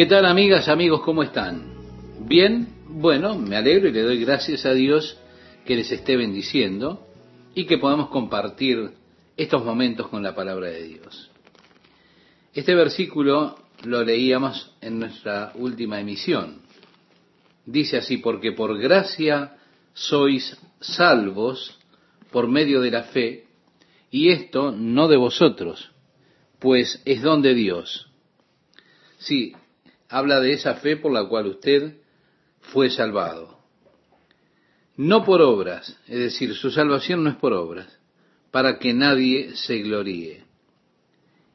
¿Qué 0.00 0.06
tal 0.06 0.24
amigas, 0.24 0.66
amigos? 0.68 1.02
¿Cómo 1.02 1.22
están? 1.22 1.74
¿Bien? 2.20 2.68
Bueno, 2.88 3.36
me 3.36 3.54
alegro 3.54 3.86
y 3.86 3.92
le 3.92 4.00
doy 4.00 4.24
gracias 4.24 4.64
a 4.64 4.72
Dios 4.72 5.18
que 5.66 5.76
les 5.76 5.92
esté 5.92 6.16
bendiciendo 6.16 7.06
y 7.54 7.66
que 7.66 7.76
podamos 7.76 8.08
compartir 8.08 8.92
estos 9.36 9.62
momentos 9.62 10.08
con 10.08 10.22
la 10.22 10.34
palabra 10.34 10.68
de 10.68 10.84
Dios. 10.84 11.30
Este 12.54 12.74
versículo 12.74 13.56
lo 13.84 14.02
leíamos 14.02 14.74
en 14.80 15.00
nuestra 15.00 15.52
última 15.56 16.00
emisión. 16.00 16.62
Dice 17.66 17.98
así, 17.98 18.16
porque 18.16 18.52
por 18.52 18.78
gracia 18.78 19.58
sois 19.92 20.56
salvos 20.80 21.78
por 22.32 22.48
medio 22.48 22.80
de 22.80 22.90
la 22.90 23.02
fe, 23.02 23.44
y 24.10 24.30
esto 24.30 24.72
no 24.72 25.08
de 25.08 25.18
vosotros, 25.18 25.90
pues 26.58 27.02
es 27.04 27.20
don 27.20 27.42
de 27.42 27.52
Dios. 27.52 28.10
Sí, 29.18 29.52
habla 30.10 30.40
de 30.40 30.52
esa 30.52 30.74
fe 30.74 30.96
por 30.96 31.12
la 31.12 31.26
cual 31.26 31.46
usted 31.46 31.96
fue 32.60 32.90
salvado. 32.90 33.58
No 34.96 35.24
por 35.24 35.40
obras, 35.40 35.98
es 36.06 36.18
decir, 36.18 36.54
su 36.54 36.70
salvación 36.70 37.24
no 37.24 37.30
es 37.30 37.36
por 37.36 37.54
obras, 37.54 37.98
para 38.50 38.78
que 38.78 38.92
nadie 38.92 39.54
se 39.54 39.78
gloríe. 39.78 40.44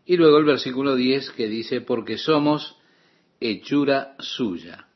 Y 0.05 0.17
luego 0.17 0.37
el 0.37 0.45
versículo 0.45 0.95
10 0.95 1.31
que 1.31 1.47
dice, 1.47 1.81
porque 1.81 2.17
somos 2.17 2.77
hechura 3.39 4.15
suya. 4.19 4.87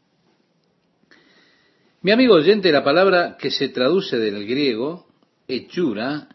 Mi 2.01 2.11
amigo 2.11 2.35
oyente, 2.35 2.71
la 2.71 2.83
palabra 2.83 3.37
que 3.37 3.51
se 3.51 3.69
traduce 3.69 4.17
del 4.17 4.47
griego, 4.47 5.07
hechura, 5.47 6.29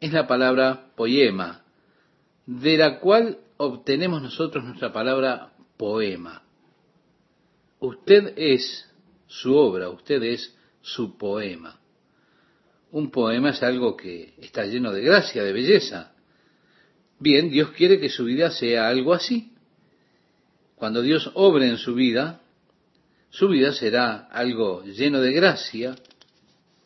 es 0.00 0.12
la 0.12 0.28
palabra 0.28 0.92
poema, 0.94 1.64
de 2.46 2.76
la 2.76 3.00
cual 3.00 3.38
obtenemos 3.56 4.22
nosotros 4.22 4.64
nuestra 4.64 4.92
palabra 4.92 5.52
poema. 5.76 6.47
Usted 7.80 8.34
es 8.36 8.88
su 9.26 9.54
obra, 9.54 9.88
usted 9.88 10.22
es 10.22 10.54
su 10.80 11.16
poema. 11.16 11.80
Un 12.90 13.10
poema 13.10 13.50
es 13.50 13.62
algo 13.62 13.96
que 13.96 14.34
está 14.38 14.64
lleno 14.64 14.92
de 14.92 15.02
gracia, 15.02 15.44
de 15.44 15.52
belleza. 15.52 16.12
Bien, 17.20 17.50
Dios 17.50 17.70
quiere 17.70 18.00
que 18.00 18.08
su 18.08 18.24
vida 18.24 18.50
sea 18.50 18.88
algo 18.88 19.12
así. 19.12 19.52
Cuando 20.74 21.02
Dios 21.02 21.30
obre 21.34 21.68
en 21.68 21.76
su 21.76 21.94
vida, 21.94 22.40
su 23.30 23.48
vida 23.48 23.72
será 23.72 24.28
algo 24.30 24.82
lleno 24.84 25.20
de 25.20 25.32
gracia, 25.32 25.96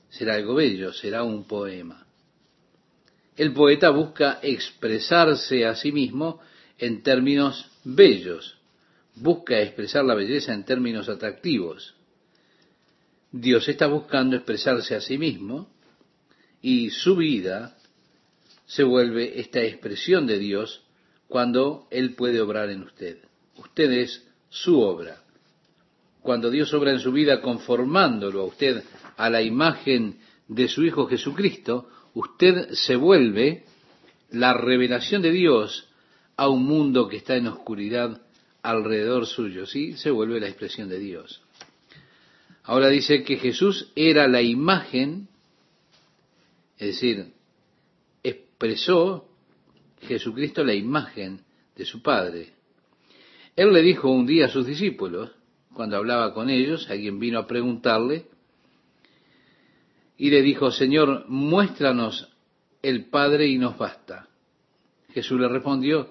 será 0.08 0.34
algo 0.34 0.54
bello, 0.54 0.92
será 0.92 1.22
un 1.22 1.44
poema. 1.44 2.06
El 3.36 3.52
poeta 3.52 3.90
busca 3.90 4.40
expresarse 4.42 5.64
a 5.66 5.74
sí 5.74 5.92
mismo 5.92 6.40
en 6.78 7.02
términos 7.02 7.70
bellos, 7.84 8.58
busca 9.14 9.60
expresar 9.60 10.04
la 10.04 10.14
belleza 10.14 10.54
en 10.54 10.64
términos 10.64 11.08
atractivos. 11.08 11.94
Dios 13.30 13.68
está 13.68 13.86
buscando 13.86 14.36
expresarse 14.36 14.94
a 14.94 15.00
sí 15.00 15.18
mismo 15.18 15.68
y 16.60 16.90
su 16.90 17.16
vida 17.16 17.76
se 18.66 18.84
vuelve 18.84 19.40
esta 19.40 19.62
expresión 19.62 20.26
de 20.26 20.38
Dios 20.38 20.82
cuando 21.28 21.86
Él 21.90 22.14
puede 22.14 22.40
obrar 22.40 22.70
en 22.70 22.82
usted. 22.82 23.18
Usted 23.56 23.90
es 23.90 24.26
su 24.48 24.80
obra. 24.80 25.22
Cuando 26.20 26.50
Dios 26.50 26.72
obra 26.72 26.92
en 26.92 27.00
su 27.00 27.10
vida 27.10 27.40
conformándolo 27.40 28.42
a 28.42 28.44
usted 28.44 28.82
a 29.16 29.28
la 29.28 29.42
imagen 29.42 30.18
de 30.46 30.68
su 30.68 30.84
Hijo 30.84 31.06
Jesucristo, 31.06 31.88
usted 32.14 32.70
se 32.72 32.96
vuelve 32.96 33.64
la 34.30 34.54
revelación 34.54 35.22
de 35.22 35.32
Dios 35.32 35.88
a 36.36 36.48
un 36.48 36.64
mundo 36.64 37.08
que 37.08 37.16
está 37.16 37.36
en 37.36 37.48
oscuridad 37.48 38.20
alrededor 38.62 39.26
suyo, 39.26 39.66
¿sí? 39.66 39.96
Se 39.96 40.10
vuelve 40.10 40.40
la 40.40 40.48
expresión 40.48 40.88
de 40.88 40.98
Dios. 40.98 41.42
Ahora 42.64 42.88
dice 42.88 43.24
que 43.24 43.36
Jesús 43.36 43.90
era 43.96 44.28
la 44.28 44.40
imagen, 44.40 45.28
es 46.78 46.86
decir, 46.88 47.32
expresó 48.22 49.28
Jesucristo 50.02 50.62
la 50.64 50.74
imagen 50.74 51.40
de 51.74 51.84
su 51.84 52.02
Padre. 52.02 52.52
Él 53.56 53.72
le 53.72 53.82
dijo 53.82 54.10
un 54.10 54.26
día 54.26 54.46
a 54.46 54.50
sus 54.50 54.66
discípulos, 54.66 55.32
cuando 55.74 55.96
hablaba 55.96 56.32
con 56.32 56.50
ellos, 56.50 56.88
alguien 56.88 57.18
vino 57.18 57.38
a 57.38 57.46
preguntarle, 57.46 58.26
y 60.16 60.30
le 60.30 60.42
dijo, 60.42 60.70
Señor, 60.70 61.24
muéstranos 61.28 62.28
el 62.82 63.06
Padre 63.06 63.48
y 63.48 63.58
nos 63.58 63.76
basta. 63.76 64.28
Jesús 65.12 65.40
le 65.40 65.48
respondió, 65.48 66.10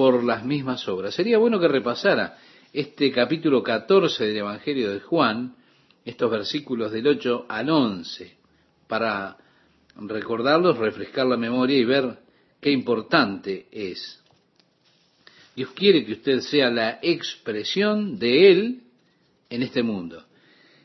por 0.00 0.24
las 0.24 0.46
mismas 0.46 0.88
obras. 0.88 1.14
Sería 1.14 1.36
bueno 1.36 1.60
que 1.60 1.68
repasara 1.68 2.38
este 2.72 3.12
capítulo 3.12 3.62
14 3.62 4.28
del 4.28 4.38
Evangelio 4.38 4.90
de 4.90 5.00
Juan, 5.00 5.56
estos 6.06 6.30
versículos 6.30 6.90
del 6.90 7.06
8 7.06 7.44
al 7.46 7.68
11, 7.68 8.34
para 8.88 9.36
recordarlos, 9.96 10.78
refrescar 10.78 11.26
la 11.26 11.36
memoria 11.36 11.76
y 11.76 11.84
ver 11.84 12.16
qué 12.62 12.70
importante 12.70 13.66
es. 13.70 14.22
Dios 15.54 15.68
quiere 15.72 16.02
que 16.06 16.12
usted 16.12 16.40
sea 16.40 16.70
la 16.70 16.98
expresión 17.02 18.18
de 18.18 18.52
Él 18.52 18.80
en 19.50 19.62
este 19.62 19.82
mundo. 19.82 20.24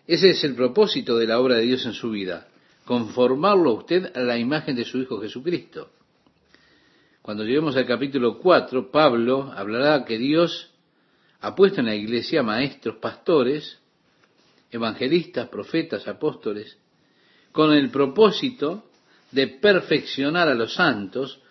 Ese 0.05 0.31
es 0.31 0.43
el 0.43 0.55
propósito 0.55 1.17
de 1.17 1.27
la 1.27 1.39
obra 1.39 1.55
de 1.55 1.61
Dios 1.61 1.85
en 1.85 1.93
su 1.93 2.09
vida, 2.09 2.49
conformarlo 2.83 3.69
a 3.69 3.75
usted 3.75 4.11
a 4.13 4.19
la 4.19 4.37
imagen 4.37 4.75
de 4.75 4.83
su 4.83 4.97
Hijo 4.97 5.21
Jesucristo. 5.21 5.94
Cuando 7.25 7.43
lleguemos 7.43 7.75
al 7.75 7.87
capítulo 7.87 8.37
4, 8.37 8.91
Pablo 8.91 9.51
hablará 9.51 10.05
que 10.05 10.19
Dios 10.19 10.69
ha 11.41 11.55
puesto 11.55 11.79
en 11.79 11.87
la 11.87 11.95
iglesia 11.95 12.43
maestros, 12.43 12.97
pastores, 12.97 13.79
evangelistas, 14.69 15.49
profetas, 15.49 16.07
apóstoles, 16.07 16.77
con 17.51 17.73
el 17.73 17.89
propósito 17.89 18.83
de 19.31 19.47
perfeccionar 19.47 20.49
a 20.49 20.53
los 20.53 20.75
santos 20.75 21.41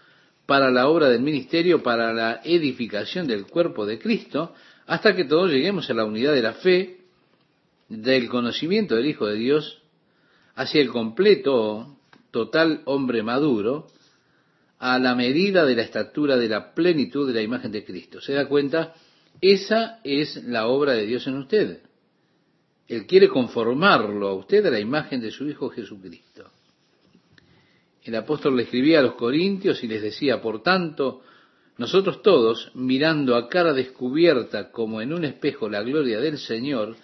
para 0.47 0.71
la 0.71 0.87
obra 0.87 1.09
del 1.09 1.23
ministerio, 1.23 1.83
para 1.83 2.13
la 2.13 2.41
edificación 2.45 3.27
del 3.27 3.49
cuerpo 3.49 3.85
de 3.85 3.99
Cristo, 3.99 4.55
hasta 4.87 5.17
que 5.17 5.25
todos 5.25 5.51
lleguemos 5.51 5.91
a 5.91 5.95
la 5.95 6.05
unidad 6.05 6.35
de 6.35 6.43
la 6.43 6.53
fe, 6.53 7.01
del 7.89 8.29
conocimiento 8.29 8.95
del 8.95 9.07
Hijo 9.07 9.27
de 9.27 9.35
Dios, 9.35 9.83
hacia 10.55 10.81
el 10.81 10.91
completo, 10.91 11.97
total 12.31 12.83
hombre 12.85 13.25
maduro, 13.25 13.89
a 14.87 14.99
la 14.99 15.15
medida 15.15 15.65
de 15.65 15.77
la 15.77 15.81
estatura 15.81 16.37
de 16.37 16.47
la 16.47 16.75
plenitud 16.75 17.27
de 17.27 17.33
la 17.33 17.41
imagen 17.41 17.73
de 17.73 17.87
Cristo. 17.87 18.21
¿Se 18.21 18.35
da 18.35 18.47
cuenta? 18.47 18.93
Esa 19.41 19.99
es 20.05 20.45
la 20.45 20.67
obra 20.67 20.93
de 20.93 21.07
Dios 21.07 21.27
en 21.27 21.39
usted. 21.39 21.81
Él 22.87 23.07
quiere 23.07 23.29
conformarlo 23.29 24.29
a 24.29 24.35
usted 24.35 24.67
a 24.67 24.71
la 24.71 24.79
imagen 24.79 25.23
de 25.23 25.31
su 25.31 25.49
Hijo 25.49 25.71
Jesucristo. 25.71 26.51
El 28.03 28.15
apóstol 28.15 28.59
le 28.59 28.65
escribía 28.65 28.99
a 28.99 29.03
los 29.03 29.15
corintios 29.15 29.83
y 29.83 29.89
les 29.89 30.03
decía, 30.03 30.43
por 30.43 30.63
tanto, 30.63 31.23
nosotros 31.79 32.21
todos, 32.21 32.71
mirando 32.75 33.37
a 33.37 33.49
cara 33.49 33.73
descubierta 33.73 34.71
como 34.71 35.01
en 35.01 35.15
un 35.15 35.25
espejo 35.25 35.67
la 35.67 35.83
gloria 35.83 36.21
del 36.21 36.37
Señor, 36.37 36.95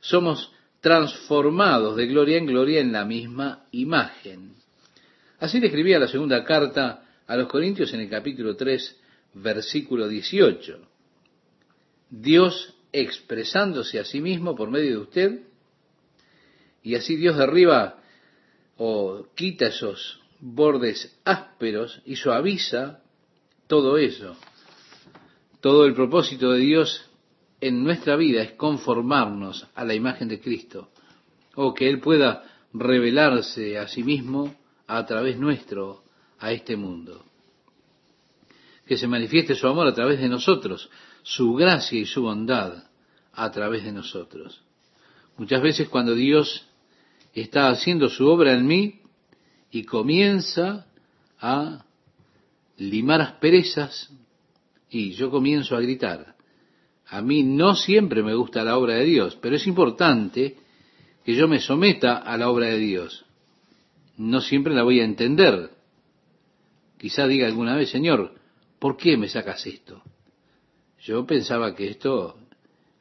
somos 0.00 0.52
transformados 0.82 1.96
de 1.96 2.06
gloria 2.06 2.36
en 2.36 2.44
gloria 2.44 2.82
en 2.82 2.92
la 2.92 3.06
misma 3.06 3.64
imagen. 3.70 4.56
Así 5.38 5.58
le 5.58 5.68
escribía 5.68 5.98
la 5.98 6.08
segunda 6.08 6.44
carta 6.44 7.03
a 7.26 7.36
los 7.36 7.48
Corintios 7.48 7.92
en 7.94 8.00
el 8.00 8.10
capítulo 8.10 8.56
3, 8.56 9.00
versículo 9.34 10.08
18. 10.08 10.78
Dios 12.10 12.74
expresándose 12.92 13.98
a 13.98 14.04
sí 14.04 14.20
mismo 14.20 14.54
por 14.54 14.70
medio 14.70 14.90
de 14.90 14.98
usted, 14.98 15.40
y 16.82 16.94
así 16.94 17.16
Dios 17.16 17.36
derriba 17.36 17.98
o 18.76 19.26
quita 19.34 19.66
esos 19.66 20.20
bordes 20.40 21.18
ásperos 21.24 22.02
y 22.04 22.16
suaviza 22.16 23.00
todo 23.66 23.96
eso. 23.96 24.36
Todo 25.60 25.86
el 25.86 25.94
propósito 25.94 26.52
de 26.52 26.60
Dios 26.60 27.10
en 27.60 27.82
nuestra 27.82 28.16
vida 28.16 28.42
es 28.42 28.52
conformarnos 28.52 29.66
a 29.74 29.84
la 29.84 29.94
imagen 29.94 30.28
de 30.28 30.40
Cristo, 30.40 30.90
o 31.54 31.72
que 31.72 31.88
Él 31.88 32.00
pueda 32.00 32.44
revelarse 32.74 33.78
a 33.78 33.88
sí 33.88 34.02
mismo 34.02 34.54
a 34.86 35.06
través 35.06 35.38
nuestro 35.38 36.03
a 36.44 36.52
este 36.52 36.76
mundo. 36.76 37.24
Que 38.86 38.98
se 38.98 39.06
manifieste 39.06 39.54
su 39.54 39.66
amor 39.66 39.86
a 39.86 39.94
través 39.94 40.20
de 40.20 40.28
nosotros, 40.28 40.90
su 41.22 41.54
gracia 41.54 41.98
y 41.98 42.04
su 42.04 42.22
bondad, 42.22 42.84
a 43.32 43.50
través 43.50 43.82
de 43.84 43.92
nosotros. 43.92 44.62
Muchas 45.38 45.62
veces 45.62 45.88
cuando 45.88 46.14
Dios 46.14 46.66
está 47.32 47.70
haciendo 47.70 48.10
su 48.10 48.28
obra 48.28 48.52
en 48.52 48.66
mí 48.66 49.00
y 49.70 49.84
comienza 49.84 50.86
a 51.40 51.86
limar 52.76 53.22
asperezas 53.22 54.12
y 54.90 55.12
yo 55.12 55.30
comienzo 55.30 55.76
a 55.76 55.80
gritar. 55.80 56.34
A 57.06 57.22
mí 57.22 57.42
no 57.42 57.74
siempre 57.74 58.22
me 58.22 58.34
gusta 58.34 58.62
la 58.64 58.76
obra 58.76 58.96
de 58.96 59.04
Dios, 59.04 59.38
pero 59.40 59.56
es 59.56 59.66
importante 59.66 60.56
que 61.24 61.34
yo 61.34 61.48
me 61.48 61.60
someta 61.60 62.18
a 62.18 62.36
la 62.36 62.50
obra 62.50 62.66
de 62.66 62.78
Dios. 62.78 63.24
No 64.18 64.42
siempre 64.42 64.74
la 64.74 64.82
voy 64.82 65.00
a 65.00 65.04
entender. 65.04 65.70
Quizá 66.98 67.26
diga 67.26 67.46
alguna 67.46 67.76
vez, 67.76 67.90
Señor, 67.90 68.34
¿por 68.78 68.96
qué 68.96 69.16
me 69.16 69.28
sacas 69.28 69.66
esto? 69.66 70.02
Yo 71.00 71.26
pensaba 71.26 71.74
que 71.74 71.88
esto 71.88 72.38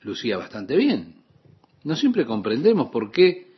lucía 0.01 0.37
bastante 0.37 0.75
bien. 0.75 1.23
No 1.83 1.95
siempre 1.95 2.25
comprendemos 2.25 2.89
por 2.89 3.11
qué 3.11 3.53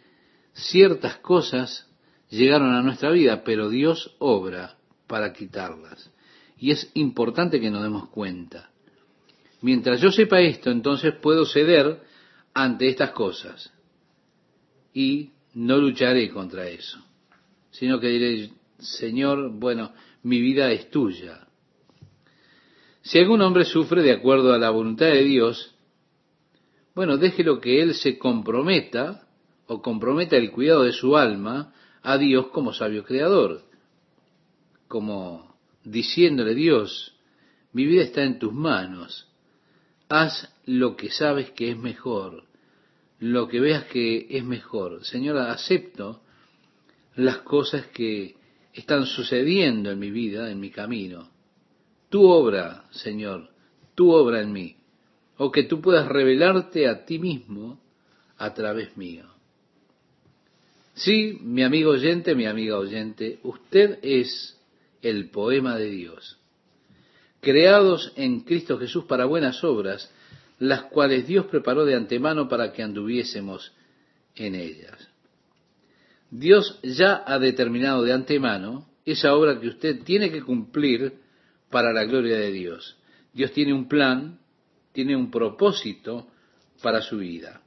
ciertas 0.53 1.17
cosas 1.17 1.89
llegaron 2.29 2.73
a 2.73 2.81
nuestra 2.81 3.11
vida, 3.11 3.43
pero 3.43 3.69
Dios 3.69 4.15
obra 4.19 4.77
para 5.07 5.33
quitarlas. 5.33 6.11
Y 6.57 6.71
es 6.71 6.89
importante 6.93 7.59
que 7.59 7.69
nos 7.69 7.83
demos 7.83 8.09
cuenta. 8.09 8.69
Mientras 9.61 9.99
yo 10.01 10.11
sepa 10.11 10.41
esto, 10.41 10.71
entonces 10.71 11.13
puedo 11.21 11.45
ceder 11.45 12.01
ante 12.53 12.87
estas 12.87 13.11
cosas. 13.11 13.71
Y 14.93 15.31
no 15.53 15.77
lucharé 15.77 16.29
contra 16.29 16.67
eso, 16.67 16.99
sino 17.71 17.99
que 17.99 18.07
diré, 18.07 18.49
Señor, 18.79 19.51
bueno, 19.51 19.91
mi 20.25 20.41
vida 20.41 20.71
es 20.71 20.89
tuya. 20.89 21.47
Si 23.03 23.19
algún 23.19 23.41
hombre 23.41 23.63
sufre 23.63 24.01
de 24.01 24.11
acuerdo 24.11 24.53
a 24.53 24.57
la 24.57 24.71
voluntad 24.71 25.05
de 25.05 25.23
Dios, 25.23 25.75
bueno, 26.95 27.17
déjelo 27.17 27.61
que 27.61 27.83
él 27.83 27.93
se 27.93 28.17
comprometa 28.17 29.27
o 29.67 29.83
comprometa 29.83 30.35
el 30.35 30.51
cuidado 30.51 30.81
de 30.81 30.93
su 30.93 31.15
alma 31.15 31.75
a 32.01 32.17
Dios 32.17 32.47
como 32.47 32.73
sabio 32.73 33.03
creador, 33.03 33.65
como 34.87 35.55
diciéndole 35.83 36.55
Dios, 36.55 37.13
mi 37.71 37.85
vida 37.85 38.01
está 38.01 38.23
en 38.23 38.39
tus 38.39 38.51
manos, 38.51 39.27
haz 40.09 40.51
lo 40.65 40.95
que 40.95 41.11
sabes 41.11 41.51
que 41.51 41.69
es 41.69 41.77
mejor, 41.77 42.45
lo 43.19 43.47
que 43.47 43.59
veas 43.59 43.83
que 43.85 44.25
es 44.27 44.43
mejor. 44.43 45.05
Señora, 45.05 45.51
acepto 45.51 46.23
las 47.13 47.37
cosas 47.39 47.85
que 47.87 48.37
están 48.75 49.05
sucediendo 49.05 49.91
en 49.91 49.99
mi 49.99 50.11
vida, 50.11 50.51
en 50.51 50.59
mi 50.59 50.69
camino. 50.69 51.29
Tu 52.09 52.23
obra, 52.23 52.85
Señor, 52.91 53.49
tu 53.95 54.11
obra 54.11 54.41
en 54.41 54.51
mí 54.51 54.75
o 55.37 55.51
que 55.51 55.63
tú 55.63 55.81
puedas 55.81 56.07
revelarte 56.07 56.87
a 56.87 57.05
ti 57.05 57.19
mismo 57.19 57.79
a 58.37 58.53
través 58.53 58.95
mío. 58.97 59.25
Sí, 60.93 61.39
mi 61.41 61.63
amigo 61.63 61.91
oyente, 61.91 62.35
mi 62.35 62.45
amiga 62.45 62.77
oyente, 62.77 63.39
usted 63.43 63.99
es 64.01 64.57
el 65.01 65.29
poema 65.29 65.77
de 65.77 65.89
Dios, 65.89 66.37
creados 67.41 68.13
en 68.15 68.41
Cristo 68.41 68.77
Jesús 68.77 69.03
para 69.05 69.25
buenas 69.25 69.63
obras, 69.63 70.11
las 70.57 70.83
cuales 70.83 71.27
Dios 71.27 71.47
preparó 71.47 71.83
de 71.83 71.95
antemano 71.95 72.47
para 72.47 72.71
que 72.71 72.81
anduviésemos 72.81 73.73
en 74.35 74.55
ellas. 74.55 75.14
Dios 76.39 76.79
ya 76.83 77.23
ha 77.25 77.39
determinado 77.39 78.03
de 78.03 78.11
antemano 78.11 78.89
esa 79.05 79.33
obra 79.33 79.59
que 79.59 79.69
usted 79.69 80.03
tiene 80.03 80.31
que 80.31 80.41
cumplir 80.41 81.13
para 81.69 81.93
la 81.93 82.03
gloria 82.03 82.37
de 82.37 82.51
Dios. 82.51 82.97
Dios 83.33 83.51
tiene 83.51 83.73
un 83.73 83.87
plan, 83.87 84.39
tiene 84.91 85.15
un 85.15 85.31
propósito 85.31 86.27
para 86.81 87.01
su 87.01 87.17
vida. 87.17 87.61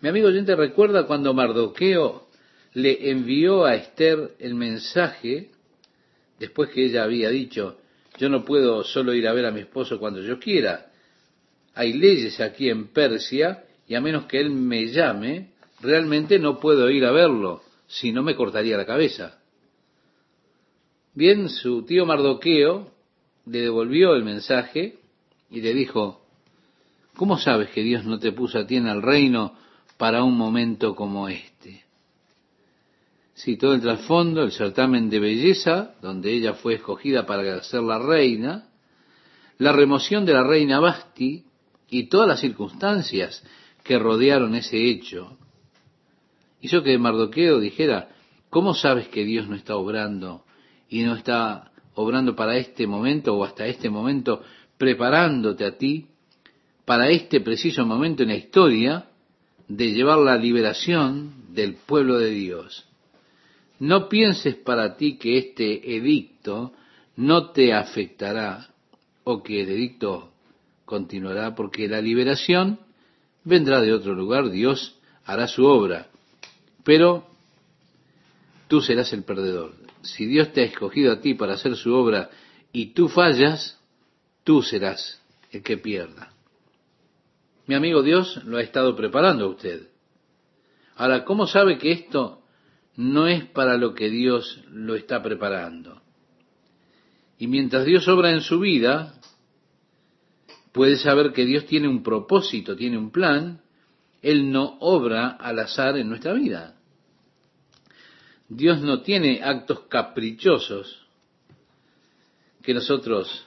Mi 0.00 0.08
amigo 0.08 0.28
oyente 0.28 0.56
recuerda 0.56 1.06
cuando 1.06 1.34
Mardoqueo 1.34 2.28
le 2.74 3.10
envió 3.10 3.64
a 3.64 3.76
Esther 3.76 4.34
el 4.40 4.54
mensaje, 4.54 5.50
después 6.38 6.70
que 6.70 6.84
ella 6.84 7.04
había 7.04 7.30
dicho, 7.30 7.78
yo 8.18 8.28
no 8.28 8.44
puedo 8.44 8.82
solo 8.82 9.14
ir 9.14 9.28
a 9.28 9.32
ver 9.32 9.46
a 9.46 9.52
mi 9.52 9.60
esposo 9.60 9.98
cuando 9.98 10.20
yo 10.20 10.38
quiera. 10.38 10.90
Hay 11.74 11.92
leyes 11.92 12.40
aquí 12.40 12.68
en 12.68 12.88
Persia 12.88 13.64
y 13.86 13.94
a 13.94 14.00
menos 14.00 14.26
que 14.26 14.40
él 14.40 14.50
me 14.50 14.86
llame, 14.86 15.53
realmente 15.84 16.38
no 16.38 16.58
puedo 16.58 16.90
ir 16.90 17.04
a 17.04 17.12
verlo, 17.12 17.62
si 17.86 18.10
no 18.10 18.22
me 18.22 18.34
cortaría 18.34 18.76
la 18.76 18.86
cabeza. 18.86 19.38
Bien, 21.14 21.48
su 21.48 21.84
tío 21.84 22.06
Mardoqueo 22.06 22.90
le 23.46 23.60
devolvió 23.60 24.14
el 24.14 24.24
mensaje 24.24 24.98
y 25.50 25.60
le 25.60 25.74
dijo, 25.74 26.22
¿cómo 27.14 27.38
sabes 27.38 27.70
que 27.70 27.82
Dios 27.82 28.04
no 28.04 28.18
te 28.18 28.32
puso 28.32 28.58
a 28.58 28.66
ti 28.66 28.76
en 28.76 28.88
el 28.88 29.02
reino 29.02 29.54
para 29.98 30.24
un 30.24 30.36
momento 30.36 30.96
como 30.96 31.28
este? 31.28 31.84
Sí, 33.34 33.56
todo 33.56 33.74
el 33.74 33.80
trasfondo, 33.80 34.42
el 34.42 34.52
certamen 34.52 35.10
de 35.10 35.20
belleza, 35.20 35.94
donde 36.00 36.32
ella 36.32 36.54
fue 36.54 36.74
escogida 36.74 37.26
para 37.26 37.62
ser 37.62 37.82
la 37.82 37.98
reina, 37.98 38.68
la 39.58 39.72
remoción 39.72 40.24
de 40.24 40.32
la 40.32 40.44
reina 40.44 40.80
Basti 40.80 41.44
y 41.90 42.08
todas 42.08 42.26
las 42.26 42.40
circunstancias 42.40 43.44
que 43.82 43.98
rodearon 43.98 44.54
ese 44.54 44.88
hecho, 44.88 45.36
hizo 46.64 46.82
que 46.82 46.96
Mardoqueo 46.96 47.60
dijera, 47.60 48.08
¿cómo 48.48 48.72
sabes 48.72 49.08
que 49.08 49.22
Dios 49.22 49.48
no 49.48 49.54
está 49.54 49.76
obrando 49.76 50.44
y 50.88 51.02
no 51.02 51.14
está 51.14 51.72
obrando 51.94 52.34
para 52.34 52.56
este 52.56 52.86
momento 52.86 53.34
o 53.34 53.44
hasta 53.44 53.66
este 53.66 53.90
momento 53.90 54.42
preparándote 54.78 55.66
a 55.66 55.76
ti 55.76 56.06
para 56.86 57.10
este 57.10 57.42
preciso 57.42 57.84
momento 57.84 58.22
en 58.22 58.30
la 58.30 58.36
historia 58.36 59.10
de 59.68 59.92
llevar 59.92 60.18
la 60.20 60.38
liberación 60.38 61.52
del 61.52 61.74
pueblo 61.74 62.18
de 62.18 62.30
Dios. 62.30 62.86
No 63.78 64.08
pienses 64.08 64.54
para 64.54 64.96
ti 64.96 65.18
que 65.18 65.36
este 65.36 65.96
edicto 65.96 66.72
no 67.16 67.50
te 67.50 67.74
afectará 67.74 68.68
o 69.24 69.42
que 69.42 69.60
el 69.60 69.68
edicto 69.68 70.32
continuará 70.86 71.54
porque 71.54 71.88
la 71.88 72.00
liberación 72.00 72.78
vendrá 73.44 73.82
de 73.82 73.92
otro 73.92 74.14
lugar, 74.14 74.48
Dios 74.48 74.98
hará 75.26 75.46
su 75.46 75.66
obra, 75.66 76.08
pero 76.84 77.26
tú 78.68 78.80
serás 78.80 79.12
el 79.12 79.24
perdedor. 79.24 79.74
Si 80.02 80.26
Dios 80.26 80.52
te 80.52 80.60
ha 80.60 80.64
escogido 80.64 81.12
a 81.12 81.20
ti 81.20 81.34
para 81.34 81.54
hacer 81.54 81.76
su 81.76 81.92
obra 81.94 82.30
y 82.72 82.92
tú 82.92 83.08
fallas, 83.08 83.80
tú 84.44 84.62
serás 84.62 85.20
el 85.50 85.62
que 85.62 85.78
pierda. 85.78 86.32
Mi 87.66 87.74
amigo 87.74 88.02
Dios 88.02 88.44
lo 88.44 88.58
ha 88.58 88.62
estado 88.62 88.94
preparando 88.94 89.46
a 89.46 89.48
usted. 89.48 89.88
Ahora, 90.96 91.24
¿cómo 91.24 91.46
sabe 91.46 91.78
que 91.78 91.92
esto 91.92 92.42
no 92.96 93.26
es 93.26 93.44
para 93.46 93.76
lo 93.76 93.94
que 93.94 94.10
Dios 94.10 94.62
lo 94.70 94.94
está 94.94 95.22
preparando? 95.22 96.02
Y 97.38 97.48
mientras 97.48 97.84
Dios 97.84 98.06
obra 98.06 98.30
en 98.30 98.42
su 98.42 98.60
vida, 98.60 99.14
puede 100.72 100.96
saber 100.96 101.32
que 101.32 101.44
Dios 101.44 101.66
tiene 101.66 101.88
un 101.88 102.02
propósito, 102.02 102.76
tiene 102.76 102.98
un 102.98 103.10
plan. 103.10 103.60
Él 104.24 104.50
no 104.50 104.78
obra 104.80 105.36
al 105.38 105.58
azar 105.58 105.98
en 105.98 106.08
nuestra 106.08 106.32
vida. 106.32 106.74
Dios 108.48 108.80
no 108.80 109.02
tiene 109.02 109.42
actos 109.44 109.80
caprichosos 109.80 111.06
que 112.62 112.72
nosotros 112.72 113.46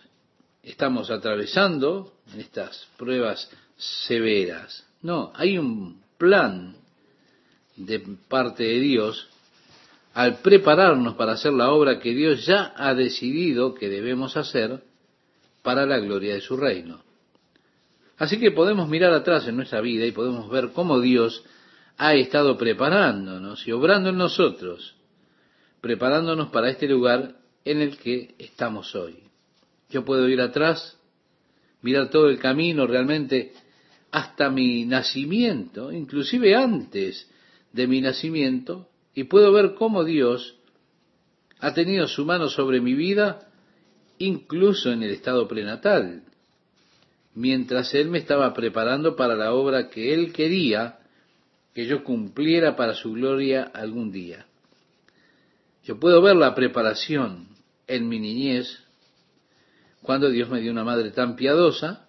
estamos 0.62 1.10
atravesando 1.10 2.14
en 2.32 2.42
estas 2.42 2.88
pruebas 2.96 3.50
severas. 3.76 4.86
No, 5.02 5.32
hay 5.34 5.58
un 5.58 6.00
plan 6.20 6.76
de 7.76 8.00
parte 8.28 8.64
de 8.64 8.80
Dios 8.80 9.28
al 10.14 10.42
prepararnos 10.42 11.16
para 11.16 11.32
hacer 11.32 11.54
la 11.54 11.72
obra 11.72 12.00
que 12.00 12.14
Dios 12.14 12.46
ya 12.46 12.74
ha 12.78 12.94
decidido 12.94 13.74
que 13.74 13.90
debemos 13.90 14.38
hacer 14.38 14.84
para 15.64 15.88
la 15.88 15.98
gloria 15.98 16.36
de 16.36 16.42
su 16.42 16.56
reino. 16.56 17.07
Así 18.18 18.40
que 18.40 18.52
podemos 18.52 18.90
mirar 18.90 19.14
atrás 19.14 19.48
en 19.48 19.56
nuestra 19.56 19.80
vida 19.82 20.06
y 20.06 20.12
podemos 20.12 20.50
ver 20.50 20.72
cómo 20.74 21.00
Dios 21.00 21.44
ha 21.98 22.16
estado 22.16 22.58
preparándonos 22.58 23.68
y 23.68 23.72
obrando 23.72 24.10
en 24.10 24.18
nosotros, 24.18 24.96
preparándonos 25.82 26.50
para 26.50 26.70
este 26.70 26.88
lugar 26.88 27.36
en 27.64 27.82
el 27.82 27.98
que 27.98 28.36
estamos 28.40 28.96
hoy. 28.96 29.20
Yo 29.90 30.04
puedo 30.04 30.28
ir 30.28 30.42
atrás, 30.42 31.00
mirar 31.82 32.10
todo 32.10 32.30
el 32.30 32.40
camino 32.40 32.88
realmente 32.88 33.54
hasta 34.12 34.50
mi 34.50 34.86
nacimiento, 34.86 35.92
inclusive 35.92 36.56
antes 36.56 37.30
de 37.72 37.88
mi 37.88 38.02
nacimiento, 38.02 38.90
y 39.14 39.26
puedo 39.26 39.52
ver 39.52 39.76
cómo 39.76 40.04
Dios 40.04 40.56
ha 41.60 41.74
tenido 41.74 42.08
su 42.08 42.26
mano 42.26 42.50
sobre 42.50 42.82
mi 42.82 42.94
vida, 42.94 43.50
incluso 44.18 44.92
en 44.92 45.04
el 45.04 45.12
estado 45.12 45.48
prenatal, 45.48 46.24
mientras 47.38 47.94
Él 47.94 48.10
me 48.10 48.18
estaba 48.18 48.52
preparando 48.56 49.16
para 49.16 49.36
la 49.36 49.54
obra 49.54 49.90
que 49.90 50.12
Él 50.12 50.34
quería 50.34 50.98
que 51.76 51.86
yo 51.86 52.04
cumpliera 52.04 52.76
para 52.76 52.96
su 52.96 53.14
gloria 53.14 53.70
algún 53.76 54.12
día. 54.12 54.48
Yo 55.84 56.00
puedo 56.00 56.20
ver 56.24 56.36
la 56.36 56.56
preparación 56.56 57.50
en 57.86 58.10
mi 58.10 58.20
niñez, 58.20 58.84
cuando 60.02 60.32
Dios 60.32 60.50
me 60.50 60.62
dio 60.62 60.72
una 60.72 60.84
madre 60.84 61.12
tan 61.12 61.36
piadosa 61.36 62.08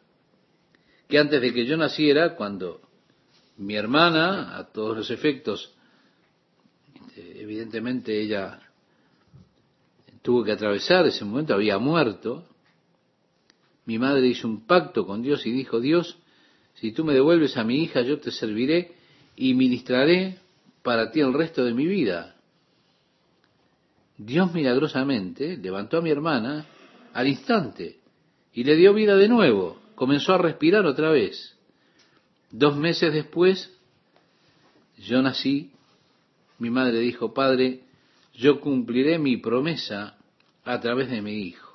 que 1.09 1.19
antes 1.19 1.43
de 1.43 1.53
que 1.53 1.67
yo 1.67 1.77
naciera, 1.77 2.35
cuando 2.35 2.81
mi 3.59 3.77
hermana, 3.77 4.57
a 4.57 4.73
todos 4.73 4.97
los 4.97 5.11
efectos, 5.11 5.75
este, 7.19 7.43
evidentemente 7.43 8.19
ella 8.19 8.61
tuvo 10.23 10.43
que 10.43 10.53
atravesar 10.53 11.07
ese 11.07 11.25
momento, 11.27 11.53
había 11.53 11.79
muerto, 11.79 12.47
mi 13.89 13.99
madre 13.99 14.29
hizo 14.29 14.47
un 14.47 14.67
pacto 14.67 15.07
con 15.07 15.23
Dios 15.23 15.47
y 15.47 15.51
dijo, 15.51 15.81
Dios, 15.81 16.19
si 16.75 16.93
tú 16.93 17.07
me 17.07 17.15
devuelves 17.15 17.57
a 17.57 17.65
mi 17.65 17.83
hija, 17.83 18.03
yo 18.03 18.21
te 18.21 18.31
serviré 18.31 18.93
y 19.35 19.55
ministraré 19.55 20.37
para 20.83 21.11
ti 21.11 21.21
el 21.21 21.33
resto 21.33 21.65
de 21.65 21.73
mi 21.73 21.87
vida. 21.87 22.37
Dios 24.19 24.53
milagrosamente 24.53 25.57
levantó 25.57 25.97
a 25.97 26.03
mi 26.03 26.11
hermana 26.11 26.67
al 27.15 27.29
instante 27.29 27.97
y 28.53 28.63
le 28.63 28.77
dio 28.77 28.93
vida 28.93 29.17
de 29.17 29.27
nuevo. 29.27 29.81
Comenzó 29.95 30.35
a 30.35 30.39
respirar 30.39 30.85
otra 30.85 31.09
vez. 31.09 31.57
Dos 32.51 32.77
meses 32.77 33.11
después, 33.11 33.75
yo 34.99 35.23
nací. 35.23 35.73
Mi 36.59 36.69
madre 36.69 37.01
dijo, 37.01 37.33
Padre, 37.33 37.85
yo 38.35 38.61
cumpliré 38.61 39.19
mi 39.19 39.39
promesa 39.39 40.19
a 40.63 40.79
través 40.79 41.09
de 41.09 41.23
mi 41.23 41.39
hijo. 41.39 41.68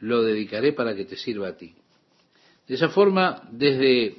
Lo 0.00 0.22
dedicaré 0.22 0.72
para 0.72 0.94
que 0.94 1.04
te 1.04 1.16
sirva 1.16 1.48
a 1.48 1.56
ti. 1.56 1.74
De 2.66 2.74
esa 2.74 2.88
forma, 2.88 3.42
desde 3.50 4.16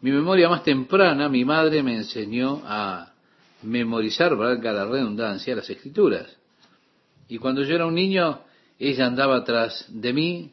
mi 0.00 0.10
memoria 0.10 0.48
más 0.48 0.64
temprana, 0.64 1.28
mi 1.28 1.44
madre 1.44 1.82
me 1.82 1.96
enseñó 1.96 2.62
a 2.64 3.12
memorizar, 3.62 4.36
valga 4.36 4.72
la 4.72 4.86
redundancia, 4.86 5.56
las 5.56 5.68
escrituras. 5.70 6.36
Y 7.28 7.38
cuando 7.38 7.62
yo 7.62 7.74
era 7.74 7.86
un 7.86 7.94
niño, 7.94 8.40
ella 8.78 9.06
andaba 9.06 9.36
atrás 9.36 9.86
de 9.88 10.12
mí 10.12 10.52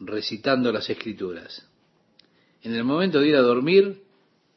recitando 0.00 0.72
las 0.72 0.88
escrituras. 0.90 1.66
En 2.62 2.74
el 2.74 2.84
momento 2.84 3.20
de 3.20 3.28
ir 3.28 3.36
a 3.36 3.42
dormir, 3.42 4.02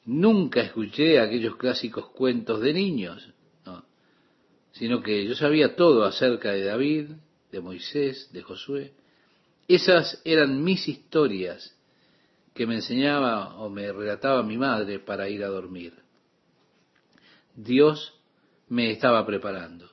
nunca 0.05 0.62
escuché 0.62 1.19
aquellos 1.19 1.55
clásicos 1.55 2.10
cuentos 2.10 2.62
de 2.62 2.74
niños, 2.74 3.29
sino 4.72 5.01
que 5.01 5.25
yo 5.25 5.36
sabía 5.36 5.75
todo 5.75 6.03
acerca 6.05 6.51
de 6.51 6.63
David, 6.63 7.12
de 7.51 7.59
Moisés, 7.59 8.29
de 8.31 8.41
Josué. 8.41 8.93
Esas 9.67 10.21
eran 10.25 10.63
mis 10.63 10.87
historias 10.87 11.75
que 12.53 12.65
me 12.65 12.75
enseñaba 12.75 13.55
o 13.57 13.69
me 13.69 13.91
relataba 13.91 14.43
mi 14.43 14.57
madre 14.57 14.99
para 14.99 15.29
ir 15.29 15.43
a 15.43 15.47
dormir. 15.47 15.93
Dios 17.55 18.13
me 18.67 18.91
estaba 18.91 19.25
preparando. 19.25 19.89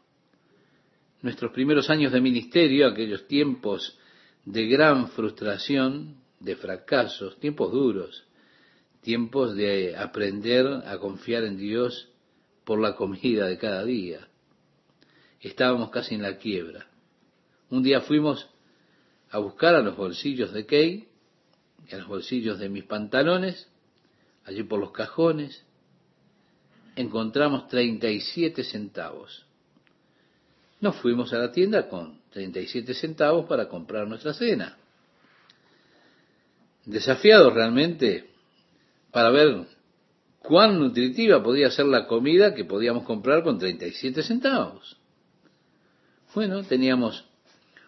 Nuestros 1.22 1.52
primeros 1.52 1.90
años 1.90 2.12
de 2.12 2.20
ministerio, 2.20 2.86
aquellos 2.86 3.26
tiempos 3.26 3.98
de 4.44 4.66
gran 4.66 5.08
frustración, 5.08 6.16
de 6.40 6.56
fracasos, 6.56 7.38
tiempos 7.40 7.72
duros, 7.72 8.25
tiempos 9.00 9.54
de 9.54 9.96
aprender 9.96 10.66
a 10.66 10.98
confiar 10.98 11.44
en 11.44 11.56
Dios 11.56 12.08
por 12.64 12.80
la 12.80 12.94
comida 12.94 13.46
de 13.46 13.58
cada 13.58 13.84
día. 13.84 14.28
Estábamos 15.40 15.90
casi 15.90 16.14
en 16.14 16.22
la 16.22 16.38
quiebra. 16.38 16.86
Un 17.70 17.82
día 17.82 18.00
fuimos 18.00 18.49
a 19.30 19.38
buscar 19.38 19.75
a 19.75 19.82
los 19.82 19.96
bolsillos 19.96 20.52
de 20.52 20.66
Kay, 20.66 21.08
a 21.92 21.96
los 21.96 22.06
bolsillos 22.06 22.58
de 22.58 22.68
mis 22.68 22.85
pantalones, 22.85 23.68
allí 24.44 24.62
por 24.62 24.78
los 24.78 24.92
cajones, 24.92 25.64
encontramos 26.94 27.68
37 27.68 28.62
centavos. 28.64 29.44
Nos 30.80 30.96
fuimos 30.96 31.32
a 31.32 31.38
la 31.38 31.52
tienda 31.52 31.88
con 31.88 32.20
37 32.30 32.94
centavos 32.94 33.46
para 33.46 33.68
comprar 33.68 34.06
nuestra 34.06 34.32
cena. 34.32 34.76
Desafiados 36.85 37.52
realmente 37.52 38.30
para 39.11 39.30
ver 39.30 39.66
cuán 40.38 40.78
nutritiva 40.78 41.42
podía 41.42 41.70
ser 41.70 41.87
la 41.87 42.06
comida 42.06 42.54
que 42.54 42.64
podíamos 42.64 43.04
comprar 43.04 43.42
con 43.42 43.58
37 43.58 44.23
centavos. 44.23 44.96
Bueno, 46.35 46.62
teníamos 46.62 47.25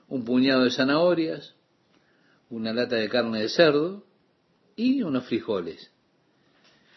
un 0.09 0.25
puñado 0.25 0.65
de 0.65 0.71
zanahorias, 0.71 1.55
una 2.50 2.73
lata 2.73 2.97
de 2.97 3.09
carne 3.09 3.43
de 3.43 3.49
cerdo 3.49 4.05
y 4.75 5.03
unos 5.03 5.27
frijoles. 5.27 5.93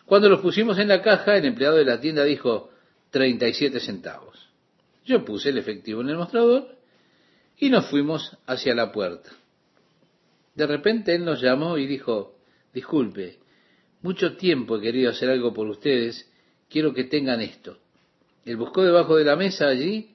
Cuando 0.06 0.30
los 0.30 0.42
pusimos 0.42 0.78
en 0.80 0.88
la 0.88 1.02
caja, 1.02 1.38
el 1.38 1.46
empleado 1.46 1.78
de 1.78 1.86
la 1.86 2.00
tienda 2.00 2.24
dijo 2.24 2.70
37 3.12 3.80
centavos. 3.80 4.50
Yo 5.06 5.24
puse 5.26 5.50
el 5.50 5.58
efectivo 5.58 6.02
en 6.02 6.10
el 6.10 6.18
mostrador 6.18 6.78
y 7.58 7.70
nos 7.70 7.88
fuimos 7.88 8.38
hacia 8.46 8.76
la 8.76 8.92
puerta. 8.92 9.30
De 10.56 10.68
repente 10.68 11.16
él 11.16 11.26
nos 11.26 11.42
llamó 11.42 11.78
y 11.78 11.88
dijo, 11.88 12.36
disculpe, 12.74 13.40
mucho 14.02 14.36
tiempo 14.36 14.78
he 14.78 14.82
querido 14.82 15.12
hacer 15.12 15.30
algo 15.30 15.54
por 15.54 15.68
ustedes, 15.68 16.30
quiero 16.70 16.94
que 16.94 17.06
tengan 17.06 17.42
esto. 17.42 17.78
Él 18.46 18.58
buscó 18.58 18.84
debajo 18.84 19.16
de 19.16 19.26
la 19.26 19.36
mesa 19.36 19.68
allí 19.68 20.11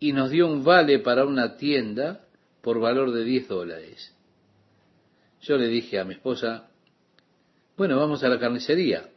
y 0.00 0.12
nos 0.12 0.30
dio 0.30 0.48
un 0.48 0.64
vale 0.64 0.98
para 0.98 1.26
una 1.26 1.56
tienda 1.56 2.24
por 2.62 2.80
valor 2.80 3.12
de 3.12 3.22
10 3.22 3.48
dólares. 3.48 4.14
Yo 5.42 5.56
le 5.58 5.68
dije 5.68 6.00
a 6.00 6.04
mi 6.04 6.14
esposa, 6.14 6.68
bueno, 7.76 7.98
vamos 7.98 8.24
a 8.24 8.28
la 8.28 8.38
carnicería. 8.38 9.08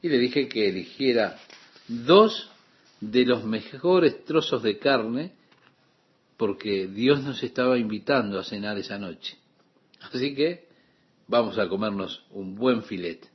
Y 0.00 0.08
le 0.08 0.18
dije 0.18 0.48
que 0.48 0.68
eligiera 0.68 1.38
dos 1.86 2.50
de 3.00 3.24
los 3.24 3.44
mejores 3.44 4.24
trozos 4.24 4.62
de 4.62 4.78
carne 4.78 5.32
porque 6.36 6.86
Dios 6.86 7.22
nos 7.22 7.42
estaba 7.42 7.78
invitando 7.78 8.38
a 8.38 8.44
cenar 8.44 8.78
esa 8.78 8.98
noche. 8.98 9.36
Así 10.00 10.34
que 10.34 10.68
vamos 11.26 11.58
a 11.58 11.68
comernos 11.68 12.24
un 12.30 12.54
buen 12.54 12.82
filete. 12.82 13.28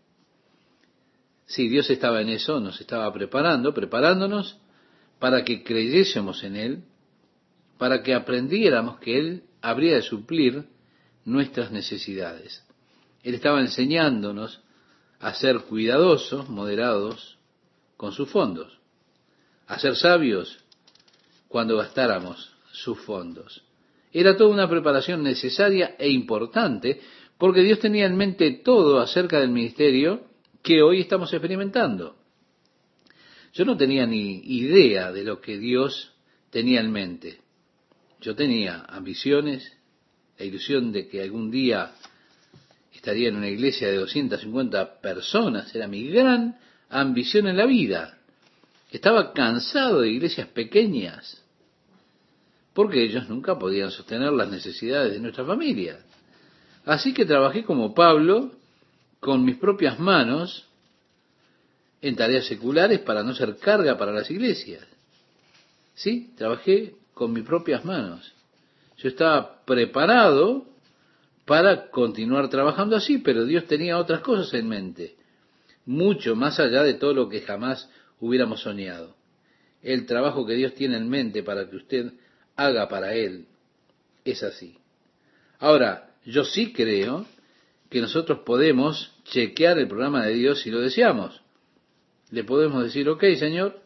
Sí, 1.45 1.67
Dios 1.67 1.89
estaba 1.89 2.21
en 2.21 2.29
eso, 2.29 2.59
nos 2.59 2.79
estaba 2.79 3.11
preparando, 3.13 3.73
preparándonos 3.73 4.57
para 5.23 5.45
que 5.45 5.63
creyésemos 5.63 6.43
en 6.43 6.57
Él, 6.57 6.83
para 7.77 8.03
que 8.03 8.13
aprendiéramos 8.13 8.99
que 8.99 9.17
Él 9.17 9.43
habría 9.61 9.95
de 9.95 10.01
suplir 10.01 10.65
nuestras 11.23 11.71
necesidades. 11.71 12.61
Él 13.23 13.33
estaba 13.33 13.61
enseñándonos 13.61 14.59
a 15.21 15.33
ser 15.33 15.59
cuidadosos, 15.59 16.49
moderados 16.49 17.37
con 17.95 18.11
sus 18.11 18.29
fondos, 18.31 18.81
a 19.65 19.79
ser 19.79 19.95
sabios 19.95 20.59
cuando 21.47 21.77
gastáramos 21.77 22.51
sus 22.73 22.99
fondos. 22.99 23.63
Era 24.11 24.35
toda 24.35 24.49
una 24.49 24.69
preparación 24.69 25.23
necesaria 25.23 25.95
e 25.99 26.09
importante 26.09 26.99
porque 27.37 27.61
Dios 27.61 27.79
tenía 27.79 28.07
en 28.07 28.17
mente 28.17 28.51
todo 28.61 28.99
acerca 28.99 29.39
del 29.39 29.51
ministerio 29.51 30.25
que 30.61 30.81
hoy 30.81 30.99
estamos 30.99 31.31
experimentando. 31.31 32.17
Yo 33.53 33.65
no 33.65 33.77
tenía 33.77 34.07
ni 34.07 34.41
idea 34.45 35.11
de 35.11 35.23
lo 35.23 35.39
que 35.39 35.57
Dios 35.57 36.11
tenía 36.49 36.81
en 36.81 36.91
mente. 36.91 37.39
Yo 38.19 38.35
tenía 38.35 38.85
ambiciones, 38.89 39.71
la 40.39 40.45
ilusión 40.45 40.91
de 40.91 41.07
que 41.07 41.21
algún 41.21 41.51
día 41.51 41.91
estaría 42.93 43.29
en 43.29 43.35
una 43.35 43.49
iglesia 43.49 43.89
de 43.89 43.97
250 43.97 45.01
personas, 45.01 45.73
era 45.75 45.87
mi 45.87 46.07
gran 46.07 46.57
ambición 46.89 47.47
en 47.47 47.57
la 47.57 47.65
vida. 47.65 48.17
Estaba 48.91 49.33
cansado 49.33 50.01
de 50.01 50.09
iglesias 50.09 50.47
pequeñas, 50.47 51.43
porque 52.73 53.03
ellos 53.03 53.29
nunca 53.29 53.59
podían 53.59 53.91
sostener 53.91 54.31
las 54.33 54.49
necesidades 54.49 55.13
de 55.13 55.19
nuestra 55.19 55.45
familia. 55.45 55.99
Así 56.85 57.13
que 57.13 57.25
trabajé 57.25 57.63
como 57.63 57.93
Pablo, 57.93 58.51
con 59.19 59.45
mis 59.45 59.57
propias 59.57 59.99
manos, 59.99 60.67
en 62.03 62.17
tareas 62.17 62.45
seculares 62.45 62.99
para 62.99 63.23
no 63.23 63.33
ser 63.33 63.55
carga 63.55 63.97
para 63.97 64.11
las 64.11 64.29
iglesias. 64.29 64.85
Sí, 65.95 66.33
trabajé 66.35 66.95
con 67.13 67.31
mis 67.31 67.45
propias 67.45 67.85
manos. 67.85 68.33
Yo 68.97 69.07
estaba 69.07 69.63
preparado 69.63 70.65
para 71.45 71.89
continuar 71.89 72.49
trabajando 72.49 72.97
así, 72.97 73.19
pero 73.19 73.45
Dios 73.45 73.67
tenía 73.67 73.97
otras 73.97 74.19
cosas 74.19 74.53
en 74.53 74.67
mente, 74.67 75.15
mucho 75.85 76.35
más 76.35 76.59
allá 76.59 76.83
de 76.83 76.95
todo 76.95 77.13
lo 77.13 77.29
que 77.29 77.39
jamás 77.39 77.89
hubiéramos 78.19 78.61
soñado. 78.61 79.15
El 79.81 80.05
trabajo 80.05 80.45
que 80.45 80.55
Dios 80.55 80.73
tiene 80.73 80.97
en 80.97 81.07
mente 81.07 81.41
para 81.41 81.69
que 81.69 81.77
usted 81.77 82.11
haga 82.57 82.89
para 82.89 83.13
Él 83.13 83.45
es 84.25 84.43
así. 84.43 84.77
Ahora, 85.57 86.09
yo 86.25 86.43
sí 86.43 86.73
creo 86.73 87.25
que 87.89 88.01
nosotros 88.01 88.39
podemos 88.39 89.13
chequear 89.23 89.77
el 89.77 89.87
programa 89.87 90.25
de 90.25 90.33
Dios 90.33 90.59
si 90.61 90.69
lo 90.69 90.81
deseamos. 90.81 91.42
Le 92.33 92.43
podemos 92.43 92.83
decir, 92.83 93.07
ok, 93.07 93.23
Señor, 93.37 93.79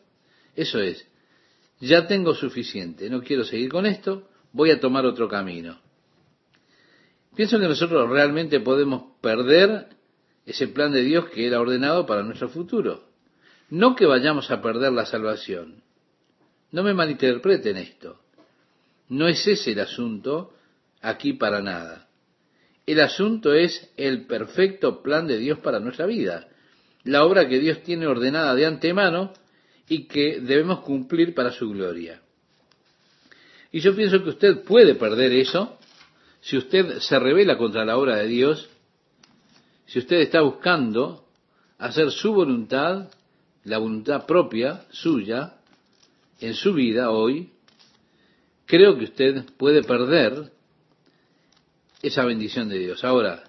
eso 0.55 0.79
es, 0.79 1.05
ya 1.81 2.07
tengo 2.07 2.33
suficiente, 2.33 3.09
no 3.09 3.21
quiero 3.21 3.43
seguir 3.43 3.69
con 3.69 3.85
esto, 3.85 4.29
voy 4.53 4.71
a 4.71 4.79
tomar 4.79 5.05
otro 5.05 5.27
camino. 5.27 5.81
Pienso 7.35 7.59
que 7.59 7.67
nosotros 7.67 8.09
realmente 8.09 8.61
podemos 8.61 9.17
perder 9.19 9.87
ese 10.45 10.69
plan 10.69 10.93
de 10.93 11.01
Dios 11.01 11.25
que 11.25 11.45
era 11.45 11.59
ordenado 11.59 12.05
para 12.05 12.23
nuestro 12.23 12.47
futuro. 12.47 13.03
No 13.69 13.97
que 13.97 14.05
vayamos 14.05 14.49
a 14.49 14.61
perder 14.61 14.93
la 14.93 15.05
salvación. 15.05 15.83
No 16.71 16.83
me 16.83 16.93
malinterpreten 16.93 17.75
esto. 17.75 18.21
No 19.09 19.27
es 19.27 19.45
ese 19.45 19.73
el 19.73 19.81
asunto 19.81 20.53
aquí 21.01 21.33
para 21.33 21.61
nada. 21.61 22.07
El 22.85 23.01
asunto 23.01 23.53
es 23.53 23.91
el 23.97 24.25
perfecto 24.25 25.03
plan 25.03 25.27
de 25.27 25.37
Dios 25.37 25.59
para 25.59 25.81
nuestra 25.81 26.05
vida, 26.05 26.47
la 27.07 27.25
obra 27.25 27.47
que 27.47 27.59
Dios 27.59 27.81
tiene 27.83 28.05
ordenada 28.05 28.53
de 28.53 28.65
antemano 28.65 29.33
y 29.87 30.05
que 30.07 30.39
debemos 30.41 30.81
cumplir 30.81 31.33
para 31.33 31.51
su 31.51 31.69
gloria. 31.69 32.21
Y 33.71 33.79
yo 33.79 33.95
pienso 33.95 34.23
que 34.23 34.29
usted 34.29 34.63
puede 34.63 34.95
perder 34.95 35.31
eso 35.33 35.77
si 36.41 36.57
usted 36.57 36.99
se 36.99 37.19
revela 37.19 37.57
contra 37.57 37.83
la 37.83 37.97
obra 37.97 38.17
de 38.17 38.27
Dios, 38.27 38.69
si 39.85 39.99
usted 39.99 40.17
está 40.17 40.41
buscando 40.41 41.25
hacer 41.77 42.11
su 42.11 42.33
voluntad, 42.33 43.09
la 43.63 43.77
voluntad 43.77 44.25
propia 44.25 44.85
suya, 44.91 45.53
en 46.39 46.53
su 46.53 46.73
vida 46.73 47.09
hoy, 47.09 47.51
creo 48.65 48.97
que 48.97 49.05
usted 49.05 49.45
puede 49.57 49.83
perder 49.83 50.51
esa 52.01 52.23
bendición 52.25 52.69
de 52.69 52.77
Dios. 52.77 53.03
Ahora, 53.03 53.43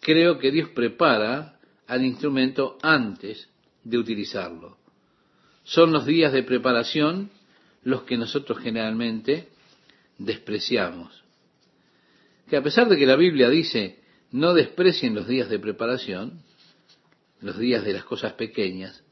creo 0.00 0.38
que 0.38 0.50
Dios 0.50 0.70
prepara 0.70 1.51
al 1.92 2.06
instrumento 2.06 2.78
antes 2.80 3.50
de 3.84 3.98
utilizarlo. 3.98 4.78
Son 5.62 5.92
los 5.92 6.06
días 6.06 6.32
de 6.32 6.42
preparación 6.42 7.30
los 7.82 8.04
que 8.04 8.16
nosotros 8.16 8.60
generalmente 8.60 9.48
despreciamos. 10.16 11.22
Que 12.48 12.56
a 12.56 12.62
pesar 12.62 12.88
de 12.88 12.96
que 12.96 13.04
la 13.04 13.16
Biblia 13.16 13.50
dice 13.50 13.98
no 14.30 14.54
desprecien 14.54 15.14
los 15.14 15.28
días 15.28 15.50
de 15.50 15.58
preparación, 15.58 16.40
los 17.42 17.58
días 17.58 17.84
de 17.84 17.92
las 17.92 18.04
cosas 18.04 18.32
pequeñas, 18.32 19.04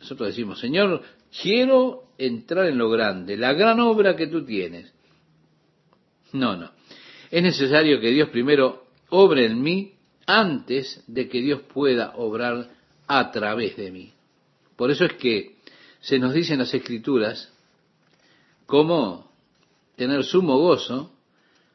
nosotros 0.00 0.30
decimos, 0.30 0.58
Señor, 0.58 1.04
quiero 1.40 2.08
entrar 2.18 2.66
en 2.66 2.78
lo 2.78 2.90
grande, 2.90 3.36
la 3.36 3.52
gran 3.52 3.78
obra 3.78 4.16
que 4.16 4.26
tú 4.26 4.44
tienes. 4.44 4.92
No, 6.32 6.56
no. 6.56 6.72
Es 7.30 7.44
necesario 7.44 8.00
que 8.00 8.10
Dios 8.10 8.30
primero 8.30 8.86
obre 9.08 9.46
en 9.46 9.62
mí 9.62 9.95
antes 10.26 11.02
de 11.06 11.28
que 11.28 11.40
Dios 11.40 11.62
pueda 11.62 12.14
obrar 12.16 12.68
a 13.06 13.30
través 13.30 13.76
de 13.76 13.90
mí. 13.90 14.12
Por 14.76 14.90
eso 14.90 15.04
es 15.04 15.14
que 15.14 15.56
se 16.00 16.18
nos 16.18 16.34
dice 16.34 16.52
en 16.52 16.58
las 16.60 16.74
Escrituras 16.74 17.52
cómo 18.66 19.30
tener 19.96 20.24
sumo 20.24 20.58
gozo 20.58 21.12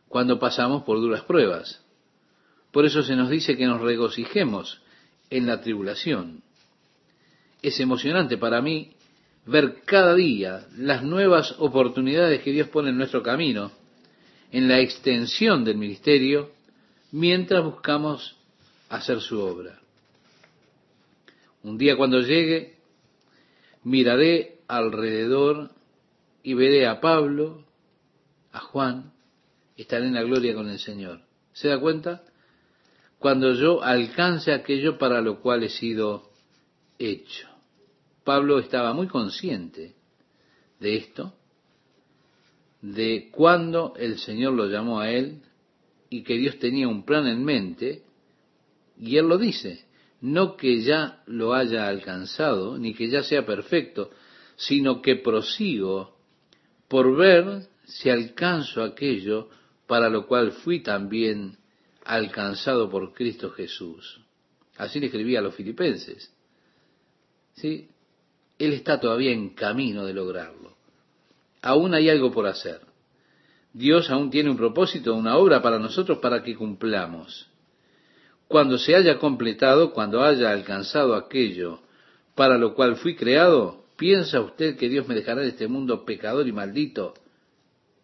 cuando 0.08 0.40
pasamos 0.40 0.84
por 0.84 1.00
duras 1.00 1.24
pruebas. 1.24 1.82
Por 2.72 2.86
eso 2.86 3.04
se 3.04 3.16
nos 3.16 3.30
dice 3.30 3.58
que 3.58 3.66
nos 3.66 3.82
regocijemos 3.82 4.82
en 5.30 5.48
la 5.48 5.62
tribulación. 5.62 6.44
Es 7.62 7.80
emocionante 7.80 8.38
para 8.38 8.62
mí 8.62 8.94
ver 9.46 9.82
cada 9.86 10.14
día 10.16 10.68
las 10.78 11.04
nuevas 11.04 11.56
oportunidades 11.60 12.42
que 12.42 12.52
Dios 12.52 12.68
pone 12.68 12.90
en 12.90 12.98
nuestro 12.98 13.24
camino, 13.24 13.72
en 14.52 14.68
la 14.68 14.80
extensión 14.80 15.64
del 15.64 15.78
ministerio, 15.78 16.52
mientras 17.12 17.64
buscamos 17.64 18.36
hacer 18.92 19.22
su 19.22 19.40
obra. 19.40 19.80
Un 21.64 21.78
día 21.78 21.96
cuando 21.96 22.20
llegue, 22.20 22.76
miraré 23.84 24.60
alrededor 24.68 25.72
y 26.44 26.54
veré 26.56 26.88
a 26.88 27.00
Pablo, 27.00 27.64
a 28.52 28.60
Juan, 28.60 29.14
estaré 29.78 30.08
en 30.08 30.14
la 30.14 30.24
gloria 30.24 30.54
con 30.54 30.70
el 30.70 30.80
Señor. 30.80 31.22
¿Se 31.54 31.70
da 31.70 31.80
cuenta? 31.80 32.24
Cuando 33.18 33.54
yo 33.54 33.82
alcance 33.82 34.52
aquello 34.52 34.98
para 34.98 35.22
lo 35.22 35.40
cual 35.40 35.64
he 35.64 35.70
sido 35.70 36.30
hecho. 37.00 37.48
Pablo 38.26 38.60
estaba 38.60 38.94
muy 38.94 39.08
consciente 39.08 39.96
de 40.80 40.98
esto, 40.98 41.34
de 42.82 43.30
cuándo 43.32 43.94
el 43.98 44.18
Señor 44.18 44.54
lo 44.54 44.66
llamó 44.66 45.00
a 45.00 45.10
él 45.12 45.44
y 46.10 46.24
que 46.24 46.36
Dios 46.38 46.60
tenía 46.60 46.88
un 46.88 47.06
plan 47.06 47.28
en 47.28 47.44
mente, 47.44 48.04
y 49.02 49.18
él 49.18 49.28
lo 49.28 49.40
dice, 49.40 49.84
no 50.22 50.56
que 50.56 50.82
ya 50.82 51.24
lo 51.26 51.56
haya 51.56 51.88
alcanzado, 51.88 52.78
ni 52.78 52.94
que 52.94 53.10
ya 53.10 53.24
sea 53.24 53.46
perfecto, 53.46 54.12
sino 54.56 55.02
que 55.02 55.16
prosigo 55.16 56.16
por 56.88 57.18
ver 57.18 57.68
si 57.84 58.12
alcanzo 58.12 58.84
aquello 58.84 59.50
para 59.88 60.08
lo 60.08 60.28
cual 60.28 60.52
fui 60.52 60.82
también 60.82 61.58
alcanzado 62.06 62.90
por 62.90 63.14
Cristo 63.14 63.50
Jesús. 63.50 64.22
Así 64.78 65.00
le 65.00 65.08
escribía 65.08 65.40
a 65.40 65.42
los 65.42 65.56
filipenses. 65.56 66.32
¿Sí? 67.56 67.90
Él 68.60 68.74
está 68.74 69.00
todavía 69.00 69.32
en 69.32 69.50
camino 69.50 70.06
de 70.06 70.14
lograrlo. 70.14 70.78
Aún 71.64 71.96
hay 71.96 72.10
algo 72.10 72.32
por 72.32 72.46
hacer. 72.46 72.82
Dios 73.74 74.12
aún 74.12 74.30
tiene 74.30 74.52
un 74.52 74.58
propósito, 74.58 75.16
una 75.16 75.38
obra 75.38 75.62
para 75.62 75.80
nosotros 75.80 76.20
para 76.20 76.44
que 76.44 76.56
cumplamos. 76.56 77.51
Cuando 78.52 78.78
se 78.78 78.96
haya 78.96 79.18
completado, 79.18 79.94
cuando 79.94 80.22
haya 80.22 80.52
alcanzado 80.52 81.16
aquello 81.16 81.80
para 82.36 82.58
lo 82.58 82.76
cual 82.76 82.98
fui 82.98 83.16
creado, 83.16 83.86
¿piensa 83.96 84.42
usted 84.42 84.76
que 84.76 84.90
Dios 84.90 85.08
me 85.08 85.16
dejará 85.16 85.42
de 85.42 85.50
este 85.50 85.70
mundo 85.70 86.04
pecador 86.04 86.46
y 86.46 86.52
maldito 86.52 87.14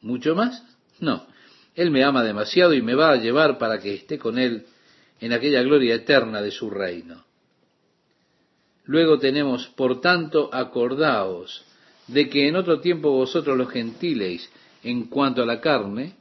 mucho 0.01 0.35
más? 0.35 0.63
No. 1.01 1.27
Él 1.75 1.91
me 1.91 2.05
ama 2.05 2.23
demasiado 2.23 2.73
y 2.73 2.81
me 2.81 2.95
va 2.95 3.11
a 3.11 3.17
llevar 3.17 3.57
para 3.57 3.79
que 3.79 3.93
esté 3.93 4.17
con 4.17 4.39
Él 4.39 4.65
en 5.19 5.33
aquella 5.33 5.61
gloria 5.63 5.95
eterna 5.95 6.41
de 6.41 6.51
su 6.51 6.69
reino. 6.69 7.25
Luego 8.85 9.19
tenemos, 9.19 9.67
por 9.67 9.99
tanto, 9.99 10.49
acordaos 10.53 11.65
de 12.07 12.29
que 12.29 12.47
en 12.47 12.55
otro 12.55 12.79
tiempo 12.79 13.11
vosotros 13.11 13.57
los 13.57 13.69
gentiles, 13.69 14.49
en 14.81 15.07
cuanto 15.07 15.43
a 15.43 15.45
la 15.45 15.59
carne, 15.59 16.15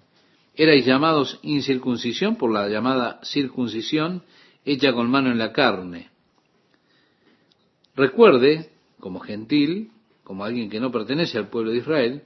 erais 0.56 0.84
llamados 0.86 1.38
incircuncisión 1.42 2.36
por 2.36 2.50
la 2.50 2.68
llamada 2.68 3.20
circuncisión 3.22 4.22
hecha 4.64 4.92
con 4.92 5.10
mano 5.10 5.30
en 5.30 5.38
la 5.38 5.52
carne. 5.52 6.10
Recuerde, 7.94 8.70
como 8.98 9.20
gentil, 9.20 9.92
como 10.24 10.44
alguien 10.44 10.68
que 10.68 10.80
no 10.80 10.90
pertenece 10.90 11.38
al 11.38 11.48
pueblo 11.48 11.70
de 11.70 11.78
Israel, 11.78 12.22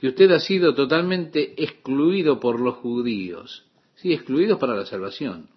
que 0.00 0.08
usted 0.08 0.30
ha 0.30 0.40
sido 0.40 0.74
totalmente 0.74 1.62
excluido 1.62 2.38
por 2.38 2.60
los 2.60 2.76
judíos, 2.76 3.66
sí, 3.96 4.12
excluidos 4.12 4.58
para 4.58 4.74
la 4.74 4.86
salvación. 4.86 5.48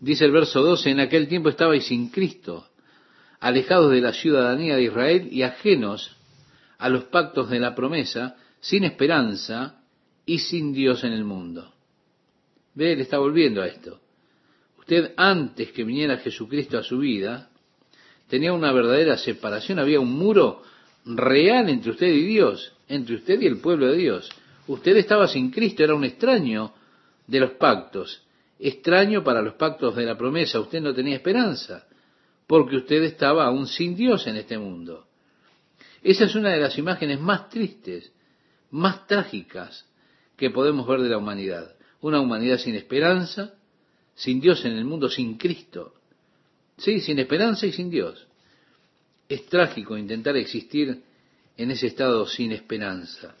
Dice 0.00 0.24
el 0.24 0.32
verso 0.32 0.62
12, 0.62 0.90
en 0.90 1.00
aquel 1.00 1.28
tiempo 1.28 1.48
estabais 1.48 1.84
sin 1.84 2.08
Cristo, 2.08 2.68
alejados 3.40 3.90
de 3.90 4.00
la 4.00 4.12
ciudadanía 4.12 4.76
de 4.76 4.84
Israel 4.84 5.28
y 5.30 5.42
ajenos 5.42 6.16
a 6.78 6.88
los 6.88 7.04
pactos 7.04 7.50
de 7.50 7.60
la 7.60 7.74
promesa, 7.74 8.36
sin 8.60 8.84
esperanza 8.84 9.81
y 10.32 10.38
sin 10.38 10.72
Dios 10.72 11.04
en 11.04 11.12
el 11.12 11.24
mundo. 11.24 11.74
Ve, 12.74 12.94
él 12.94 13.00
está 13.02 13.18
volviendo 13.18 13.60
a 13.60 13.66
esto. 13.66 14.00
Usted 14.78 15.12
antes 15.14 15.72
que 15.72 15.84
viniera 15.84 16.16
Jesucristo 16.16 16.78
a 16.78 16.82
su 16.82 16.96
vida, 17.00 17.50
tenía 18.28 18.54
una 18.54 18.72
verdadera 18.72 19.18
separación, 19.18 19.78
había 19.78 20.00
un 20.00 20.10
muro 20.14 20.62
real 21.04 21.68
entre 21.68 21.90
usted 21.90 22.06
y 22.06 22.24
Dios, 22.24 22.72
entre 22.88 23.16
usted 23.16 23.42
y 23.42 23.46
el 23.46 23.58
pueblo 23.58 23.88
de 23.88 23.98
Dios. 23.98 24.30
Usted 24.68 24.96
estaba 24.96 25.28
sin 25.28 25.50
Cristo, 25.50 25.84
era 25.84 25.94
un 25.94 26.04
extraño 26.04 26.72
de 27.26 27.40
los 27.40 27.50
pactos 27.50 28.22
extraño 28.58 29.22
para 29.22 29.42
los 29.42 29.54
pactos 29.54 29.94
de 29.96 30.06
la 30.06 30.16
promesa. 30.16 30.60
Usted 30.60 30.80
no 30.80 30.94
tenía 30.94 31.16
esperanza, 31.16 31.84
porque 32.46 32.76
usted 32.76 33.02
estaba 33.02 33.44
aún 33.44 33.66
sin 33.66 33.94
Dios 33.94 34.26
en 34.26 34.36
este 34.36 34.56
mundo. 34.56 35.08
Esa 36.02 36.24
es 36.24 36.34
una 36.34 36.50
de 36.50 36.60
las 36.60 36.78
imágenes 36.78 37.20
más 37.20 37.50
tristes, 37.50 38.12
más 38.70 39.06
trágicas 39.06 39.84
que 40.42 40.50
podemos 40.50 40.88
ver 40.88 41.02
de 41.02 41.08
la 41.08 41.18
humanidad. 41.18 41.72
Una 42.00 42.20
humanidad 42.20 42.58
sin 42.58 42.74
esperanza, 42.74 43.54
sin 44.16 44.40
Dios 44.40 44.64
en 44.64 44.72
el 44.72 44.84
mundo, 44.84 45.08
sin 45.08 45.38
Cristo. 45.38 45.94
Sí, 46.76 46.98
sin 46.98 47.20
esperanza 47.20 47.64
y 47.64 47.70
sin 47.70 47.88
Dios. 47.88 48.26
Es 49.28 49.46
trágico 49.46 49.96
intentar 49.96 50.36
existir 50.36 51.00
en 51.56 51.70
ese 51.70 51.86
estado 51.86 52.26
sin 52.26 52.50
esperanza. 52.50 53.36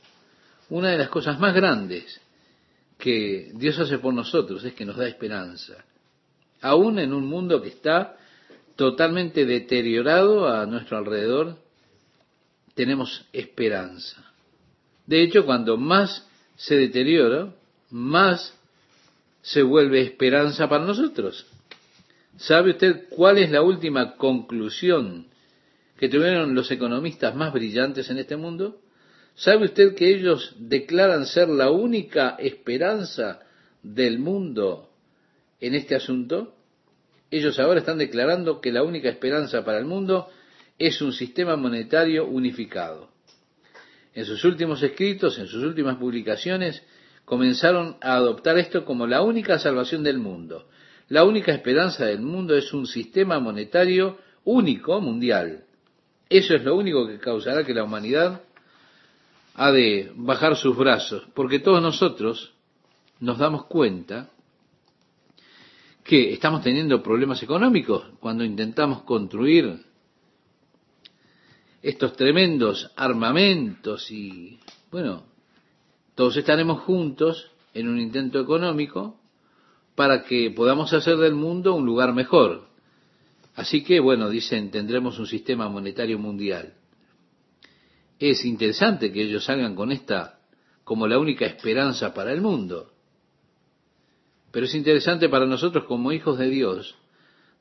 Una 0.70 0.90
de 0.90 0.98
las 0.98 1.08
cosas 1.08 1.40
más 1.40 1.52
grandes 1.56 2.20
que 2.98 3.50
Dios 3.52 3.80
hace 3.80 3.98
por 3.98 4.14
nosotros 4.14 4.62
es 4.62 4.72
que 4.72 4.84
nos 4.84 4.96
da 4.96 5.08
esperanza. 5.08 5.84
Aún 6.60 7.00
en 7.00 7.12
un 7.12 7.26
mundo 7.26 7.60
que 7.60 7.70
está 7.70 8.16
totalmente 8.76 9.44
deteriorado 9.44 10.46
a 10.46 10.66
nuestro 10.66 10.98
alrededor, 10.98 11.58
tenemos 12.74 13.26
esperanza. 13.32 14.24
De 15.04 15.20
hecho, 15.20 15.44
cuando 15.44 15.76
más 15.76 16.28
se 16.62 16.76
deteriora, 16.76 17.52
más 17.90 18.56
se 19.42 19.62
vuelve 19.62 20.00
esperanza 20.00 20.68
para 20.68 20.84
nosotros. 20.84 21.44
¿Sabe 22.36 22.70
usted 22.70 23.08
cuál 23.10 23.38
es 23.38 23.50
la 23.50 23.62
última 23.62 24.14
conclusión 24.16 25.26
que 25.98 26.08
tuvieron 26.08 26.54
los 26.54 26.70
economistas 26.70 27.34
más 27.34 27.52
brillantes 27.52 28.08
en 28.10 28.18
este 28.18 28.36
mundo? 28.36 28.80
¿Sabe 29.34 29.64
usted 29.64 29.96
que 29.96 30.08
ellos 30.08 30.54
declaran 30.56 31.26
ser 31.26 31.48
la 31.48 31.72
única 31.72 32.36
esperanza 32.38 33.40
del 33.82 34.20
mundo 34.20 34.88
en 35.60 35.74
este 35.74 35.96
asunto? 35.96 36.54
Ellos 37.32 37.58
ahora 37.58 37.80
están 37.80 37.98
declarando 37.98 38.60
que 38.60 38.70
la 38.70 38.84
única 38.84 39.08
esperanza 39.08 39.64
para 39.64 39.78
el 39.78 39.84
mundo 39.84 40.28
es 40.78 41.02
un 41.02 41.12
sistema 41.12 41.56
monetario 41.56 42.24
unificado. 42.24 43.10
En 44.14 44.24
sus 44.24 44.44
últimos 44.44 44.82
escritos, 44.82 45.38
en 45.38 45.46
sus 45.46 45.62
últimas 45.64 45.96
publicaciones, 45.96 46.82
comenzaron 47.24 47.96
a 48.00 48.14
adoptar 48.14 48.58
esto 48.58 48.84
como 48.84 49.06
la 49.06 49.22
única 49.22 49.58
salvación 49.58 50.02
del 50.02 50.18
mundo. 50.18 50.68
La 51.08 51.24
única 51.24 51.52
esperanza 51.52 52.06
del 52.06 52.20
mundo 52.20 52.56
es 52.56 52.72
un 52.72 52.86
sistema 52.86 53.38
monetario 53.40 54.18
único 54.44 55.00
mundial. 55.00 55.64
Eso 56.28 56.54
es 56.54 56.64
lo 56.64 56.76
único 56.76 57.06
que 57.06 57.18
causará 57.18 57.64
que 57.64 57.74
la 57.74 57.84
humanidad 57.84 58.42
ha 59.54 59.70
de 59.70 60.10
bajar 60.14 60.56
sus 60.56 60.76
brazos, 60.76 61.26
porque 61.34 61.58
todos 61.58 61.82
nosotros 61.82 62.54
nos 63.20 63.38
damos 63.38 63.66
cuenta 63.66 64.30
que 66.04 66.32
estamos 66.32 66.62
teniendo 66.62 67.02
problemas 67.02 67.42
económicos 67.42 68.04
cuando 68.18 68.44
intentamos 68.44 69.02
construir 69.02 69.84
estos 71.82 72.14
tremendos 72.14 72.90
armamentos 72.96 74.10
y, 74.10 74.58
bueno, 74.90 75.24
todos 76.14 76.36
estaremos 76.36 76.82
juntos 76.82 77.50
en 77.74 77.88
un 77.88 77.98
intento 77.98 78.40
económico 78.40 79.18
para 79.94 80.22
que 80.24 80.50
podamos 80.50 80.92
hacer 80.92 81.16
del 81.16 81.34
mundo 81.34 81.74
un 81.74 81.84
lugar 81.84 82.14
mejor. 82.14 82.68
Así 83.54 83.82
que, 83.82 84.00
bueno, 84.00 84.30
dicen, 84.30 84.70
tendremos 84.70 85.18
un 85.18 85.26
sistema 85.26 85.68
monetario 85.68 86.18
mundial. 86.18 86.74
Es 88.18 88.44
interesante 88.44 89.12
que 89.12 89.22
ellos 89.22 89.44
salgan 89.44 89.74
con 89.74 89.90
esta 89.92 90.38
como 90.84 91.06
la 91.06 91.18
única 91.18 91.46
esperanza 91.46 92.14
para 92.14 92.32
el 92.32 92.40
mundo. 92.40 92.92
Pero 94.50 94.66
es 94.66 94.74
interesante 94.74 95.28
para 95.28 95.46
nosotros 95.46 95.84
como 95.84 96.12
hijos 96.12 96.38
de 96.38 96.48
Dios 96.48 96.96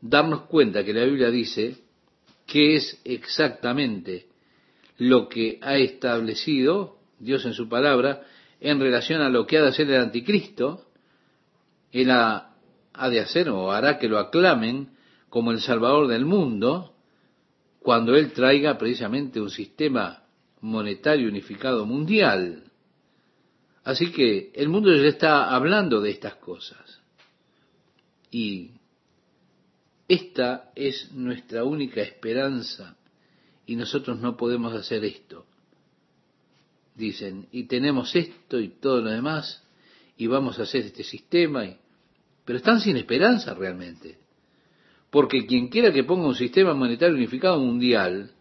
darnos 0.02 0.44
cuenta 0.44 0.84
que 0.84 0.94
la 0.94 1.06
Biblia 1.06 1.30
dice 1.30 1.78
que 2.52 2.76
es 2.76 3.00
exactamente 3.06 4.28
lo 4.98 5.30
que 5.30 5.58
ha 5.62 5.78
establecido 5.78 6.98
Dios 7.18 7.46
en 7.46 7.54
su 7.54 7.70
palabra 7.70 8.24
en 8.60 8.78
relación 8.78 9.22
a 9.22 9.30
lo 9.30 9.48
que 9.48 9.58
ha 9.58 9.62
de 9.62 9.70
hacer 9.70 9.90
el 9.90 10.02
anticristo. 10.02 10.86
Él 11.94 12.12
ha, 12.12 12.58
ha 12.92 13.10
de 13.10 13.22
hacer 13.22 13.48
o 13.48 13.72
hará 13.72 13.98
que 13.98 14.10
lo 14.10 14.20
aclamen 14.20 14.90
como 15.30 15.52
el 15.52 15.62
Salvador 15.62 16.10
del 16.10 16.26
mundo 16.26 16.94
cuando 17.80 18.18
Él 18.18 18.34
traiga 18.34 18.78
precisamente 18.78 19.40
un 19.40 19.50
sistema 19.50 20.26
monetario 20.60 21.30
unificado 21.30 21.86
mundial. 21.86 22.66
Así 23.86 24.12
que 24.12 24.52
el 24.56 24.68
mundo 24.68 24.94
ya 24.94 25.08
está 25.08 25.56
hablando 25.56 26.02
de 26.02 26.12
estas 26.12 26.36
cosas. 26.36 27.02
Y 28.30 28.72
esta 30.12 30.72
es 30.76 31.14
nuestra 31.14 31.64
única 31.64 32.02
esperanza 32.02 32.98
y 33.66 33.78
nosotros 33.78 34.20
no 34.20 34.36
podemos 34.36 34.74
hacer 34.74 35.06
esto. 35.06 35.46
Dicen, 36.96 37.48
y 37.54 37.64
tenemos 37.64 38.14
esto 38.14 38.60
y 38.60 38.68
todo 38.82 39.00
lo 39.00 39.10
demás 39.10 39.64
y 40.18 40.28
vamos 40.28 40.60
a 40.60 40.64
hacer 40.64 40.88
este 40.88 41.06
sistema, 41.06 41.66
y... 41.66 41.78
pero 42.44 42.58
están 42.58 42.82
sin 42.82 42.98
esperanza 42.98 43.54
realmente. 43.54 44.18
Porque 45.10 45.46
quien 45.46 45.70
quiera 45.70 45.94
que 45.94 46.04
ponga 46.04 46.28
un 46.28 46.36
sistema 46.36 46.74
monetario 46.74 47.16
unificado 47.16 47.58
mundial, 47.62 48.32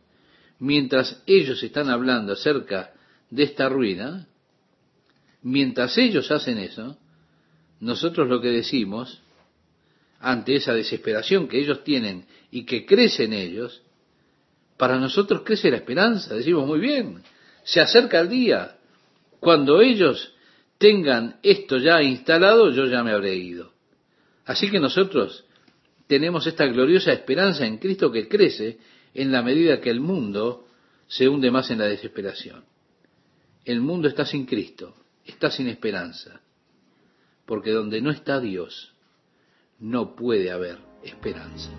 mientras 0.59 1.22
ellos 1.24 1.62
están 1.62 1.88
hablando 1.88 2.33
acerca 2.33 2.92
de 3.30 3.44
esta 3.44 3.68
ruina, 3.68 4.26
mientras 5.42 5.96
ellos 5.98 6.33
hacen 6.33 6.59
eso, 6.59 6.98
nosotros 7.78 8.28
lo 8.28 8.40
que 8.40 8.48
decimos, 8.48 9.22
ante 10.20 10.54
esa 10.56 10.74
desesperación 10.74 11.48
que 11.48 11.59
ellos 11.59 11.83
tienen 11.83 12.26
y 12.50 12.64
que 12.64 12.85
crece 12.85 13.24
en 13.24 13.33
ellos, 13.33 13.83
para 14.76 14.98
nosotros 14.98 15.42
crece 15.44 15.70
la 15.70 15.78
esperanza. 15.78 16.35
Decimos, 16.35 16.66
muy 16.66 16.78
bien, 16.78 17.22
se 17.64 17.80
acerca 17.80 18.20
el 18.20 18.28
día. 18.28 18.76
Cuando 19.40 19.80
ellos 19.80 20.35
tengan 20.78 21.38
esto 21.42 21.78
ya 21.78 22.02
instalado, 22.02 22.70
yo 22.70 22.87
ya 22.87 23.02
me 23.02 23.12
habré 23.12 23.35
ido. 23.35 23.72
Así 24.44 24.70
que 24.70 24.80
nosotros 24.80 25.44
tenemos 26.06 26.46
esta 26.46 26.66
gloriosa 26.66 27.12
esperanza 27.12 27.66
en 27.66 27.78
Cristo 27.78 28.11
que 28.11 28.28
crece 28.28 28.78
en 29.14 29.33
la 29.33 29.42
medida 29.42 29.80
que 29.80 29.90
el 29.90 30.00
mundo 30.00 30.66
se 31.06 31.28
hunde 31.28 31.50
más 31.50 31.70
en 31.70 31.78
la 31.78 31.87
desesperación. 31.87 32.64
El 33.64 33.80
mundo 33.80 34.09
está 34.09 34.24
sin 34.24 34.46
Cristo, 34.46 34.94
está 35.24 35.50
sin 35.50 35.68
esperanza, 35.68 36.40
porque 37.46 37.70
donde 37.70 38.00
no 38.00 38.11
está 38.11 38.40
Dios, 38.40 38.89
no 39.81 40.14
puede 40.14 40.51
haber 40.51 40.79
esperanza. 41.03 41.71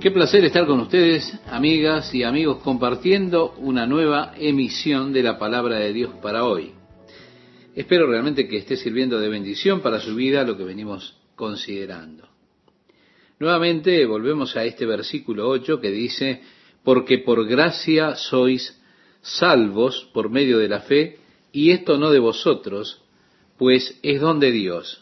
Qué 0.00 0.10
placer 0.10 0.44
estar 0.44 0.66
con 0.66 0.80
ustedes, 0.80 1.32
amigas 1.46 2.12
y 2.12 2.24
amigos, 2.24 2.58
compartiendo 2.64 3.54
una 3.58 3.86
nueva 3.86 4.34
emisión 4.36 5.12
de 5.12 5.22
la 5.22 5.38
palabra 5.38 5.76
de 5.76 5.92
Dios 5.92 6.10
para 6.20 6.44
hoy. 6.44 6.72
Espero 7.76 8.08
realmente 8.08 8.48
que 8.48 8.58
esté 8.58 8.76
sirviendo 8.76 9.20
de 9.20 9.28
bendición 9.28 9.80
para 9.80 10.00
su 10.00 10.16
vida 10.16 10.42
lo 10.42 10.56
que 10.56 10.64
venimos 10.64 11.16
considerando. 11.36 12.28
Nuevamente 13.38 14.04
volvemos 14.06 14.56
a 14.56 14.64
este 14.64 14.86
versículo 14.86 15.48
8 15.48 15.80
que 15.80 15.90
dice, 15.90 16.42
porque 16.82 17.18
por 17.18 17.46
gracia 17.46 18.16
sois 18.16 18.76
salvos 19.20 20.10
por 20.12 20.30
medio 20.30 20.58
de 20.58 20.68
la 20.68 20.80
fe, 20.80 21.18
y 21.52 21.70
esto 21.70 21.96
no 21.96 22.10
de 22.10 22.18
vosotros, 22.18 23.02
pues 23.56 23.98
es 24.02 24.20
don 24.20 24.40
de 24.40 24.50
Dios. 24.50 25.01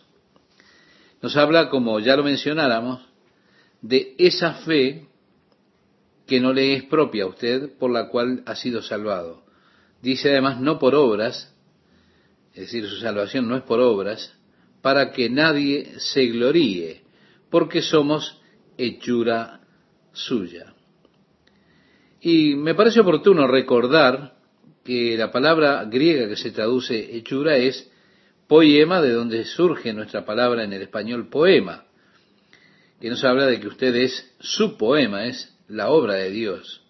Nos 1.22 1.37
habla, 1.37 1.68
como 1.68 2.00
ya 2.00 2.16
lo 2.16 2.24
mencionáramos, 2.24 3.00
de 3.83 4.14
esa 4.18 4.54
fe 4.54 5.06
que 6.26 6.40
no 6.40 6.52
le 6.52 6.74
es 6.74 6.85
propia 6.85 7.24
a 7.24 7.28
usted, 7.28 7.76
por 7.78 7.90
la 7.90 8.09
cual 8.09 8.42
ha 8.46 8.54
sido 8.54 8.83
salvado. 8.83 9.42
Dice 10.00 10.30
además, 10.30 10.61
no 10.61 10.78
por 10.78 10.94
obras, 10.94 11.54
es 12.54 12.61
decir, 12.61 12.87
su 12.88 12.96
salvación 12.96 13.48
no 13.48 13.56
es 13.56 13.62
por 13.62 13.80
obras, 13.80 14.37
para 14.80 15.12
que 15.12 15.28
nadie 15.28 15.98
se 15.98 16.26
gloríe, 16.26 17.02
porque 17.50 17.83
somos 17.83 18.40
hechura 18.78 19.61
suya. 20.12 20.74
Y 22.20 22.54
me 22.54 22.74
parece 22.74 23.00
oportuno 23.00 23.46
recordar 23.46 24.35
que 24.85 25.16
la 25.16 25.30
palabra 25.30 25.85
griega 25.85 26.28
que 26.28 26.37
se 26.37 26.50
traduce 26.50 27.16
hechura 27.16 27.56
es 27.56 27.89
poema, 28.50 29.00
de 29.00 29.12
donde 29.12 29.44
surge 29.44 29.92
nuestra 29.92 30.24
palabra 30.24 30.64
en 30.64 30.72
el 30.72 30.82
español 30.82 31.28
poema, 31.28 31.84
que 33.00 33.08
nos 33.08 33.22
habla 33.22 33.46
de 33.46 33.60
que 33.60 33.68
usted 33.68 33.94
es 33.94 34.34
su 34.40 34.76
poema, 34.76 35.26
es 35.26 35.56
la 35.68 35.90
obra 35.90 36.14
de 36.14 36.30
Dios. 36.30 36.82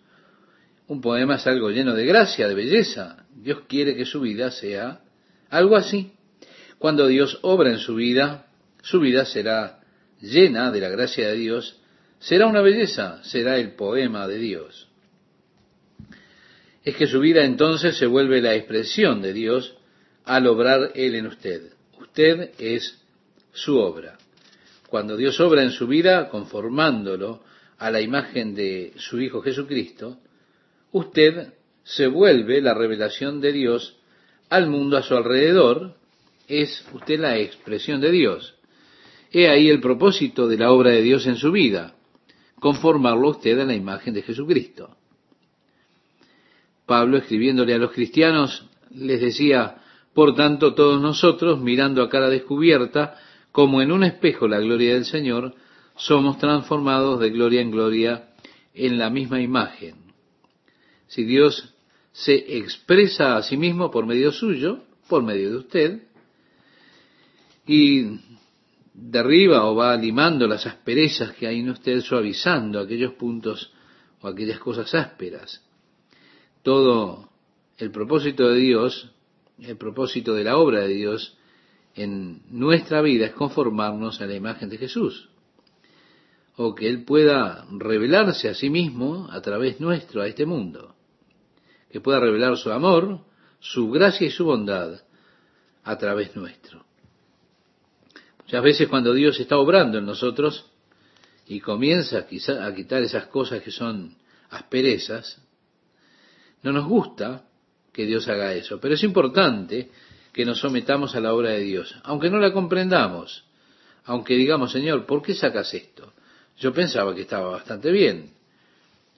Un 0.86 1.02
poema 1.02 1.34
es 1.34 1.46
algo 1.46 1.68
lleno 1.68 1.94
de 1.94 2.06
gracia, 2.06 2.48
de 2.48 2.54
belleza. 2.54 3.26
Dios 3.34 3.60
quiere 3.68 3.94
que 3.94 4.06
su 4.06 4.22
vida 4.22 4.50
sea 4.50 5.02
algo 5.50 5.76
así. 5.76 6.14
Cuando 6.78 7.06
Dios 7.06 7.38
obra 7.42 7.68
en 7.68 7.78
su 7.78 7.94
vida, 7.94 8.46
su 8.80 8.98
vida 8.98 9.26
será 9.26 9.80
llena 10.18 10.70
de 10.70 10.80
la 10.80 10.88
gracia 10.88 11.28
de 11.28 11.36
Dios, 11.36 11.78
será 12.20 12.46
una 12.46 12.62
belleza, 12.62 13.22
será 13.22 13.58
el 13.58 13.72
poema 13.74 14.26
de 14.26 14.38
Dios 14.38 14.90
es 16.82 16.96
que 16.96 17.06
su 17.06 17.20
vida 17.20 17.44
entonces 17.44 17.98
se 17.98 18.06
vuelve 18.06 18.40
la 18.40 18.54
expresión 18.54 19.20
de 19.20 19.34
Dios 19.34 19.76
al 20.30 20.46
obrar 20.46 20.92
Él 20.94 21.16
en 21.16 21.26
usted. 21.26 21.72
Usted 22.00 22.52
es 22.56 23.02
su 23.52 23.76
obra. 23.78 24.16
Cuando 24.88 25.16
Dios 25.16 25.40
obra 25.40 25.64
en 25.64 25.72
su 25.72 25.88
vida, 25.88 26.28
conformándolo 26.28 27.42
a 27.78 27.90
la 27.90 28.00
imagen 28.00 28.54
de 28.54 28.92
su 28.94 29.20
Hijo 29.20 29.42
Jesucristo, 29.42 30.18
usted 30.92 31.52
se 31.82 32.06
vuelve 32.06 32.60
la 32.60 32.74
revelación 32.74 33.40
de 33.40 33.50
Dios 33.50 33.96
al 34.50 34.68
mundo 34.68 34.98
a 34.98 35.02
su 35.02 35.16
alrededor, 35.16 35.96
es 36.46 36.86
usted 36.92 37.18
la 37.18 37.36
expresión 37.36 38.00
de 38.00 38.12
Dios. 38.12 38.54
He 39.32 39.48
ahí 39.48 39.68
el 39.68 39.80
propósito 39.80 40.46
de 40.46 40.58
la 40.58 40.70
obra 40.70 40.92
de 40.92 41.02
Dios 41.02 41.26
en 41.26 41.38
su 41.38 41.50
vida, 41.50 41.96
conformarlo 42.60 43.30
usted 43.30 43.58
a 43.58 43.64
la 43.64 43.74
imagen 43.74 44.14
de 44.14 44.22
Jesucristo. 44.22 44.96
Pablo, 46.86 47.18
escribiéndole 47.18 47.74
a 47.74 47.78
los 47.78 47.90
cristianos, 47.90 48.68
les 48.92 49.20
decía, 49.20 49.80
por 50.14 50.34
tanto, 50.34 50.74
todos 50.74 51.00
nosotros, 51.00 51.60
mirando 51.60 52.02
a 52.02 52.08
cara 52.08 52.28
descubierta, 52.28 53.16
como 53.52 53.82
en 53.82 53.92
un 53.92 54.04
espejo 54.04 54.48
la 54.48 54.58
gloria 54.58 54.94
del 54.94 55.04
Señor, 55.04 55.54
somos 55.96 56.38
transformados 56.38 57.20
de 57.20 57.30
gloria 57.30 57.60
en 57.60 57.70
gloria 57.70 58.30
en 58.74 58.98
la 58.98 59.10
misma 59.10 59.40
imagen. 59.40 59.96
Si 61.06 61.24
Dios 61.24 61.74
se 62.12 62.58
expresa 62.58 63.36
a 63.36 63.42
sí 63.42 63.56
mismo 63.56 63.90
por 63.90 64.06
medio 64.06 64.32
suyo, 64.32 64.84
por 65.08 65.22
medio 65.22 65.50
de 65.50 65.56
usted, 65.56 66.02
y 67.66 68.20
derriba 68.94 69.64
o 69.66 69.74
va 69.74 69.96
limando 69.96 70.46
las 70.46 70.66
asperezas 70.66 71.32
que 71.32 71.46
hay 71.46 71.60
en 71.60 71.70
usted, 71.70 72.00
suavizando 72.00 72.80
aquellos 72.80 73.14
puntos 73.14 73.72
o 74.20 74.28
aquellas 74.28 74.58
cosas 74.58 74.94
ásperas 74.94 75.62
todo 76.62 77.30
el 77.78 77.90
propósito 77.90 78.48
de 78.48 78.60
Dios, 78.60 79.10
el 79.62 79.76
propósito 79.76 80.34
de 80.34 80.44
la 80.44 80.56
obra 80.56 80.80
de 80.80 80.88
Dios 80.88 81.36
en 81.94 82.42
nuestra 82.50 83.02
vida 83.02 83.26
es 83.26 83.32
conformarnos 83.32 84.20
a 84.20 84.26
la 84.26 84.34
imagen 84.34 84.68
de 84.68 84.78
Jesús. 84.78 85.28
O 86.56 86.74
que 86.74 86.88
Él 86.88 87.04
pueda 87.04 87.66
revelarse 87.70 88.48
a 88.48 88.54
sí 88.54 88.70
mismo 88.70 89.28
a 89.30 89.40
través 89.40 89.80
nuestro 89.80 90.22
a 90.22 90.26
este 90.26 90.46
mundo. 90.46 90.94
Que 91.90 92.00
pueda 92.00 92.20
revelar 92.20 92.56
su 92.56 92.70
amor, 92.70 93.20
su 93.60 93.90
gracia 93.90 94.26
y 94.26 94.30
su 94.30 94.44
bondad 94.44 95.00
a 95.82 95.98
través 95.98 96.36
nuestro. 96.36 96.84
Muchas 98.44 98.62
veces 98.62 98.88
cuando 98.88 99.14
Dios 99.14 99.38
está 99.40 99.58
obrando 99.58 99.98
en 99.98 100.06
nosotros 100.06 100.70
y 101.46 101.60
comienza 101.60 102.26
quizá 102.26 102.64
a 102.66 102.74
quitar 102.74 103.02
esas 103.02 103.26
cosas 103.26 103.62
que 103.62 103.70
son 103.70 104.16
asperezas, 104.50 105.40
no 106.62 106.72
nos 106.72 106.86
gusta 106.86 107.49
que 107.92 108.06
Dios 108.06 108.28
haga 108.28 108.54
eso, 108.54 108.80
pero 108.80 108.94
es 108.94 109.02
importante 109.02 109.90
que 110.32 110.44
nos 110.44 110.60
sometamos 110.60 111.14
a 111.14 111.20
la 111.20 111.34
obra 111.34 111.50
de 111.50 111.60
Dios, 111.60 111.94
aunque 112.04 112.30
no 112.30 112.38
la 112.38 112.52
comprendamos, 112.52 113.44
aunque 114.04 114.34
digamos, 114.34 114.72
Señor, 114.72 115.06
¿por 115.06 115.22
qué 115.22 115.34
sacas 115.34 115.72
esto? 115.74 116.12
Yo 116.58 116.72
pensaba 116.72 117.14
que 117.14 117.22
estaba 117.22 117.50
bastante 117.50 117.90
bien. 117.90 118.32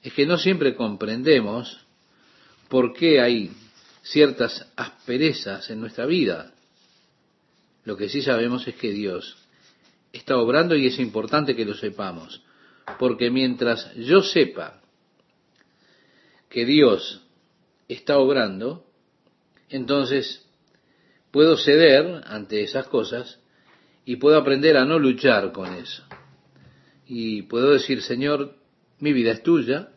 Es 0.03 0.13
que 0.13 0.27
no 0.27 0.39
siempre 0.39 0.75
comprendemos 0.75 1.79
por 2.69 2.93
qué 2.93 3.21
hay 3.21 3.53
ciertas 4.03 4.67
asperezas 4.77 5.71
en 5.71 5.81
nuestra 5.81 6.07
vida. 6.07 6.53
Lo 7.85 7.97
que 7.97 8.09
sí 8.09 8.23
sabemos 8.23 8.67
es 8.67 8.75
que 8.77 8.93
Dios 8.93 9.37
está 10.13 10.37
obrando 10.37 10.77
y 10.77 10.87
es 10.87 10.99
importante 10.99 11.57
que 11.57 11.65
lo 11.65 11.75
sepamos, 11.75 12.43
porque 12.99 13.31
mientras 13.31 13.95
yo 13.97 14.23
sepa 14.23 14.81
que 16.49 16.65
Dios 16.67 17.22
está 17.93 18.19
obrando, 18.19 18.87
entonces 19.69 20.47
puedo 21.31 21.57
ceder 21.57 22.23
ante 22.27 22.63
esas 22.63 22.87
cosas 22.89 23.41
y 24.05 24.17
puedo 24.17 24.37
aprender 24.37 24.77
a 24.77 24.85
no 24.85 24.99
luchar 24.99 25.53
con 25.53 25.73
eso. 25.75 26.05
Y 27.07 27.43
puedo 27.43 27.73
decir, 27.73 28.03
Señor, 28.03 28.57
mi 28.99 29.13
vida 29.13 29.33
es 29.33 29.43
tuya. 29.43 29.91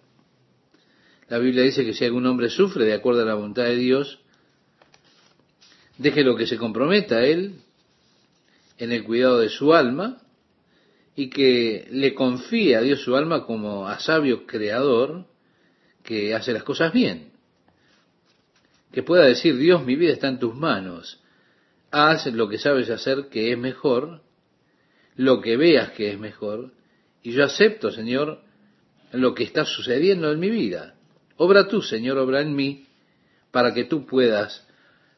La 1.27 1.38
Biblia 1.39 1.63
dice 1.63 1.86
que 1.86 1.93
si 1.93 2.05
algún 2.05 2.25
hombre 2.25 2.49
sufre 2.49 2.86
de 2.86 2.93
acuerdo 2.93 3.21
a 3.21 3.25
la 3.25 3.36
voluntad 3.36 3.63
de 3.63 3.75
Dios, 3.77 4.19
déjelo 5.97 6.36
que 6.36 6.47
se 6.47 6.58
comprometa 6.58 7.17
a 7.17 7.25
él 7.25 7.55
en 8.77 8.91
el 8.91 9.03
cuidado 9.03 9.39
de 9.39 9.49
su 9.49 9.73
alma 9.73 10.21
y 11.15 11.29
que 11.29 11.88
le 11.91 12.13
confíe 12.13 12.75
a 12.75 12.81
Dios 12.81 13.01
su 13.01 13.15
alma 13.15 13.45
como 13.45 13.88
a 13.88 13.99
sabio 13.99 14.45
creador 14.45 15.25
que 16.03 16.36
hace 16.36 16.53
las 16.53 16.63
cosas 16.63 16.91
bien. 16.93 17.35
Que 18.95 19.03
pueda 19.03 19.25
decir, 19.25 19.58
Dios, 19.58 19.86
mi 19.86 19.95
vida 19.95 20.13
está 20.13 20.27
en 20.27 20.39
tus 20.39 20.55
manos 20.55 21.21
haz 21.95 22.25
lo 22.27 22.49
que 22.49 22.58
sabes 22.58 22.89
hacer 22.89 23.29
que 23.31 23.53
es 23.53 23.58
mejor, 23.58 24.21
lo 25.15 25.39
que 25.39 25.55
veas 25.55 25.91
que 25.91 26.12
es 26.12 26.19
mejor, 26.19 26.73
y 27.23 27.31
yo 27.31 27.45
acepto, 27.45 27.89
Señor, 27.91 28.41
lo 29.13 29.34
que 29.34 29.43
está 29.43 29.63
sucediendo 29.63 30.29
en 30.31 30.39
mi 30.39 30.49
vida. 30.49 30.95
Obra 31.38 31.69
tú, 31.69 31.81
Señor, 31.81 32.17
obra 32.17 32.41
en 32.41 32.53
mí, 32.53 32.86
para 33.51 33.73
que 33.73 33.86
tú 33.86 34.05
puedas 34.05 34.67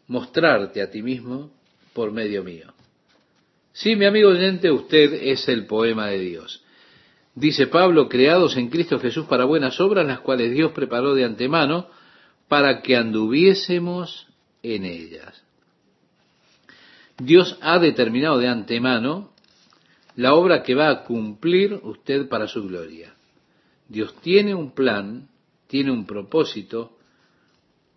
mostrarte 0.07 0.83
a 0.83 0.91
ti 0.91 1.01
mismo 1.01 1.51
por 1.93 2.11
medio 2.11 2.43
mío. 2.43 2.73
Sí, 3.73 3.95
mi 3.95 4.05
amigo 4.05 4.29
oyente, 4.29 4.71
usted 4.71 5.13
es 5.13 5.47
el 5.49 5.65
poema 5.65 6.07
de 6.07 6.19
Dios. 6.19 6.63
Dice 7.33 7.67
Pablo, 7.67 8.07
creados 8.07 8.55
en 8.55 8.69
Cristo 8.69 8.99
Jesús 8.99 9.25
para 9.25 9.45
buenas 9.45 9.79
obras, 9.81 10.05
las 10.05 10.19
cuales 10.19 10.51
Dios 10.51 10.73
preparó 10.73 11.15
de 11.15 11.25
antemano 11.25 11.87
para 12.47 12.81
que 12.81 12.95
anduviésemos 12.95 14.27
en 14.63 14.85
ellas. 14.85 15.43
Dios 17.17 17.57
ha 17.61 17.79
determinado 17.79 18.37
de 18.37 18.47
antemano 18.47 19.31
la 20.15 20.33
obra 20.33 20.63
que 20.63 20.75
va 20.75 20.89
a 20.89 21.03
cumplir 21.03 21.79
usted 21.83 22.27
para 22.27 22.47
su 22.47 22.67
gloria. 22.67 23.13
Dios 23.87 24.15
tiene 24.21 24.53
un 24.53 24.71
plan, 24.71 25.29
tiene 25.67 25.91
un 25.91 26.05
propósito 26.05 26.97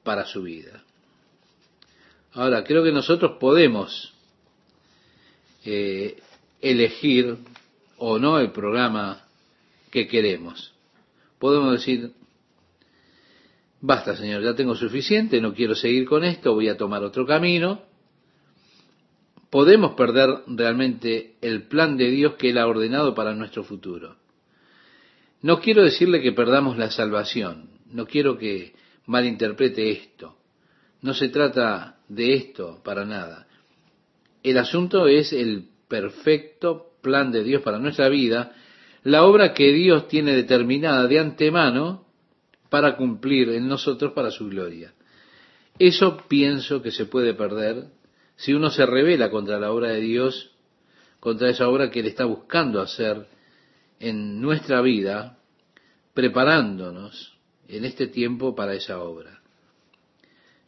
para 0.03 0.25
su 0.25 0.43
vida. 0.43 0.83
Ahora, 2.33 2.65
creo 2.65 2.85
que 2.85 2.93
nosotros 2.93 3.39
podemos 3.41 4.15
eh, 5.65 6.21
elegir 6.61 7.39
o 7.99 8.19
no 8.19 8.39
el 8.39 8.53
programa 8.53 9.25
que 9.91 10.07
queremos. 10.07 10.73
Podemos 11.39 11.73
decir, 11.73 12.13
basta 13.81 14.17
Señor, 14.17 14.43
ya 14.43 14.55
tengo 14.55 14.75
suficiente, 14.75 15.41
no 15.41 15.55
quiero 15.55 15.75
seguir 15.75 16.07
con 16.07 16.25
esto, 16.25 16.55
voy 16.55 16.69
a 16.69 16.77
tomar 16.77 17.03
otro 17.03 17.27
camino 17.27 17.91
podemos 19.51 19.95
perder 19.95 20.29
realmente 20.47 21.35
el 21.43 21.65
plan 21.65 21.97
de 21.97 22.09
Dios 22.11 22.35
que 22.35 22.51
Él 22.51 22.59
ha 22.59 22.67
ordenado 22.67 23.15
para 23.15 23.35
nuestro 23.35 23.65
futuro. 23.65 24.17
No 25.43 25.61
quiero 25.61 25.83
decirle 25.83 26.23
que 26.23 26.33
perdamos 26.33 26.79
la 26.79 26.91
salvación, 26.91 27.71
no 27.91 28.07
quiero 28.07 28.39
que 28.39 28.75
malinterprete 29.07 29.91
esto. 29.91 30.37
No 31.03 31.15
se 31.15 31.29
trata 31.29 31.99
de 32.09 32.35
esto 32.35 32.81
para 32.85 33.05
nada. 33.05 33.49
El 34.43 34.59
asunto 34.59 35.07
es 35.09 35.33
el 35.33 35.69
perfecto 35.89 36.93
plan 37.03 37.33
de 37.33 37.43
Dios 37.43 37.63
para 37.63 37.79
nuestra 37.79 38.09
vida, 38.09 38.53
la 39.03 39.25
obra 39.25 39.55
que 39.55 39.73
Dios 39.73 40.09
tiene 40.09 40.35
determinada 40.35 41.07
de 41.07 41.19
antemano 41.19 42.07
para 42.71 42.97
cumplir 42.97 43.51
en 43.51 43.69
nosotros 43.69 44.13
para 44.13 44.31
su 44.31 44.49
gloria. 44.49 44.95
Eso 45.79 46.19
pienso 46.29 46.83
que 46.83 46.93
se 46.93 47.07
puede 47.07 47.35
perder 47.35 47.87
si 48.37 48.55
uno 48.55 48.71
se 48.71 48.87
revela 48.87 49.31
contra 49.31 49.59
la 49.59 49.71
obra 49.71 49.89
de 49.89 50.01
Dios, 50.01 50.53
contra 51.19 51.51
esa 51.51 51.69
obra 51.69 51.91
que 51.91 52.01
Él 52.01 52.07
está 52.07 52.25
buscando 52.25 52.81
hacer 52.81 53.27
en 53.99 54.41
nuestra 54.41 54.81
vida, 54.81 55.39
preparándonos 56.15 57.37
en 57.69 57.85
este 57.85 58.07
tiempo 58.07 58.55
para 58.55 58.75
esa 58.75 59.03
obra. 59.03 59.41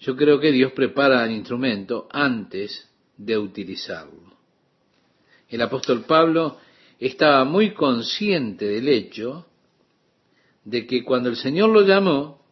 Yo 0.00 0.16
creo 0.16 0.40
que 0.40 0.52
Dios 0.52 0.72
prepara 0.72 1.24
el 1.24 1.30
instrumento 1.30 2.08
antes 2.10 2.90
de 3.16 3.38
utilizarlo. 3.38 4.36
El 5.48 5.62
apóstol 5.62 6.04
Pablo 6.04 6.58
estaba 6.98 7.44
muy 7.44 7.72
consciente 7.72 8.66
del 8.66 8.88
hecho 8.88 9.46
de 10.64 10.86
que 10.86 11.04
cuando 11.04 11.28
el 11.28 11.36
Señor 11.36 11.70
lo 11.70 11.82
llamó, 11.82 12.42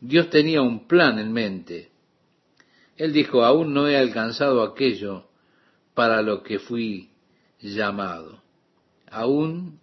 Dios 0.00 0.30
tenía 0.30 0.62
un 0.62 0.86
plan 0.86 1.18
en 1.18 1.32
mente 1.32 1.92
él 2.96 3.12
dijo, 3.12 3.44
aún 3.44 3.72
no 3.72 3.88
he 3.88 3.96
alcanzado 3.96 4.62
aquello 4.62 5.24
para 5.94 6.22
lo 6.22 6.42
que 6.42 6.58
fui 6.58 7.10
llamado. 7.60 8.42
Aún 9.10 9.80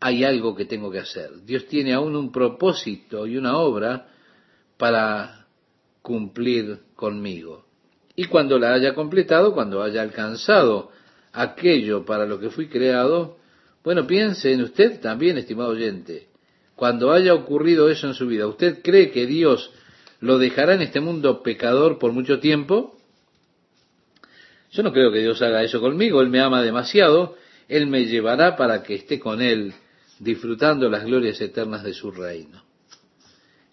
hay 0.00 0.24
algo 0.24 0.54
que 0.54 0.64
tengo 0.64 0.90
que 0.90 0.98
hacer. 0.98 1.44
Dios 1.44 1.66
tiene 1.66 1.92
aún 1.92 2.16
un 2.16 2.32
propósito 2.32 3.26
y 3.26 3.36
una 3.36 3.58
obra 3.58 4.08
para 4.76 5.46
cumplir 6.02 6.80
conmigo. 6.96 7.66
Y 8.16 8.24
cuando 8.24 8.58
la 8.58 8.74
haya 8.74 8.94
completado, 8.94 9.54
cuando 9.54 9.82
haya 9.82 10.02
alcanzado 10.02 10.90
aquello 11.32 12.04
para 12.04 12.26
lo 12.26 12.40
que 12.40 12.50
fui 12.50 12.68
creado, 12.68 13.36
bueno, 13.84 14.06
piense 14.06 14.52
en 14.52 14.62
usted 14.62 15.00
también, 15.00 15.38
estimado 15.38 15.70
oyente. 15.70 16.29
Cuando 16.80 17.12
haya 17.12 17.34
ocurrido 17.34 17.90
eso 17.90 18.06
en 18.06 18.14
su 18.14 18.26
vida, 18.26 18.46
¿usted 18.46 18.80
cree 18.82 19.10
que 19.10 19.26
Dios 19.26 19.70
lo 20.18 20.38
dejará 20.38 20.72
en 20.72 20.80
este 20.80 20.98
mundo 20.98 21.42
pecador 21.42 21.98
por 21.98 22.12
mucho 22.12 22.40
tiempo? 22.40 22.96
Yo 24.72 24.82
no 24.82 24.90
creo 24.90 25.12
que 25.12 25.18
Dios 25.18 25.42
haga 25.42 25.62
eso 25.62 25.78
conmigo, 25.78 26.22
Él 26.22 26.30
me 26.30 26.40
ama 26.40 26.62
demasiado, 26.62 27.36
Él 27.68 27.86
me 27.86 28.06
llevará 28.06 28.56
para 28.56 28.82
que 28.82 28.94
esté 28.94 29.20
con 29.20 29.42
Él 29.42 29.74
disfrutando 30.20 30.88
las 30.88 31.04
glorias 31.04 31.38
eternas 31.42 31.84
de 31.84 31.92
su 31.92 32.12
reino. 32.12 32.64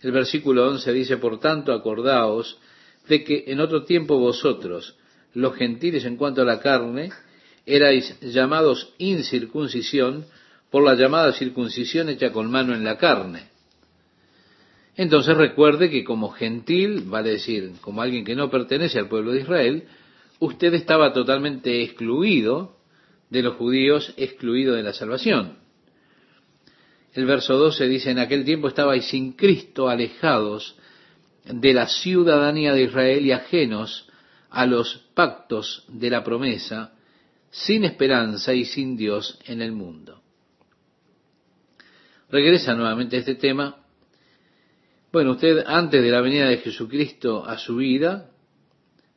El 0.02 0.12
versículo 0.12 0.68
11 0.68 0.92
dice, 0.92 1.16
por 1.16 1.40
tanto, 1.40 1.72
acordaos 1.72 2.60
de 3.08 3.24
que 3.24 3.46
en 3.48 3.62
otro 3.62 3.86
tiempo 3.86 4.20
vosotros, 4.20 4.98
los 5.34 5.56
gentiles 5.56 6.04
en 6.04 6.18
cuanto 6.18 6.42
a 6.42 6.46
la 6.46 6.60
carne, 6.60 7.12
erais 7.66 8.20
llamados 8.20 8.94
incircuncisión 8.98 10.26
por 10.72 10.84
la 10.84 10.96
llamada 10.96 11.34
circuncisión 11.34 12.10
hecha 12.10 12.32
con 12.32 12.52
mano 12.52 12.74
en 12.74 12.84
la 12.84 12.98
carne 12.98 13.58
entonces 14.98 15.38
recuerde 15.38 15.92
que 15.92 16.04
como 16.04 16.32
gentil, 16.32 17.04
vale 17.06 17.30
decir, 17.30 17.74
como 17.82 18.02
alguien 18.02 18.26
que 18.26 18.36
no 18.36 18.50
pertenece 18.50 18.98
al 18.98 19.08
pueblo 19.08 19.32
de 19.32 19.42
Israel, 19.42 19.84
usted 20.40 20.74
estaba 20.74 21.14
totalmente 21.14 21.84
excluido 21.84 22.78
de 23.30 23.44
los 23.44 23.56
judíos, 23.58 24.14
excluido 24.18 24.74
de 24.74 24.82
la 24.82 24.94
salvación. 24.94 25.60
El 27.14 27.26
verso 27.28 27.58
12 27.58 27.88
dice, 27.88 28.10
en 28.10 28.20
aquel 28.20 28.44
tiempo 28.44 28.68
estabais 28.68 29.06
sin 29.06 29.34
Cristo, 29.34 29.88
alejados 29.88 30.76
de 31.46 31.74
la 31.74 31.88
ciudadanía 31.88 32.74
de 32.74 32.84
Israel 32.84 33.26
y 33.26 33.32
ajenos 33.32 34.10
a 34.50 34.66
los 34.66 35.06
pactos 35.14 35.86
de 35.90 36.10
la 36.10 36.24
promesa, 36.24 36.94
sin 37.52 37.86
esperanza 37.86 38.54
y 38.54 38.66
sin 38.66 38.98
Dios 38.98 39.40
en 39.46 39.62
el 39.62 39.74
mundo. 39.74 40.22
Regresa 42.30 42.74
nuevamente 42.76 43.16
a 43.16 43.20
este 43.20 43.36
tema 43.36 43.88
bueno, 45.12 45.32
usted 45.32 45.64
antes 45.66 46.04
de 46.04 46.12
la 46.12 46.22
venida 46.22 46.48
de 46.48 46.58
Jesucristo 46.58 47.46
a 47.46 47.58
su 47.58 47.78
vida 47.78 48.30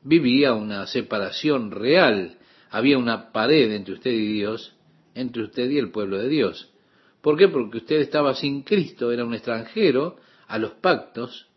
vivía 0.02 0.54
una 0.54 0.86
separación 0.86 1.72
real, 1.72 2.38
había 2.70 2.96
una 2.96 3.32
pared 3.32 3.72
entre 3.72 3.94
usted 3.94 4.12
y 4.12 4.32
Dios, 4.32 4.74
entre 5.14 5.42
usted 5.42 5.68
y 5.68 5.78
el 5.78 5.90
pueblo 5.90 6.18
de 6.18 6.28
Dios. 6.28 6.72
¿Por 7.20 7.36
qué? 7.36 7.48
Porque 7.48 7.78
usted 7.78 7.96
estaba 7.96 8.34
sin 8.34 8.62
Cristo, 8.62 9.10
era 9.10 9.24
un 9.24 9.34
extranjero 9.34 10.16
a 10.46 10.58
los 10.58 10.72
pactos, 10.74 11.48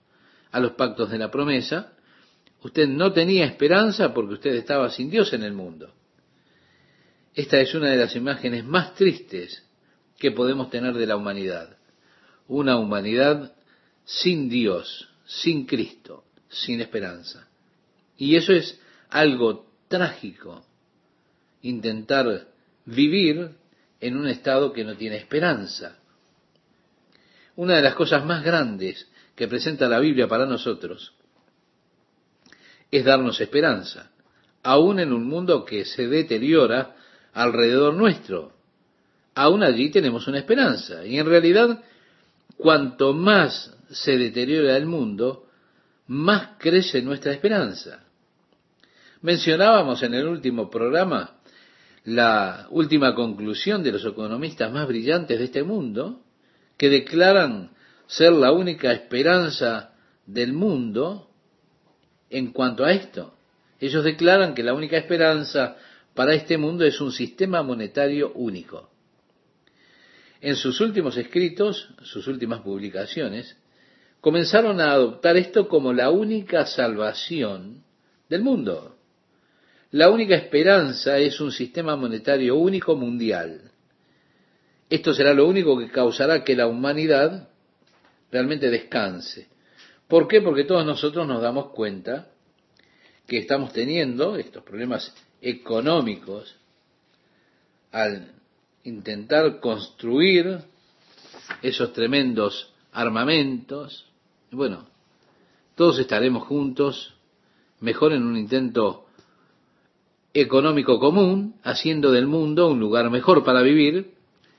a 0.52 0.60
los 0.60 0.74
pactos 0.74 1.12
de 1.12 1.20
la 1.20 1.30
promesa, 1.30 1.94
usted 2.64 2.88
no 2.88 3.14
tenía 3.14 3.46
esperanza 3.46 4.14
porque 4.14 4.34
usted 4.34 4.56
estaba 4.56 4.90
sin 4.90 5.12
Dios 5.12 5.32
en 5.32 5.44
el 5.44 5.54
mundo. 5.54 5.94
Esta 7.36 7.62
es 7.62 7.74
una 7.76 7.92
de 7.92 7.98
las 7.98 8.16
imágenes 8.16 8.66
más 8.66 8.96
tristes 8.96 9.64
que 10.24 10.32
podemos 10.32 10.70
tener 10.70 10.94
de 10.94 11.06
la 11.06 11.18
humanidad. 11.18 11.76
Una 12.48 12.78
humanidad 12.78 13.54
sin 14.06 14.48
Dios, 14.48 15.10
sin 15.26 15.66
Cristo, 15.66 16.24
sin 16.48 16.80
esperanza. 16.80 17.50
Y 18.16 18.38
eso 18.38 18.54
es 18.54 18.80
algo 19.10 19.70
trágico, 19.90 20.66
intentar 21.62 22.48
vivir 22.86 23.50
en 24.00 24.16
un 24.16 24.30
estado 24.30 24.72
que 24.72 24.86
no 24.86 24.96
tiene 24.96 25.18
esperanza. 25.18 26.00
Una 27.58 27.76
de 27.76 27.82
las 27.82 27.96
cosas 27.96 28.24
más 28.24 28.46
grandes 28.46 29.06
que 29.36 29.50
presenta 29.50 29.90
la 29.90 30.00
Biblia 30.00 30.30
para 30.30 30.46
nosotros 30.46 31.14
es 32.90 33.04
darnos 33.04 33.42
esperanza, 33.42 34.10
aún 34.64 35.02
en 35.02 35.12
un 35.12 35.28
mundo 35.28 35.66
que 35.66 35.84
se 35.84 36.08
deteriora 36.08 36.96
alrededor 37.34 37.96
nuestro. 37.96 38.54
Aún 39.36 39.64
allí 39.64 39.90
tenemos 39.90 40.28
una 40.28 40.40
esperanza. 40.40 41.06
Y 41.06 41.18
en 41.18 41.26
realidad, 41.26 41.82
cuanto 42.58 43.14
más 43.14 43.76
se 43.90 44.18
deteriora 44.18 44.78
el 44.78 44.86
mundo, 44.86 45.48
más 46.08 46.50
crece 46.58 47.02
nuestra 47.02 47.32
esperanza. 47.32 48.04
Mencionábamos 49.22 50.04
en 50.04 50.14
el 50.14 50.28
último 50.28 50.70
programa 50.70 51.38
la 52.06 52.68
última 52.70 53.16
conclusión 53.16 53.82
de 53.82 53.94
los 53.94 54.06
economistas 54.06 54.72
más 54.72 54.88
brillantes 54.88 55.40
de 55.40 55.46
este 55.46 55.64
mundo, 55.64 56.22
que 56.78 56.90
declaran 56.90 57.72
ser 58.08 58.34
la 58.34 58.52
única 58.52 58.92
esperanza 58.92 59.94
del 60.26 60.54
mundo 60.54 61.30
en 62.30 62.52
cuanto 62.52 62.84
a 62.84 62.92
esto. 62.92 63.34
Ellos 63.80 64.04
declaran 64.04 64.54
que 64.54 64.64
la 64.64 64.74
única 64.74 64.98
esperanza 64.98 65.78
para 66.14 66.34
este 66.34 66.58
mundo 66.58 66.86
es 66.86 67.00
un 67.00 67.12
sistema 67.12 67.64
monetario 67.64 68.34
único. 68.34 68.90
En 70.44 70.58
sus 70.58 70.82
últimos 70.82 71.16
escritos, 71.16 71.88
sus 72.02 72.28
últimas 72.28 72.60
publicaciones, 72.64 73.56
comenzaron 74.20 74.82
a 74.82 74.92
adoptar 74.92 75.38
esto 75.38 75.70
como 75.70 75.94
la 75.94 76.10
única 76.10 76.66
salvación 76.66 77.82
del 78.28 78.44
mundo. 78.44 78.98
La 79.92 80.10
única 80.10 80.36
esperanza 80.36 81.18
es 81.18 81.40
un 81.40 81.54
sistema 81.54 81.96
monetario 81.96 82.58
único 82.58 82.98
mundial. 82.98 83.72
Esto 84.90 85.14
será 85.14 85.34
lo 85.34 85.48
único 85.48 85.80
que 85.80 85.88
causará 85.88 86.44
que 86.44 86.58
la 86.58 86.68
humanidad 86.68 87.48
realmente 88.30 88.70
descanse. 88.70 89.48
¿Por 90.10 90.28
qué? 90.28 90.42
Porque 90.42 90.66
todos 90.66 90.86
nosotros 90.86 91.26
nos 91.26 91.42
damos 91.42 91.70
cuenta 91.70 92.28
que 93.28 93.38
estamos 93.38 93.72
teniendo 93.72 94.36
estos 94.36 94.62
problemas 94.62 95.16
económicos 95.42 96.54
al 97.94 98.43
intentar 98.84 99.60
construir 99.60 100.60
esos 101.62 101.94
tremendos 101.94 102.74
armamentos. 102.92 104.06
Bueno, 104.52 104.86
todos 105.76 106.00
estaremos 106.00 106.44
juntos, 106.44 107.14
mejor 107.80 108.14
en 108.14 108.24
un 108.24 108.38
intento 108.38 109.06
económico 110.34 111.00
común, 111.00 111.56
haciendo 111.64 112.12
del 112.12 112.28
mundo 112.28 112.70
un 112.70 112.80
lugar 112.80 113.10
mejor 113.10 113.44
para 113.44 113.62
vivir, 113.62 114.14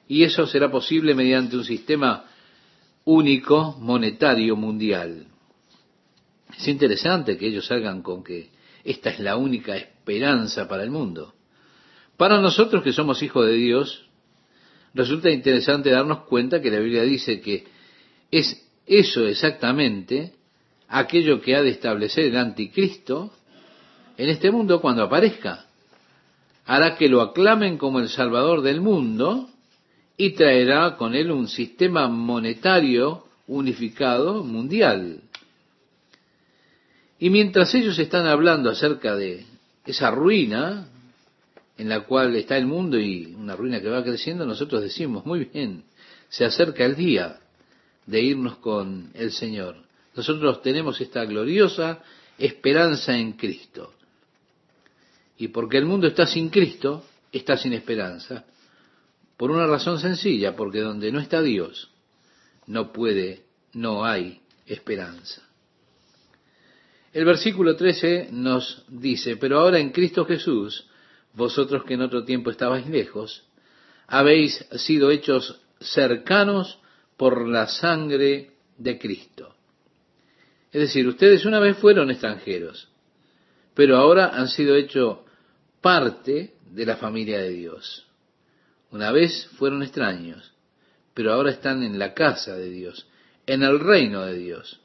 y 0.06 0.24
eso 0.24 0.46
será 0.46 0.70
posible 0.70 1.14
mediante 1.14 1.56
un 1.56 1.64
sistema 1.64 2.26
único 3.04 3.76
monetario 3.80 4.56
mundial. 4.56 5.26
Es 6.56 6.68
interesante 6.68 7.36
que 7.36 7.48
ellos 7.48 7.66
salgan 7.66 8.02
con 8.02 8.22
que 8.22 8.50
esta 8.84 9.10
es 9.10 9.18
la 9.18 9.36
única 9.36 9.76
esperanza 9.76 10.68
para 10.68 10.84
el 10.84 10.90
mundo. 10.90 11.34
Para 12.16 12.40
nosotros 12.40 12.82
que 12.82 12.92
somos 12.92 13.22
hijos 13.22 13.46
de 13.46 13.54
Dios, 13.54 14.06
resulta 14.94 15.30
interesante 15.30 15.90
darnos 15.90 16.20
cuenta 16.20 16.62
que 16.62 16.70
la 16.70 16.78
Biblia 16.78 17.02
dice 17.02 17.40
que 17.40 17.64
es 18.30 18.64
eso 18.86 19.26
exactamente 19.26 20.32
aquello 20.88 21.40
que 21.40 21.56
ha 21.56 21.62
de 21.62 21.70
establecer 21.70 22.26
el 22.26 22.36
anticristo 22.36 23.32
en 24.16 24.28
este 24.28 24.50
mundo 24.50 24.80
cuando 24.80 25.02
aparezca. 25.02 25.66
Hará 26.66 26.96
que 26.96 27.08
lo 27.08 27.20
aclamen 27.20 27.76
como 27.76 28.00
el 28.00 28.08
Salvador 28.08 28.62
del 28.62 28.80
mundo 28.80 29.50
y 30.16 30.30
traerá 30.30 30.96
con 30.96 31.14
él 31.14 31.30
un 31.30 31.48
sistema 31.48 32.08
monetario 32.08 33.24
unificado 33.48 34.44
mundial. 34.44 35.20
Y 37.18 37.30
mientras 37.30 37.74
ellos 37.74 37.98
están 37.98 38.26
hablando 38.26 38.70
acerca 38.70 39.16
de 39.16 39.44
esa 39.84 40.10
ruina 40.10 40.88
en 41.76 41.88
la 41.88 42.04
cual 42.04 42.36
está 42.36 42.56
el 42.56 42.66
mundo 42.66 42.98
y 42.98 43.34
una 43.34 43.56
ruina 43.56 43.80
que 43.80 43.88
va 43.88 44.04
creciendo, 44.04 44.46
nosotros 44.46 44.82
decimos, 44.82 45.26
muy 45.26 45.44
bien, 45.46 45.84
se 46.28 46.44
acerca 46.44 46.84
el 46.84 46.94
día 46.94 47.40
de 48.06 48.20
irnos 48.20 48.58
con 48.58 49.10
el 49.14 49.32
Señor. 49.32 49.76
Nosotros 50.14 50.62
tenemos 50.62 51.00
esta 51.00 51.24
gloriosa 51.24 52.02
esperanza 52.38 53.16
en 53.16 53.32
Cristo. 53.32 53.92
Y 55.36 55.48
porque 55.48 55.78
el 55.78 55.86
mundo 55.86 56.06
está 56.06 56.26
sin 56.26 56.48
Cristo, 56.48 57.04
está 57.32 57.56
sin 57.56 57.72
esperanza. 57.72 58.44
Por 59.36 59.50
una 59.50 59.66
razón 59.66 59.98
sencilla, 59.98 60.54
porque 60.54 60.80
donde 60.80 61.10
no 61.10 61.18
está 61.18 61.42
Dios, 61.42 61.90
no 62.66 62.92
puede, 62.92 63.44
no 63.72 64.04
hay 64.04 64.40
esperanza. 64.66 65.42
El 67.12 67.24
versículo 67.24 67.76
13 67.76 68.28
nos 68.32 68.84
dice, 68.88 69.36
pero 69.36 69.58
ahora 69.58 69.78
en 69.78 69.90
Cristo 69.90 70.24
Jesús, 70.24 70.86
vosotros 71.34 71.84
que 71.84 71.94
en 71.94 72.02
otro 72.02 72.24
tiempo 72.24 72.50
estabais 72.50 72.86
lejos, 72.88 73.44
habéis 74.06 74.64
sido 74.76 75.10
hechos 75.10 75.60
cercanos 75.80 76.78
por 77.16 77.48
la 77.48 77.66
sangre 77.66 78.52
de 78.78 78.98
Cristo. 78.98 79.54
Es 80.72 80.80
decir, 80.80 81.06
ustedes 81.06 81.44
una 81.44 81.60
vez 81.60 81.76
fueron 81.78 82.10
extranjeros, 82.10 82.88
pero 83.74 83.96
ahora 83.96 84.28
han 84.28 84.48
sido 84.48 84.74
hechos 84.74 85.18
parte 85.80 86.54
de 86.70 86.86
la 86.86 86.96
familia 86.96 87.38
de 87.38 87.50
Dios. 87.50 88.06
Una 88.90 89.12
vez 89.12 89.46
fueron 89.58 89.82
extraños, 89.82 90.52
pero 91.14 91.32
ahora 91.32 91.50
están 91.50 91.82
en 91.82 91.98
la 91.98 92.14
casa 92.14 92.56
de 92.56 92.70
Dios, 92.70 93.06
en 93.46 93.62
el 93.62 93.80
reino 93.80 94.22
de 94.22 94.34
Dios 94.34 94.80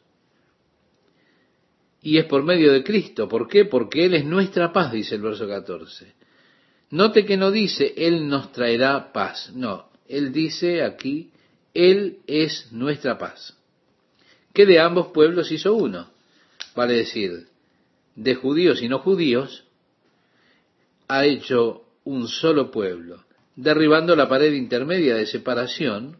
y 2.01 2.17
es 2.17 2.25
por 2.25 2.43
medio 2.43 2.71
de 2.71 2.83
Cristo. 2.83 3.27
¿Por 3.27 3.47
qué? 3.47 3.65
Porque 3.65 4.05
Él 4.05 4.13
es 4.13 4.25
nuestra 4.25 4.71
paz, 4.71 4.91
dice 4.91 5.15
el 5.15 5.21
verso 5.21 5.47
14. 5.47 6.13
Note 6.91 7.25
que 7.25 7.37
no 7.37 7.51
dice 7.51 7.93
Él 7.97 8.27
nos 8.27 8.51
traerá 8.51 9.11
paz, 9.13 9.51
no, 9.53 9.89
Él 10.07 10.31
dice 10.31 10.83
aquí, 10.83 11.31
Él 11.73 12.19
es 12.25 12.71
nuestra 12.71 13.17
paz. 13.17 13.55
Que 14.53 14.65
de 14.65 14.79
ambos 14.79 15.07
pueblos 15.07 15.51
hizo 15.51 15.75
uno, 15.75 16.09
vale 16.75 16.95
decir, 16.95 17.47
de 18.15 18.35
judíos 18.35 18.81
y 18.81 18.89
no 18.89 18.99
judíos, 18.99 19.65
ha 21.07 21.25
hecho 21.25 21.85
un 22.03 22.27
solo 22.27 22.71
pueblo, 22.71 23.23
derribando 23.55 24.15
la 24.15 24.27
pared 24.27 24.53
intermedia 24.53 25.15
de 25.15 25.27
separación, 25.27 26.17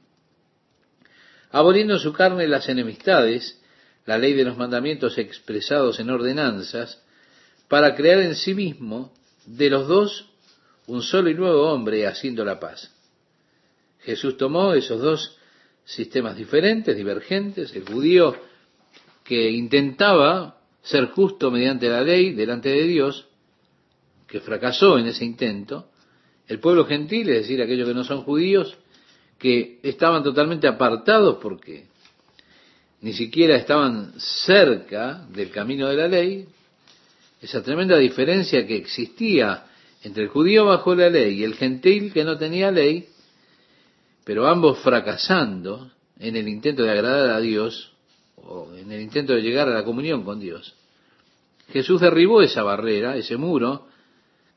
aboliendo 1.52 1.96
en 1.96 2.00
su 2.00 2.14
carne 2.14 2.48
las 2.48 2.70
enemistades, 2.70 3.60
la 4.06 4.20
ley 4.20 4.34
de 4.34 4.46
los 4.46 4.58
mandamientos 4.58 5.18
expresados 5.18 6.00
en 6.00 6.12
ordenanzas, 6.12 7.02
para 7.68 7.96
crear 7.96 8.20
en 8.20 8.36
sí 8.36 8.54
mismo 8.54 9.14
de 9.46 9.70
los 9.70 9.88
dos 9.88 10.30
un 10.90 11.04
solo 11.04 11.30
y 11.30 11.36
nuevo 11.36 11.72
hombre 11.72 12.08
haciendo 12.08 12.44
la 12.44 12.60
paz. 12.60 12.92
Jesús 14.00 14.38
tomó 14.38 14.74
esos 14.74 15.00
dos 15.00 15.38
sistemas 15.86 16.36
diferentes, 16.36 16.98
divergentes, 16.98 17.76
el 17.76 17.88
judío 17.88 18.36
que 19.24 19.52
intentaba 19.52 20.58
ser 20.82 21.06
justo 21.12 21.52
mediante 21.52 21.88
la 21.90 22.02
ley 22.02 22.34
delante 22.34 22.70
de 22.70 22.84
Dios, 22.84 23.28
que 24.28 24.40
fracasó 24.40 24.98
en 24.98 25.08
ese 25.08 25.26
intento, 25.26 25.92
el 26.48 26.60
pueblo 26.60 26.86
gentil, 26.86 27.30
es 27.30 27.42
decir, 27.42 27.62
aquellos 27.62 27.88
que 27.88 27.94
no 27.94 28.04
son 28.04 28.24
judíos, 28.24 28.76
que 29.38 29.80
estaban 29.84 30.24
totalmente 30.24 30.68
apartados 30.68 31.38
porque 31.40 31.86
ni 33.02 33.14
siquiera 33.14 33.56
estaban 33.56 34.14
cerca 34.18 35.26
del 35.30 35.52
camino 35.52 35.88
de 35.88 35.96
la 35.96 36.08
ley, 36.08 36.48
esa 37.42 37.62
tremenda 37.62 37.98
diferencia 37.98 38.66
que 38.66 38.76
existía 38.76 39.69
entre 40.04 40.24
el 40.24 40.30
judío 40.30 40.66
bajo 40.66 40.96
la 40.96 41.10
ley 41.10 41.40
y 41.40 41.44
el 41.44 41.56
gentil 41.56 42.14
que 42.14 42.24
no 42.24 42.38
tenía 42.38 42.72
ley, 42.72 43.10
pero 44.24 44.48
ambos 44.48 44.80
fracasando 44.80 45.92
en 46.20 46.36
el 46.36 46.48
intento 46.48 46.84
de 46.84 46.92
agradar 46.92 47.32
a 47.32 47.40
Dios 47.40 47.94
o 48.36 48.74
en 48.76 48.92
el 48.92 49.02
intento 49.02 49.34
de 49.34 49.42
llegar 49.42 49.68
a 49.68 49.74
la 49.74 49.84
comunión 49.84 50.24
con 50.24 50.40
Dios. 50.40 50.76
Jesús 51.70 52.02
derribó 52.02 52.42
esa 52.42 52.64
barrera, 52.64 53.16
ese 53.16 53.38
muro 53.38 53.88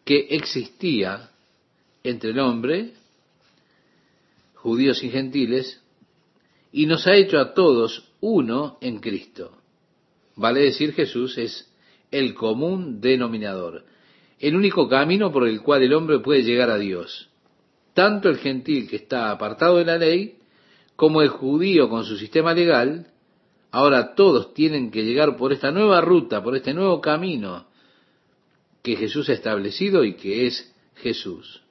que 0.05 0.29
existía 0.31 1.31
entre 2.03 2.31
el 2.31 2.39
hombre, 2.39 2.95
judíos 4.55 5.03
y 5.03 5.11
gentiles, 5.11 5.81
y 6.73 6.87
nos 6.87 7.07
ha 7.07 7.15
hecho 7.15 7.39
a 7.39 7.55
todos 7.55 8.09
uno 8.21 8.79
en 8.81 9.01
Cristo. 9.01 9.59
vale 10.37 10.61
decir 10.61 10.95
Jesús, 10.95 11.37
es 11.37 11.71
el 12.11 12.35
común 12.35 13.01
denominador, 13.01 13.85
el 14.43 14.57
único 14.57 14.89
camino 14.89 15.31
por 15.31 15.47
el 15.47 15.63
cual 15.63 15.85
el 15.85 15.95
hombre 15.95 16.19
puede 16.19 16.43
llegar 16.43 16.69
a 16.69 16.77
Dios. 16.77 17.31
Tanto 17.95 18.29
el 18.29 18.39
gentil 18.39 18.89
que 18.89 18.97
está 18.97 19.31
apartado 19.31 19.77
de 19.77 19.85
la 19.85 19.97
ley, 19.97 20.39
como 20.97 21.23
el 21.23 21.29
judío 21.29 21.89
con 21.89 22.05
su 22.05 22.17
sistema 22.17 22.53
legal, 22.53 23.07
ahora 23.71 24.17
todos 24.17 24.53
tienen 24.53 24.91
que 24.91 25.05
llegar 25.05 25.37
por 25.37 25.53
esta 25.53 25.71
nueva 25.71 26.01
ruta, 26.01 26.43
por 26.43 26.57
este 26.57 26.75
nuevo 26.75 27.01
camino 27.01 27.67
que 28.83 28.97
Jesús 28.97 29.29
ha 29.29 29.35
establecido 29.35 30.03
y 30.03 30.15
que 30.15 30.49
es 30.49 30.75
Jesús. 30.97 31.63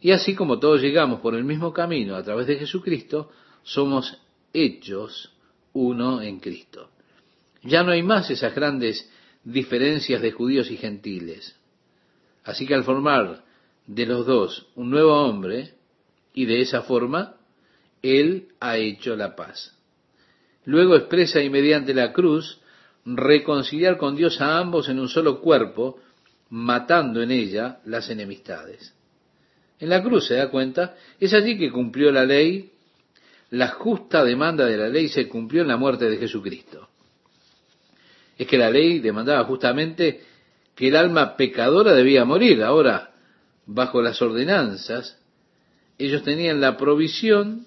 Y 0.00 0.10
así 0.10 0.34
como 0.34 0.58
todos 0.58 0.80
llegamos 0.82 1.20
por 1.20 1.36
el 1.36 1.44
mismo 1.44 1.72
camino 1.72 2.16
a 2.16 2.24
través 2.24 2.48
de 2.48 2.56
Jesucristo, 2.56 3.30
somos 3.62 4.18
hechos 4.52 5.32
uno 5.74 6.22
en 6.22 6.40
Cristo. 6.40 6.90
Ya 7.62 7.84
no 7.84 7.92
hay 7.92 8.02
más 8.02 8.28
esas 8.30 8.52
grandes 8.52 9.08
diferencias 9.44 10.22
de 10.22 10.32
judíos 10.32 10.70
y 10.70 10.76
gentiles. 10.76 11.56
Así 12.44 12.66
que 12.66 12.74
al 12.74 12.84
formar 12.84 13.44
de 13.86 14.06
los 14.06 14.26
dos 14.26 14.66
un 14.74 14.90
nuevo 14.90 15.14
hombre, 15.14 15.74
y 16.32 16.46
de 16.46 16.60
esa 16.60 16.82
forma, 16.82 17.36
Él 18.02 18.48
ha 18.60 18.76
hecho 18.76 19.16
la 19.16 19.34
paz. 19.34 19.76
Luego 20.64 20.94
expresa 20.94 21.42
y 21.42 21.50
mediante 21.50 21.94
la 21.94 22.12
cruz 22.12 22.60
reconciliar 23.04 23.96
con 23.96 24.14
Dios 24.14 24.40
a 24.40 24.58
ambos 24.58 24.88
en 24.88 25.00
un 25.00 25.08
solo 25.08 25.40
cuerpo, 25.40 25.98
matando 26.50 27.22
en 27.22 27.30
ella 27.30 27.80
las 27.84 28.10
enemistades. 28.10 28.94
En 29.78 29.88
la 29.88 30.02
cruz, 30.02 30.26
se 30.26 30.34
da 30.34 30.50
cuenta, 30.50 30.94
es 31.18 31.32
allí 31.32 31.58
que 31.58 31.72
cumplió 31.72 32.12
la 32.12 32.24
ley, 32.24 32.72
la 33.50 33.68
justa 33.68 34.22
demanda 34.22 34.66
de 34.66 34.76
la 34.76 34.88
ley 34.88 35.08
se 35.08 35.26
cumplió 35.26 35.62
en 35.62 35.68
la 35.68 35.76
muerte 35.76 36.08
de 36.08 36.18
Jesucristo. 36.18 36.89
Es 38.40 38.46
que 38.46 38.56
la 38.56 38.70
ley 38.70 39.00
demandaba 39.00 39.44
justamente 39.44 40.22
que 40.74 40.88
el 40.88 40.96
alma 40.96 41.36
pecadora 41.36 41.92
debía 41.92 42.24
morir. 42.24 42.62
Ahora, 42.62 43.12
bajo 43.66 44.00
las 44.00 44.22
ordenanzas, 44.22 45.18
ellos 45.98 46.22
tenían 46.22 46.58
la 46.58 46.78
provisión 46.78 47.66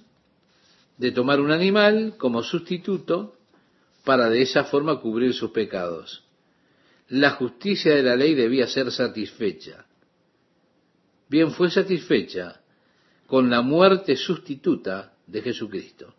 de 0.97 1.11
tomar 1.11 1.39
un 1.39 1.51
animal 1.51 2.15
como 2.17 2.41
sustituto 2.41 3.35
para 4.03 4.31
de 4.31 4.41
esa 4.41 4.63
forma 4.63 4.99
cubrir 4.99 5.35
sus 5.35 5.51
pecados. 5.51 6.23
La 7.07 7.29
justicia 7.29 7.93
de 7.93 8.01
la 8.01 8.15
ley 8.15 8.33
debía 8.33 8.65
ser 8.65 8.91
satisfecha. 8.91 9.85
Bien 11.29 11.51
fue 11.51 11.69
satisfecha 11.69 12.61
con 13.27 13.51
la 13.51 13.61
muerte 13.61 14.15
sustituta 14.15 15.13
de 15.27 15.43
Jesucristo. 15.43 16.15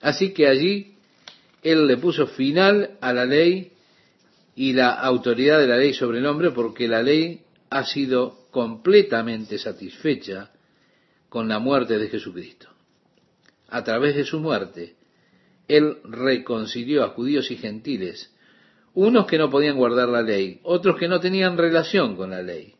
Así 0.00 0.32
que 0.32 0.46
allí 0.46 0.93
Él 1.64 1.86
le 1.86 1.96
puso 1.96 2.26
final 2.26 2.98
a 3.00 3.12
la 3.14 3.24
ley 3.24 3.72
y 4.54 4.74
la 4.74 4.90
autoridad 4.92 5.58
de 5.58 5.66
la 5.66 5.78
ley 5.78 5.94
sobre 5.94 6.18
el 6.18 6.26
hombre 6.26 6.50
porque 6.50 6.86
la 6.86 7.02
ley 7.02 7.40
ha 7.70 7.84
sido 7.84 8.46
completamente 8.50 9.58
satisfecha 9.58 10.52
con 11.30 11.48
la 11.48 11.58
muerte 11.58 11.98
de 11.98 12.08
Jesucristo. 12.08 12.68
A 13.68 13.82
través 13.82 14.14
de 14.14 14.24
su 14.24 14.40
muerte, 14.40 14.94
Él 15.66 15.96
reconcilió 16.04 17.02
a 17.02 17.08
judíos 17.08 17.50
y 17.50 17.56
gentiles, 17.56 18.30
unos 18.92 19.26
que 19.26 19.38
no 19.38 19.50
podían 19.50 19.76
guardar 19.76 20.10
la 20.10 20.22
ley, 20.22 20.60
otros 20.64 20.96
que 20.98 21.08
no 21.08 21.18
tenían 21.18 21.56
relación 21.56 22.14
con 22.14 22.30
la 22.30 22.42
ley. 22.42 22.74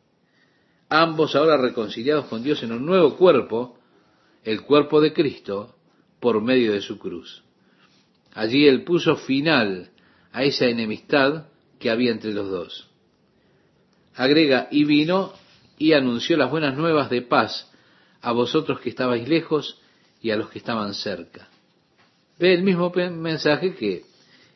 Ambos 0.91 1.35
ahora 1.35 1.57
reconciliados 1.57 2.27
con 2.27 2.43
Dios 2.43 2.63
en 2.63 2.71
un 2.71 2.85
nuevo 2.85 3.17
cuerpo, 3.17 3.79
el 4.45 4.61
cuerpo 4.61 5.01
de 5.01 5.15
Cristo, 5.15 5.75
por 6.21 6.43
medio 6.43 6.73
de 6.73 6.83
su 6.83 6.99
cruz. 6.99 7.44
Allí 8.35 8.67
Él 8.67 8.83
puso 8.85 9.17
final 9.17 9.91
a 10.33 10.43
esa 10.43 10.67
enemistad 10.67 11.47
que 11.79 11.91
había 11.91 12.11
entre 12.11 12.33
los 12.33 12.51
dos. 12.51 12.89
Agrega, 14.15 14.69
y 14.71 14.85
vino 14.85 15.33
y 15.79 15.93
anunció 15.93 16.37
las 16.37 16.51
buenas 16.51 16.77
nuevas 16.77 17.11
de 17.11 17.23
paz 17.23 17.71
a 18.21 18.33
vosotros 18.33 18.81
que 18.81 18.91
estabais 18.91 19.29
lejos 19.29 19.81
y 20.21 20.31
a 20.31 20.37
los 20.37 20.51
que 20.51 20.59
estaban 20.59 20.95
cerca. 20.95 21.49
Ve 22.39 22.55
el 22.55 22.63
mismo 22.63 22.91
mensaje 22.91 23.75
que 23.75 24.05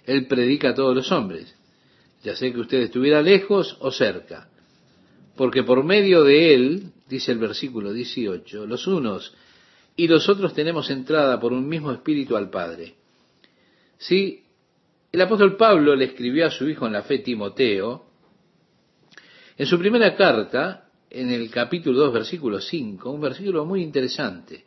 él 0.06 0.26
predica 0.26 0.70
a 0.70 0.74
todos 0.74 0.96
los 0.96 1.12
hombres. 1.12 1.54
Ya 2.24 2.34
sé 2.34 2.52
que 2.52 2.60
usted 2.60 2.78
estuviera 2.78 3.22
lejos 3.22 3.76
o 3.80 3.92
cerca, 3.92 4.48
porque 5.36 5.62
por 5.62 5.84
medio 5.84 6.24
de 6.24 6.54
él, 6.54 6.92
dice 7.08 7.30
el 7.30 7.38
versículo 7.38 7.92
18, 7.92 8.66
los 8.66 8.86
unos 8.86 9.34
y 9.94 10.08
los 10.08 10.28
otros 10.28 10.54
tenemos 10.54 10.90
entrada 10.90 11.38
por 11.38 11.52
un 11.52 11.68
mismo 11.68 11.92
espíritu 11.92 12.36
al 12.36 12.50
Padre. 12.50 12.97
Sí, 13.98 14.44
el 15.10 15.20
apóstol 15.20 15.56
Pablo 15.56 15.96
le 15.96 16.06
escribió 16.06 16.46
a 16.46 16.50
su 16.50 16.68
hijo 16.68 16.86
en 16.86 16.92
la 16.92 17.02
fe 17.02 17.18
Timoteo, 17.18 18.06
en 19.56 19.66
su 19.66 19.78
primera 19.78 20.14
carta, 20.14 20.88
en 21.10 21.30
el 21.30 21.50
capítulo 21.50 21.98
2, 21.98 22.12
versículo 22.12 22.60
5, 22.60 23.10
un 23.10 23.20
versículo 23.20 23.64
muy 23.64 23.82
interesante, 23.82 24.64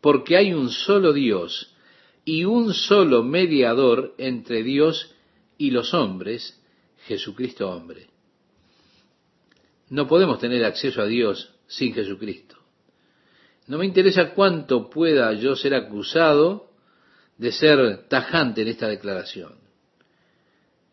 porque 0.00 0.36
hay 0.36 0.54
un 0.54 0.70
solo 0.70 1.12
Dios 1.12 1.74
y 2.24 2.44
un 2.44 2.72
solo 2.72 3.22
mediador 3.22 4.14
entre 4.16 4.62
Dios 4.62 5.14
y 5.58 5.70
los 5.70 5.92
hombres, 5.92 6.58
Jesucristo 7.06 7.68
hombre. 7.68 8.06
No 9.90 10.06
podemos 10.06 10.38
tener 10.38 10.64
acceso 10.64 11.02
a 11.02 11.06
Dios 11.06 11.52
sin 11.66 11.92
Jesucristo. 11.92 12.56
No 13.66 13.76
me 13.76 13.86
interesa 13.86 14.32
cuánto 14.32 14.88
pueda 14.88 15.32
yo 15.34 15.56
ser 15.56 15.74
acusado 15.74 16.69
de 17.40 17.52
ser 17.52 18.06
tajante 18.08 18.60
en 18.60 18.68
esta 18.68 18.86
declaración. 18.86 19.54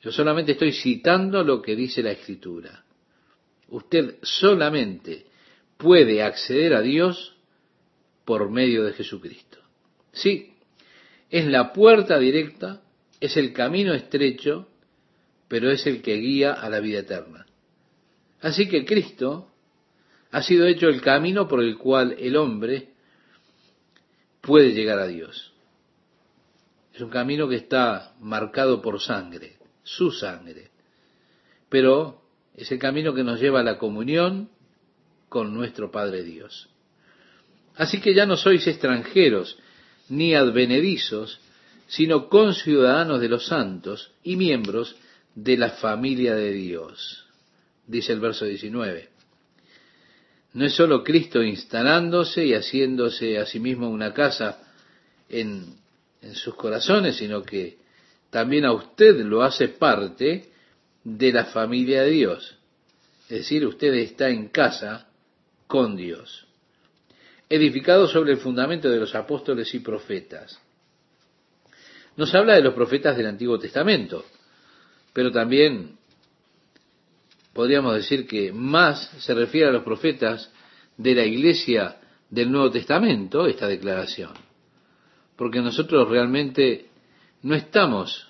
Yo 0.02 0.14
solamente 0.14 0.54
estoy 0.54 0.72
citando 0.72 1.44
lo 1.44 1.62
que 1.62 1.76
dice 1.76 2.02
la 2.02 2.12
Escritura. 2.12 2.86
Usted 3.68 4.16
solamente 4.22 5.26
puede 5.76 6.24
acceder 6.24 6.74
a 6.74 6.80
Dios 6.80 7.36
por 8.24 8.50
medio 8.50 8.86
de 8.86 8.94
Jesucristo. 8.94 9.58
Sí, 10.14 10.54
es 11.30 11.46
la 11.48 11.74
puerta 11.74 12.18
directa, 12.18 12.82
es 13.20 13.36
el 13.36 13.52
camino 13.52 13.94
estrecho, 13.94 14.70
pero 15.50 15.70
es 15.70 15.86
el 15.86 16.02
que 16.02 16.16
guía 16.16 16.54
a 16.54 16.70
la 16.70 16.80
vida 16.80 17.00
eterna. 17.00 17.46
Así 18.40 18.70
que 18.70 18.86
Cristo 18.86 19.52
ha 20.32 20.42
sido 20.42 20.66
hecho 20.66 20.88
el 20.88 21.02
camino 21.02 21.46
por 21.46 21.62
el 21.62 21.78
cual 21.78 22.16
el 22.18 22.38
hombre 22.38 22.94
puede 24.40 24.72
llegar 24.72 25.00
a 25.00 25.08
Dios. 25.08 25.57
Es 26.98 27.04
un 27.04 27.12
camino 27.12 27.48
que 27.48 27.58
está 27.58 28.16
marcado 28.22 28.82
por 28.82 29.00
sangre, 29.00 29.58
su 29.84 30.10
sangre. 30.10 30.72
Pero 31.70 32.24
es 32.56 32.72
el 32.72 32.80
camino 32.80 33.14
que 33.14 33.24
nos 33.24 33.40
lleva 33.40 33.60
a 33.60 33.64
la 33.64 33.78
comunión 33.78 34.50
con 35.30 35.54
nuestro 35.54 35.92
Padre 35.92 36.24
Dios. 36.24 36.68
Así 37.76 38.02
que 38.02 38.16
ya 38.16 38.26
no 38.26 38.36
sois 38.36 38.66
extranjeros 38.66 39.60
ni 40.10 40.34
advenedizos, 40.34 41.40
sino 41.86 42.30
conciudadanos 42.30 43.22
de 43.22 43.30
los 43.30 43.46
santos 43.46 44.12
y 44.24 44.36
miembros 44.36 44.96
de 45.36 45.56
la 45.56 45.70
familia 45.70 46.34
de 46.34 46.52
Dios, 46.52 47.28
dice 47.86 48.12
el 48.12 48.22
verso 48.22 48.46
19. 48.46 49.08
No 50.54 50.66
es 50.66 50.74
sólo 50.74 51.04
Cristo 51.04 51.44
instalándose 51.44 52.44
y 52.44 52.56
haciéndose 52.56 53.38
a 53.38 53.46
sí 53.46 53.60
mismo 53.60 53.88
una 53.88 54.16
casa 54.16 54.64
en 55.30 55.86
en 56.22 56.36
sus 56.36 56.56
corazones, 56.56 57.18
sino 57.18 57.44
que 57.44 57.78
también 58.30 58.66
a 58.66 58.74
usted 58.74 59.18
lo 59.22 59.44
hace 59.44 59.70
parte 59.70 60.52
de 61.04 61.32
la 61.32 61.46
familia 61.46 62.04
de 62.04 62.12
Dios. 62.12 62.58
Es 63.24 63.40
decir, 63.40 63.66
usted 63.66 63.94
está 63.94 64.30
en 64.30 64.50
casa 64.50 65.10
con 65.68 65.96
Dios, 65.96 66.48
edificado 67.50 68.08
sobre 68.08 68.34
el 68.34 68.38
fundamento 68.38 68.90
de 68.90 69.00
los 69.00 69.16
apóstoles 69.16 69.74
y 69.74 69.80
profetas. 69.80 70.60
Nos 72.16 72.34
habla 72.34 72.56
de 72.56 72.62
los 72.62 72.74
profetas 72.74 73.16
del 73.16 73.28
Antiguo 73.28 73.60
Testamento, 73.60 74.26
pero 75.14 75.32
también 75.32 75.98
podríamos 77.54 77.96
decir 77.96 78.28
que 78.28 78.52
más 78.52 79.12
se 79.20 79.34
refiere 79.34 79.70
a 79.70 79.74
los 79.74 79.84
profetas 79.84 80.52
de 80.98 81.16
la 81.16 81.26
iglesia 81.26 81.98
del 82.30 82.52
Nuevo 82.52 82.72
Testamento, 82.72 83.46
esta 83.46 83.68
declaración 83.68 84.47
porque 85.38 85.62
nosotros 85.62 86.10
realmente 86.10 86.88
no 87.44 87.56
estamos 87.56 88.28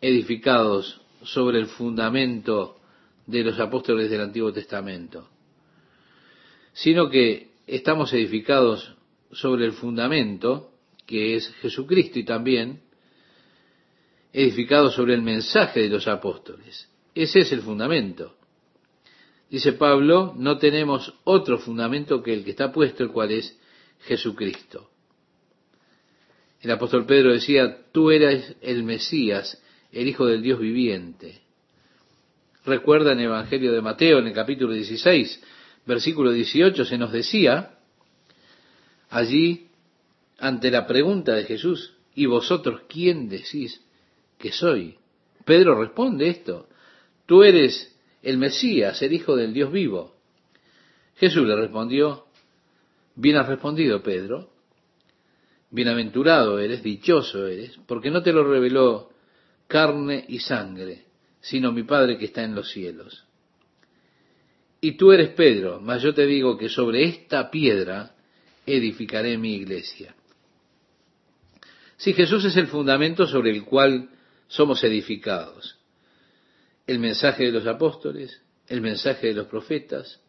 edificados 0.00 1.00
sobre 1.22 1.58
el 1.58 1.66
fundamento 1.66 2.78
de 3.26 3.44
los 3.44 3.58
apóstoles 3.60 4.10
del 4.10 4.22
Antiguo 4.22 4.52
Testamento, 4.52 5.28
sino 6.72 7.10
que 7.10 7.50
estamos 7.66 8.12
edificados 8.12 8.94
sobre 9.32 9.66
el 9.66 9.72
fundamento 9.72 10.70
que 11.06 11.36
es 11.36 11.48
Jesucristo 11.60 12.18
y 12.18 12.24
también 12.24 12.80
edificados 14.32 14.94
sobre 14.94 15.14
el 15.14 15.22
mensaje 15.22 15.80
de 15.80 15.88
los 15.88 16.08
apóstoles. 16.08 16.88
Ese 17.14 17.40
es 17.40 17.52
el 17.52 17.60
fundamento. 17.60 18.36
Dice 19.50 19.72
Pablo, 19.74 20.32
no 20.36 20.56
tenemos 20.56 21.12
otro 21.24 21.58
fundamento 21.58 22.22
que 22.22 22.32
el 22.32 22.44
que 22.44 22.52
está 22.52 22.72
puesto, 22.72 23.02
el 23.02 23.10
cual 23.10 23.32
es 23.32 23.58
Jesucristo. 24.00 24.91
El 26.62 26.70
apóstol 26.70 27.06
Pedro 27.06 27.32
decía, 27.32 27.76
tú 27.90 28.12
eres 28.12 28.54
el 28.60 28.84
Mesías, 28.84 29.60
el 29.90 30.06
Hijo 30.06 30.26
del 30.26 30.42
Dios 30.42 30.60
viviente. 30.60 31.40
Recuerda 32.64 33.12
en 33.12 33.18
el 33.18 33.24
Evangelio 33.24 33.72
de 33.72 33.82
Mateo, 33.82 34.20
en 34.20 34.28
el 34.28 34.32
capítulo 34.32 34.72
16, 34.72 35.42
versículo 35.86 36.30
18, 36.30 36.84
se 36.84 36.98
nos 36.98 37.10
decía, 37.10 37.78
allí, 39.10 39.66
ante 40.38 40.70
la 40.70 40.86
pregunta 40.86 41.34
de 41.34 41.44
Jesús, 41.44 41.94
¿y 42.14 42.26
vosotros 42.26 42.82
quién 42.88 43.28
decís 43.28 43.82
que 44.38 44.52
soy? 44.52 44.96
Pedro 45.44 45.80
responde 45.80 46.28
esto, 46.28 46.68
tú 47.26 47.42
eres 47.42 47.92
el 48.22 48.38
Mesías, 48.38 49.02
el 49.02 49.12
Hijo 49.12 49.34
del 49.34 49.52
Dios 49.52 49.72
vivo. 49.72 50.14
Jesús 51.16 51.44
le 51.44 51.56
respondió, 51.56 52.26
bien 53.16 53.36
has 53.36 53.48
respondido, 53.48 54.00
Pedro, 54.00 54.51
bienaventurado 55.72 56.60
eres, 56.60 56.82
dichoso 56.82 57.46
eres, 57.48 57.78
porque 57.86 58.10
no 58.10 58.22
te 58.22 58.32
lo 58.32 58.44
reveló 58.44 59.10
carne 59.66 60.24
y 60.28 60.38
sangre, 60.38 61.06
sino 61.40 61.72
mi 61.72 61.82
Padre 61.82 62.18
que 62.18 62.26
está 62.26 62.44
en 62.44 62.54
los 62.54 62.70
cielos. 62.70 63.24
Y 64.80 64.92
tú 64.92 65.12
eres 65.12 65.30
Pedro, 65.30 65.80
mas 65.80 66.02
yo 66.02 66.14
te 66.14 66.26
digo 66.26 66.56
que 66.56 66.68
sobre 66.68 67.04
esta 67.04 67.50
piedra 67.50 68.14
edificaré 68.66 69.38
mi 69.38 69.54
iglesia. 69.54 70.14
Si 71.96 72.12
Jesús 72.12 72.44
es 72.44 72.56
el 72.56 72.66
fundamento 72.66 73.26
sobre 73.26 73.50
el 73.50 73.64
cual 73.64 74.10
somos 74.48 74.82
edificados, 74.84 75.78
el 76.86 76.98
mensaje 76.98 77.44
de 77.44 77.52
los 77.52 77.66
apóstoles, 77.66 78.42
el 78.68 78.80
mensaje 78.80 79.28
de 79.28 79.34
los 79.34 79.46
profetas, 79.46 80.20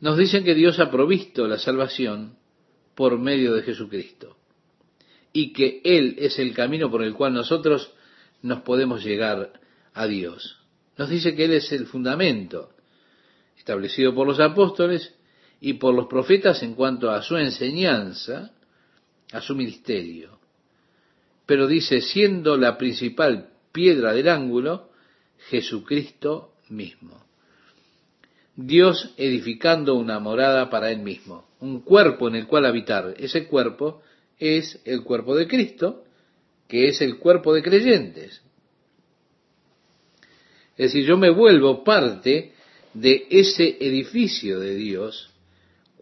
nos 0.00 0.16
dicen 0.16 0.44
que 0.44 0.54
Dios 0.54 0.78
ha 0.80 0.90
provisto 0.90 1.46
la 1.46 1.58
salvación 1.58 2.36
por 2.94 3.18
medio 3.18 3.54
de 3.54 3.62
Jesucristo 3.62 4.36
y 5.32 5.52
que 5.52 5.80
Él 5.84 6.14
es 6.18 6.38
el 6.38 6.54
camino 6.54 6.90
por 6.90 7.02
el 7.02 7.12
cual 7.14 7.34
nosotros 7.34 7.92
nos 8.42 8.60
podemos 8.60 9.04
llegar 9.04 9.52
a 9.92 10.06
Dios. 10.06 10.58
Nos 10.96 11.10
dice 11.10 11.34
que 11.34 11.46
Él 11.46 11.52
es 11.52 11.72
el 11.72 11.86
fundamento 11.86 12.70
establecido 13.58 14.14
por 14.14 14.26
los 14.26 14.38
apóstoles 14.38 15.14
y 15.60 15.74
por 15.74 15.94
los 15.94 16.06
profetas 16.06 16.62
en 16.62 16.74
cuanto 16.74 17.10
a 17.10 17.22
su 17.22 17.36
enseñanza, 17.36 18.52
a 19.32 19.40
su 19.40 19.56
ministerio. 19.56 20.38
Pero 21.46 21.66
dice, 21.66 22.00
siendo 22.00 22.56
la 22.56 22.78
principal 22.78 23.50
piedra 23.72 24.12
del 24.12 24.28
ángulo, 24.28 24.90
Jesucristo 25.48 26.52
mismo. 26.68 27.24
Dios 28.56 29.12
edificando 29.16 29.94
una 29.94 30.20
morada 30.20 30.70
para 30.70 30.92
Él 30.92 31.00
mismo, 31.00 31.48
un 31.64 31.80
cuerpo 31.80 32.28
en 32.28 32.34
el 32.34 32.46
cual 32.46 32.66
habitar. 32.66 33.14
Ese 33.18 33.46
cuerpo 33.46 34.02
es 34.38 34.80
el 34.84 35.02
cuerpo 35.02 35.34
de 35.34 35.48
Cristo, 35.48 36.04
que 36.68 36.88
es 36.88 37.00
el 37.00 37.18
cuerpo 37.18 37.54
de 37.54 37.62
creyentes. 37.62 38.42
Es 40.76 40.92
decir, 40.92 41.06
yo 41.06 41.16
me 41.16 41.30
vuelvo 41.30 41.82
parte 41.82 42.52
de 42.92 43.26
ese 43.30 43.78
edificio 43.80 44.60
de 44.60 44.74
Dios 44.74 45.30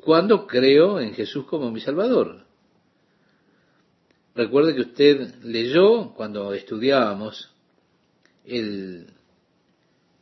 cuando 0.00 0.46
creo 0.46 0.98
en 0.98 1.14
Jesús 1.14 1.46
como 1.46 1.70
mi 1.70 1.80
Salvador. 1.80 2.44
Recuerde 4.34 4.74
que 4.74 4.80
usted 4.80 5.34
leyó 5.42 6.12
cuando 6.14 6.54
estudiábamos 6.54 7.50
el 8.44 9.06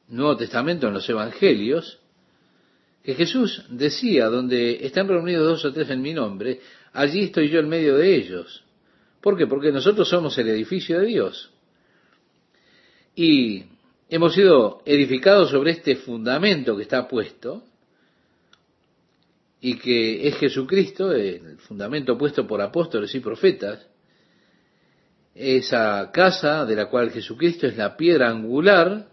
Nuevo 0.08 0.36
Testamento 0.36 0.88
en 0.88 0.94
los 0.94 1.08
Evangelios, 1.08 2.00
que 3.02 3.14
Jesús 3.14 3.64
decía, 3.70 4.26
donde 4.26 4.84
están 4.84 5.08
reunidos 5.08 5.46
dos 5.46 5.64
o 5.64 5.72
tres 5.72 5.88
en 5.90 6.02
mi 6.02 6.12
nombre, 6.12 6.60
allí 6.92 7.24
estoy 7.24 7.48
yo 7.48 7.60
en 7.60 7.68
medio 7.68 7.96
de 7.96 8.14
ellos. 8.14 8.64
¿Por 9.20 9.36
qué? 9.36 9.46
Porque 9.46 9.72
nosotros 9.72 10.08
somos 10.08 10.36
el 10.38 10.48
edificio 10.48 11.00
de 11.00 11.06
Dios. 11.06 11.50
Y 13.14 13.64
hemos 14.08 14.34
sido 14.34 14.82
edificados 14.84 15.50
sobre 15.50 15.72
este 15.72 15.96
fundamento 15.96 16.76
que 16.76 16.82
está 16.82 17.08
puesto, 17.08 17.64
y 19.60 19.76
que 19.76 20.26
es 20.26 20.36
Jesucristo, 20.36 21.12
el 21.12 21.58
fundamento 21.58 22.16
puesto 22.16 22.46
por 22.46 22.62
apóstoles 22.62 23.14
y 23.14 23.20
profetas, 23.20 23.86
esa 25.34 26.10
casa 26.12 26.64
de 26.64 26.76
la 26.76 26.86
cual 26.86 27.10
Jesucristo 27.10 27.66
es 27.66 27.76
la 27.76 27.96
piedra 27.96 28.30
angular, 28.30 29.09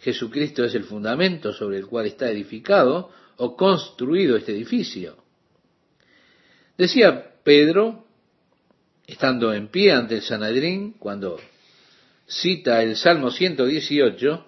Jesucristo 0.00 0.64
es 0.64 0.74
el 0.74 0.84
fundamento 0.84 1.52
sobre 1.52 1.78
el 1.78 1.86
cual 1.86 2.06
está 2.06 2.30
edificado 2.30 3.10
o 3.36 3.56
construido 3.56 4.36
este 4.36 4.52
edificio. 4.52 5.16
Decía 6.76 7.34
Pedro, 7.42 8.04
estando 9.06 9.52
en 9.52 9.68
pie 9.68 9.92
ante 9.92 10.16
el 10.16 10.22
Sanedrín, 10.22 10.92
cuando 10.98 11.38
cita 12.26 12.82
el 12.82 12.96
Salmo 12.96 13.30
118, 13.30 14.46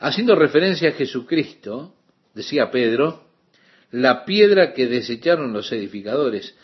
haciendo 0.00 0.34
referencia 0.34 0.90
a 0.90 0.92
Jesucristo, 0.92 1.94
decía 2.34 2.70
Pedro, 2.70 3.24
la 3.90 4.24
piedra 4.24 4.72
que 4.72 4.86
desecharon 4.86 5.52
los 5.52 5.70
edificadores 5.72 6.54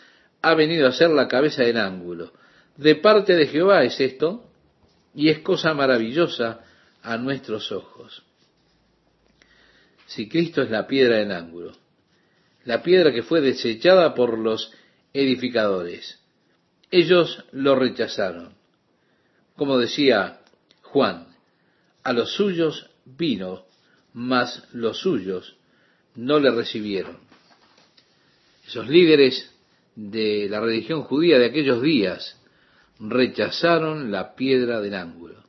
ha 0.41 0.53
venido 0.55 0.87
a 0.87 0.91
ser 0.91 1.09
la 1.09 1.27
cabeza 1.27 1.63
del 1.63 1.77
ángulo. 1.77 2.33
De 2.77 2.95
parte 2.95 3.35
de 3.35 3.47
Jehová 3.47 3.83
es 3.83 3.99
esto, 3.99 4.49
y 5.15 5.29
es 5.29 5.39
cosa 5.39 5.73
maravillosa 5.73 6.61
a 7.03 7.17
nuestros 7.17 7.71
ojos. 7.71 8.23
Si 10.07 10.27
Cristo 10.27 10.61
es 10.61 10.71
la 10.71 10.87
piedra 10.87 11.17
del 11.17 11.31
ángulo, 11.31 11.73
la 12.65 12.81
piedra 12.81 13.11
que 13.11 13.23
fue 13.23 13.41
desechada 13.41 14.15
por 14.15 14.37
los 14.37 14.71
edificadores, 15.13 16.19
ellos 16.89 17.43
lo 17.51 17.75
rechazaron. 17.75 18.55
Como 19.55 19.77
decía 19.77 20.41
Juan, 20.81 21.27
a 22.03 22.13
los 22.13 22.33
suyos 22.33 22.89
vino, 23.05 23.65
mas 24.13 24.67
los 24.73 24.99
suyos 24.99 25.57
no 26.15 26.39
le 26.39 26.51
recibieron. 26.51 27.17
Esos 28.65 28.87
líderes 28.87 29.51
de 29.95 30.47
la 30.49 30.59
religión 30.59 31.03
judía 31.03 31.37
de 31.37 31.47
aquellos 31.47 31.81
días 31.81 32.39
rechazaron 32.99 34.11
la 34.11 34.35
piedra 34.35 34.79
del 34.81 34.95
ángulo. 34.95 35.42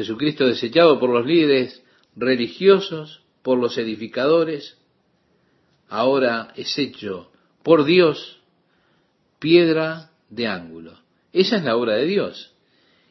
Jesucristo 0.00 0.46
desechado 0.46 0.98
por 0.98 1.10
los 1.10 1.26
líderes 1.26 1.84
religiosos, 2.16 3.20
por 3.42 3.58
los 3.58 3.76
edificadores, 3.76 4.78
ahora 5.90 6.54
es 6.56 6.78
hecho 6.78 7.30
por 7.62 7.84
Dios 7.84 8.40
piedra 9.38 10.10
de 10.30 10.46
ángulo. 10.46 10.98
Esa 11.34 11.56
es 11.56 11.64
la 11.64 11.76
obra 11.76 11.96
de 11.96 12.06
Dios. 12.06 12.54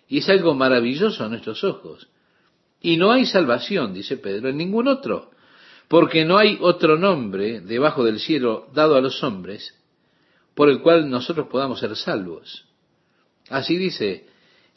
Y 0.08 0.18
es 0.18 0.30
algo 0.30 0.56
maravilloso 0.56 1.24
a 1.24 1.30
nuestros 1.30 1.64
ojos. 1.64 2.10
Y 2.82 2.98
no 2.98 3.12
hay 3.12 3.28
salvación, 3.28 3.94
dice 3.94 4.18
Pedro, 4.18 4.50
en 4.50 4.58
ningún 4.58 4.88
otro, 4.88 5.30
porque 5.90 6.26
no 6.26 6.40
hay 6.40 6.58
otro 6.60 6.98
nombre 6.98 7.62
debajo 7.62 8.04
del 8.04 8.20
cielo 8.20 8.68
dado 8.74 8.96
a 8.96 9.02
los 9.02 9.22
hombres 9.24 9.76
por 10.56 10.72
el 10.72 10.82
cual 10.82 11.08
nosotros 11.08 11.50
podamos 11.50 11.82
ser 11.82 11.96
salvos. 11.96 12.66
Así 13.48 13.78
dice 13.78 14.26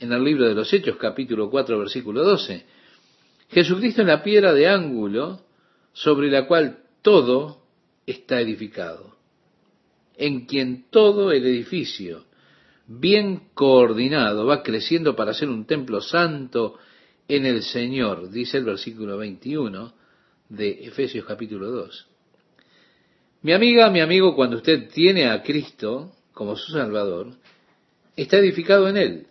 en 0.02 0.12
el 0.12 0.24
libro 0.24 0.48
de 0.48 0.54
los 0.54 0.72
Hechos 0.72 0.96
capítulo 0.96 1.48
4 1.48 1.78
versículo 1.78 2.24
12. 2.24 2.66
Jesucristo 3.50 4.02
es 4.02 4.08
la 4.08 4.22
piedra 4.22 4.52
de 4.52 4.66
ángulo 4.66 5.42
sobre 5.92 6.28
la 6.28 6.48
cual 6.48 6.78
todo 7.02 7.62
está 8.04 8.40
edificado, 8.40 9.16
en 10.16 10.46
quien 10.46 10.90
todo 10.90 11.30
el 11.30 11.46
edificio, 11.46 12.24
bien 12.88 13.50
coordinado, 13.54 14.44
va 14.44 14.64
creciendo 14.64 15.14
para 15.14 15.34
ser 15.34 15.48
un 15.48 15.66
templo 15.66 16.00
santo 16.00 16.78
en 17.28 17.46
el 17.46 17.62
Señor, 17.62 18.28
dice 18.28 18.58
el 18.58 18.64
versículo 18.64 19.16
21 19.18 19.94
de 20.48 20.84
Efesios 20.84 21.24
capítulo 21.24 21.70
2. 21.70 22.06
Mi 23.42 23.52
amiga, 23.52 23.88
mi 23.88 24.00
amigo, 24.00 24.34
cuando 24.34 24.56
usted 24.56 24.88
tiene 24.90 25.28
a 25.28 25.42
Cristo 25.44 26.12
como 26.32 26.56
su 26.56 26.72
Salvador, 26.72 27.34
está 28.16 28.38
edificado 28.38 28.88
en 28.88 28.96
Él. 28.96 29.26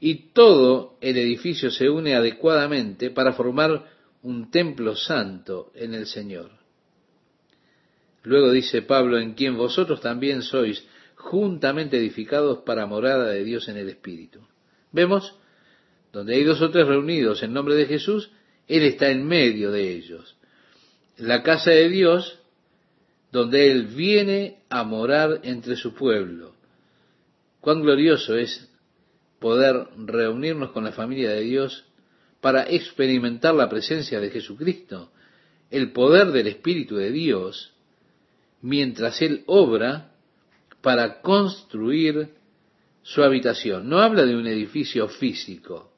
Y 0.00 0.32
todo 0.32 0.96
el 1.00 1.16
edificio 1.16 1.70
se 1.70 1.88
une 1.88 2.14
adecuadamente 2.14 3.10
para 3.10 3.32
formar 3.32 3.84
un 4.22 4.50
templo 4.50 4.94
santo 4.94 5.72
en 5.74 5.94
el 5.94 6.06
Señor. 6.06 6.50
Luego 8.22 8.50
dice 8.52 8.82
Pablo, 8.82 9.18
en 9.18 9.34
quien 9.34 9.56
vosotros 9.56 10.00
también 10.00 10.42
sois 10.42 10.84
juntamente 11.16 11.96
edificados 11.96 12.58
para 12.58 12.86
morada 12.86 13.30
de 13.30 13.44
Dios 13.44 13.68
en 13.68 13.76
el 13.76 13.88
Espíritu. 13.88 14.40
Vemos, 14.92 15.34
donde 16.12 16.34
hay 16.34 16.44
dos 16.44 16.60
o 16.62 16.70
tres 16.70 16.86
reunidos 16.86 17.42
en 17.42 17.52
nombre 17.52 17.74
de 17.74 17.86
Jesús, 17.86 18.30
Él 18.66 18.82
está 18.82 19.10
en 19.10 19.26
medio 19.26 19.70
de 19.70 19.92
ellos. 19.92 20.36
La 21.16 21.42
casa 21.42 21.70
de 21.70 21.88
Dios, 21.88 22.38
donde 23.32 23.70
Él 23.70 23.86
viene 23.86 24.58
a 24.68 24.84
morar 24.84 25.40
entre 25.42 25.76
su 25.76 25.94
pueblo. 25.94 26.54
Cuán 27.60 27.82
glorioso 27.82 28.36
es 28.36 28.70
poder 29.38 29.88
reunirnos 29.96 30.70
con 30.70 30.84
la 30.84 30.92
familia 30.92 31.30
de 31.30 31.42
Dios 31.42 31.84
para 32.40 32.64
experimentar 32.68 33.54
la 33.54 33.68
presencia 33.68 34.20
de 34.20 34.30
Jesucristo, 34.30 35.10
el 35.70 35.92
poder 35.92 36.28
del 36.28 36.46
Espíritu 36.46 36.96
de 36.96 37.10
Dios, 37.10 37.72
mientras 38.62 39.20
Él 39.22 39.44
obra 39.46 40.12
para 40.80 41.20
construir 41.20 42.30
su 43.02 43.22
habitación. 43.22 43.88
No 43.88 44.00
habla 44.00 44.24
de 44.24 44.36
un 44.36 44.46
edificio 44.46 45.08
físico, 45.08 45.92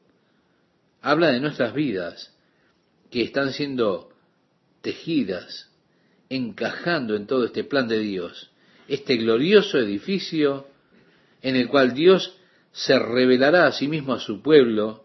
habla 1.03 1.33
de 1.33 1.41
nuestras 1.41 1.75
vidas 1.75 2.35
que 3.11 3.23
están 3.23 3.53
siendo 3.53 4.11
tejidas, 4.81 5.71
encajando 6.29 7.17
en 7.17 7.27
todo 7.27 7.45
este 7.45 7.65
plan 7.65 7.89
de 7.89 7.99
Dios, 7.99 8.51
este 8.89 9.17
glorioso 9.17 9.79
edificio 9.79 10.67
en 11.43 11.57
el 11.57 11.69
cual 11.69 11.95
Dios 11.95 12.40
se 12.73 12.99
revelará 12.99 13.67
a 13.67 13.73
sí 13.73 13.89
mismo 13.89 14.15
a 14.15 14.21
su 14.21 14.43
pueblo 14.43 15.05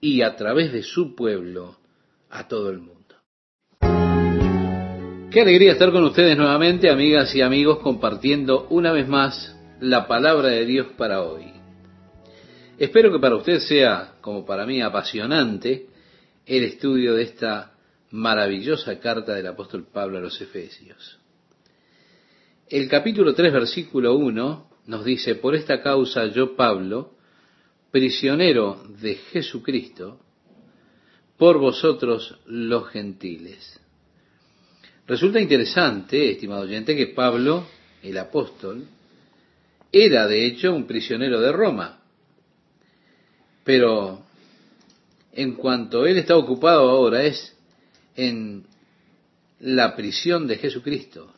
y 0.00 0.22
a 0.22 0.36
través 0.36 0.72
de 0.72 0.82
su 0.82 1.14
pueblo 1.14 1.76
a 2.30 2.48
todo 2.48 2.70
el 2.70 2.78
mundo. 2.78 3.02
Qué 5.30 5.40
alegría 5.40 5.72
estar 5.72 5.92
con 5.92 6.04
ustedes 6.04 6.36
nuevamente, 6.36 6.90
amigas 6.90 7.34
y 7.34 7.40
amigos, 7.40 7.78
compartiendo 7.78 8.66
una 8.68 8.92
vez 8.92 9.08
más 9.08 9.56
la 9.80 10.06
palabra 10.06 10.48
de 10.48 10.66
Dios 10.66 10.88
para 10.96 11.22
hoy. 11.22 11.52
Espero 12.78 13.12
que 13.12 13.18
para 13.18 13.36
usted 13.36 13.58
sea, 13.60 14.14
como 14.20 14.44
para 14.44 14.66
mí, 14.66 14.82
apasionante 14.82 15.86
el 16.44 16.64
estudio 16.64 17.14
de 17.14 17.22
esta 17.22 17.72
maravillosa 18.10 18.98
carta 18.98 19.34
del 19.34 19.46
apóstol 19.46 19.86
Pablo 19.90 20.18
a 20.18 20.20
los 20.20 20.40
Efesios. 20.40 21.18
El 22.68 22.88
capítulo 22.88 23.34
3, 23.34 23.52
versículo 23.52 24.14
1 24.16 24.71
nos 24.86 25.04
dice, 25.04 25.34
por 25.36 25.54
esta 25.54 25.82
causa 25.82 26.26
yo, 26.26 26.56
Pablo, 26.56 27.12
prisionero 27.90 28.82
de 29.00 29.14
Jesucristo, 29.14 30.20
por 31.36 31.58
vosotros 31.58 32.38
los 32.46 32.88
gentiles. 32.88 33.80
Resulta 35.06 35.40
interesante, 35.40 36.30
estimado 36.30 36.62
oyente, 36.62 36.96
que 36.96 37.08
Pablo, 37.08 37.66
el 38.02 38.16
apóstol, 38.18 38.86
era 39.90 40.26
de 40.26 40.46
hecho 40.46 40.74
un 40.74 40.86
prisionero 40.86 41.40
de 41.40 41.52
Roma. 41.52 42.00
Pero 43.64 44.24
en 45.32 45.54
cuanto 45.54 46.06
él 46.06 46.18
está 46.18 46.36
ocupado 46.36 46.88
ahora 46.88 47.24
es 47.24 47.56
en 48.16 48.66
la 49.60 49.94
prisión 49.94 50.46
de 50.46 50.56
Jesucristo. 50.56 51.32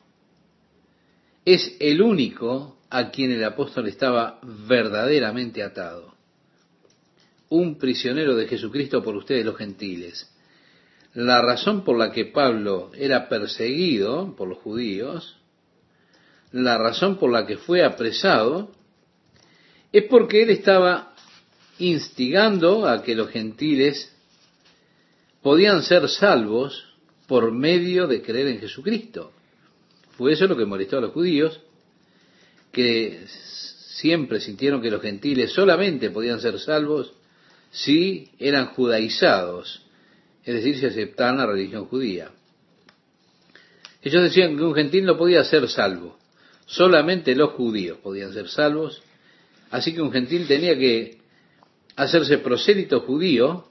Es 1.45 1.77
el 1.81 2.01
único 2.01 2.79
a 2.91 3.11
quien 3.11 3.33
el 3.33 3.45
apóstol 3.45 3.89
estaba 3.89 4.39
verdaderamente 4.43 5.63
atado. 5.63 6.15
Un 7.49 7.79
prisionero 7.79 8.35
de 8.35 8.47
Jesucristo 8.47 9.03
por 9.03 9.17
ustedes 9.17 9.45
los 9.45 9.57
gentiles. 9.57 10.31
La 11.13 11.43
razón 11.43 11.85
por 11.85 11.99
la 11.99 12.11
que 12.13 12.25
Pablo 12.25 12.91
era 12.95 13.29
perseguido 13.29 14.35
por 14.37 14.49
los 14.49 14.59
judíos, 14.59 15.37
la 16.51 16.79
razón 16.79 17.19
por 17.19 17.31
la 17.31 17.47
que 17.47 17.57
fue 17.57 17.85
apresado, 17.85 18.73
es 19.93 20.05
porque 20.05 20.43
él 20.43 20.51
estaba 20.51 21.15
instigando 21.79 22.87
a 22.87 23.03
que 23.03 23.15
los 23.15 23.31
gentiles 23.31 24.13
podían 25.43 25.83
ser 25.83 26.09
salvos 26.09 26.95
por 27.27 27.53
medio 27.53 28.07
de 28.07 28.23
creer 28.23 28.49
en 28.49 28.61
Jesucristo. 28.61 29.33
Fue 30.17 30.33
eso 30.33 30.47
lo 30.47 30.57
que 30.57 30.65
molestó 30.65 30.99
a 30.99 31.01
los 31.01 31.12
judíos, 31.12 31.61
que 32.73 33.25
siempre 33.27 34.41
sintieron 34.41 34.83
que 34.83 34.91
los 34.91 35.03
gentiles 35.03 35.53
solamente 35.53 36.11
podían 36.11 36.41
ser 36.41 36.59
salvos 36.59 37.12
si 37.71 38.31
eran 38.39 38.67
judaizados, 38.67 39.83
es 40.45 40.55
decir, 40.55 40.79
si 40.79 40.87
aceptaban 40.87 41.39
la 41.39 41.47
religión 41.47 41.87
judía. 41.87 42.31
Ellos 44.03 44.23
decían 44.23 44.57
que 44.57 44.62
un 44.62 44.75
gentil 44.75 45.05
no 45.05 45.17
podía 45.17 45.43
ser 45.45 45.69
salvo, 45.69 46.19
solamente 46.67 47.35
los 47.35 47.51
judíos 47.51 47.99
podían 47.99 48.33
ser 48.33 48.49
salvos, 48.49 49.03
así 49.71 49.95
que 49.95 50.03
un 50.03 50.12
gentil 50.12 50.47
tenía 50.47 50.79
que 50.79 51.19
hacerse 51.97 52.39
prosélito 52.39 53.01
judío 53.01 53.67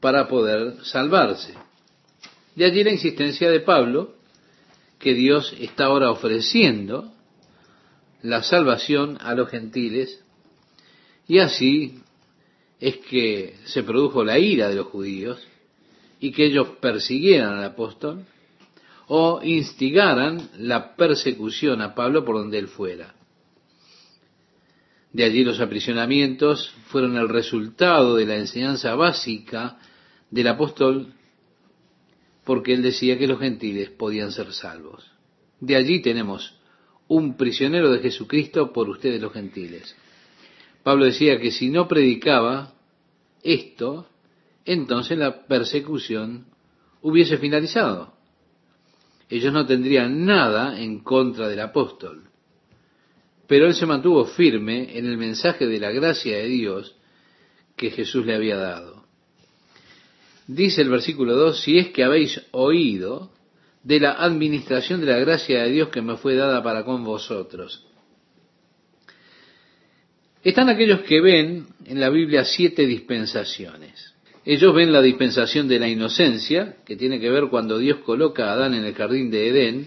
para 0.00 0.28
poder 0.28 0.84
salvarse. 0.84 1.54
De 2.56 2.64
allí 2.64 2.82
la 2.82 2.90
insistencia 2.90 3.50
de 3.50 3.60
Pablo, 3.60 4.16
que 5.00 5.14
Dios 5.14 5.54
está 5.58 5.86
ahora 5.86 6.10
ofreciendo 6.10 7.12
la 8.22 8.42
salvación 8.42 9.16
a 9.20 9.34
los 9.34 9.48
gentiles, 9.48 10.22
y 11.26 11.38
así 11.38 12.02
es 12.78 12.98
que 12.98 13.56
se 13.64 13.82
produjo 13.82 14.22
la 14.22 14.38
ira 14.38 14.68
de 14.68 14.76
los 14.76 14.86
judíos, 14.86 15.40
y 16.20 16.32
que 16.32 16.44
ellos 16.44 16.68
persiguieran 16.80 17.54
al 17.54 17.64
apóstol 17.64 18.26
o 19.08 19.40
instigaran 19.42 20.50
la 20.58 20.94
persecución 20.94 21.80
a 21.80 21.94
Pablo 21.94 22.24
por 22.24 22.36
donde 22.36 22.58
él 22.58 22.68
fuera. 22.68 23.14
De 25.12 25.24
allí 25.24 25.42
los 25.42 25.60
aprisionamientos 25.60 26.72
fueron 26.88 27.16
el 27.16 27.28
resultado 27.28 28.16
de 28.16 28.26
la 28.26 28.36
enseñanza 28.36 28.94
básica 28.94 29.78
del 30.30 30.46
apóstol 30.46 31.14
porque 32.44 32.72
él 32.72 32.82
decía 32.82 33.18
que 33.18 33.26
los 33.26 33.38
gentiles 33.38 33.90
podían 33.90 34.32
ser 34.32 34.52
salvos. 34.52 35.10
De 35.60 35.76
allí 35.76 36.00
tenemos 36.00 36.56
un 37.08 37.36
prisionero 37.36 37.90
de 37.90 38.00
Jesucristo 38.00 38.72
por 38.72 38.88
ustedes 38.88 39.20
los 39.20 39.32
gentiles. 39.32 39.96
Pablo 40.82 41.04
decía 41.04 41.38
que 41.38 41.50
si 41.50 41.68
no 41.68 41.88
predicaba 41.88 42.72
esto, 43.42 44.06
entonces 44.64 45.18
la 45.18 45.46
persecución 45.46 46.46
hubiese 47.02 47.38
finalizado. 47.38 48.14
Ellos 49.28 49.52
no 49.52 49.66
tendrían 49.66 50.24
nada 50.24 50.80
en 50.80 51.00
contra 51.00 51.48
del 51.48 51.60
apóstol. 51.60 52.24
Pero 53.46 53.66
él 53.66 53.74
se 53.74 53.86
mantuvo 53.86 54.24
firme 54.26 54.96
en 54.96 55.06
el 55.06 55.16
mensaje 55.16 55.66
de 55.66 55.80
la 55.80 55.90
gracia 55.90 56.36
de 56.36 56.46
Dios 56.46 56.96
que 57.76 57.90
Jesús 57.90 58.24
le 58.26 58.34
había 58.34 58.56
dado. 58.56 58.99
Dice 60.52 60.82
el 60.82 60.88
versículo 60.88 61.36
2, 61.36 61.60
si 61.60 61.78
es 61.78 61.90
que 61.90 62.02
habéis 62.02 62.42
oído 62.50 63.30
de 63.84 64.00
la 64.00 64.14
administración 64.14 65.00
de 65.00 65.06
la 65.06 65.18
gracia 65.18 65.62
de 65.62 65.70
Dios 65.70 65.90
que 65.90 66.02
me 66.02 66.16
fue 66.16 66.34
dada 66.34 66.60
para 66.60 66.84
con 66.84 67.04
vosotros. 67.04 67.86
Están 70.42 70.68
aquellos 70.68 71.02
que 71.02 71.20
ven 71.20 71.68
en 71.84 72.00
la 72.00 72.10
Biblia 72.10 72.44
siete 72.44 72.84
dispensaciones. 72.84 74.12
Ellos 74.44 74.74
ven 74.74 74.92
la 74.92 75.02
dispensación 75.02 75.68
de 75.68 75.78
la 75.78 75.86
inocencia, 75.86 76.78
que 76.84 76.96
tiene 76.96 77.20
que 77.20 77.30
ver 77.30 77.44
cuando 77.48 77.78
Dios 77.78 77.98
coloca 77.98 78.50
a 78.50 78.54
Adán 78.54 78.74
en 78.74 78.84
el 78.84 78.94
jardín 78.96 79.30
de 79.30 79.50
Edén, 79.50 79.86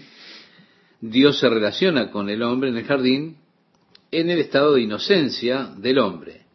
Dios 0.98 1.40
se 1.40 1.50
relaciona 1.50 2.10
con 2.10 2.30
el 2.30 2.42
hombre 2.42 2.70
en 2.70 2.78
el 2.78 2.84
jardín 2.84 3.36
en 4.10 4.30
el 4.30 4.38
estado 4.38 4.72
de 4.72 4.80
inocencia 4.80 5.74
del 5.76 5.98
hombre. 5.98 6.46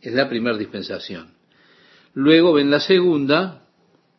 Es 0.00 0.12
la 0.12 0.28
primera 0.28 0.56
dispensación. 0.56 1.35
Luego 2.16 2.54
ven 2.54 2.70
la 2.70 2.80
segunda, 2.80 3.66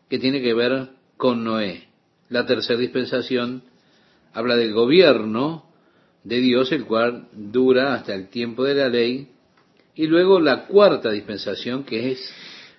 que 0.08 0.20
tiene 0.20 0.40
que 0.40 0.54
ver 0.54 0.90
con 1.18 1.44
Noé. 1.44 1.88
La 2.30 2.46
tercera 2.46 2.78
dispensación 2.78 3.64
habla 4.34 4.56
del 4.56 4.72
gobierno 4.72 5.66
de 6.24 6.40
Dios, 6.40 6.72
el 6.72 6.86
cual 6.86 7.28
dura 7.34 7.96
hasta 7.96 8.14
el 8.14 8.30
tiempo 8.30 8.64
de 8.66 8.76
la 8.76 8.88
ley. 8.88 9.30
Y 9.96 10.06
luego 10.06 10.40
la 10.40 10.68
cuarta 10.68 11.10
dispensación, 11.10 11.86
que 11.86 12.12
es 12.12 12.32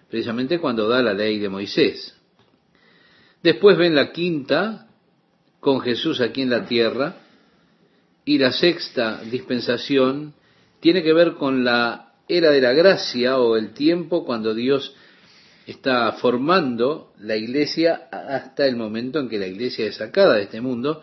precisamente 0.08 0.60
cuando 0.60 0.88
da 0.88 1.02
la 1.02 1.14
ley 1.14 1.40
de 1.40 1.48
Moisés. 1.48 2.16
Después 3.42 3.76
ven 3.76 3.96
la 3.96 4.12
quinta 4.12 4.86
con 5.58 5.80
Jesús 5.80 6.20
aquí 6.20 6.42
en 6.42 6.50
la 6.50 6.64
tierra 6.64 7.16
y 8.24 8.38
la 8.38 8.52
sexta 8.52 9.20
dispensación 9.24 10.34
tiene 10.78 11.02
que 11.02 11.12
ver 11.12 11.34
con 11.34 11.64
la 11.64 12.12
era 12.28 12.52
de 12.52 12.60
la 12.60 12.72
gracia 12.72 13.40
o 13.40 13.56
el 13.56 13.72
tiempo 13.72 14.24
cuando 14.24 14.54
Dios 14.54 14.94
está 15.68 16.10
formando 16.12 17.12
la 17.18 17.36
iglesia 17.36 18.08
hasta 18.10 18.66
el 18.66 18.74
momento 18.76 19.20
en 19.20 19.28
que 19.28 19.38
la 19.38 19.46
iglesia 19.46 19.84
es 19.84 19.96
sacada 19.96 20.36
de 20.36 20.44
este 20.44 20.62
mundo, 20.62 21.02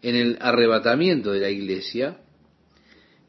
en 0.00 0.16
el 0.16 0.38
arrebatamiento 0.40 1.30
de 1.30 1.40
la 1.40 1.50
iglesia, 1.50 2.16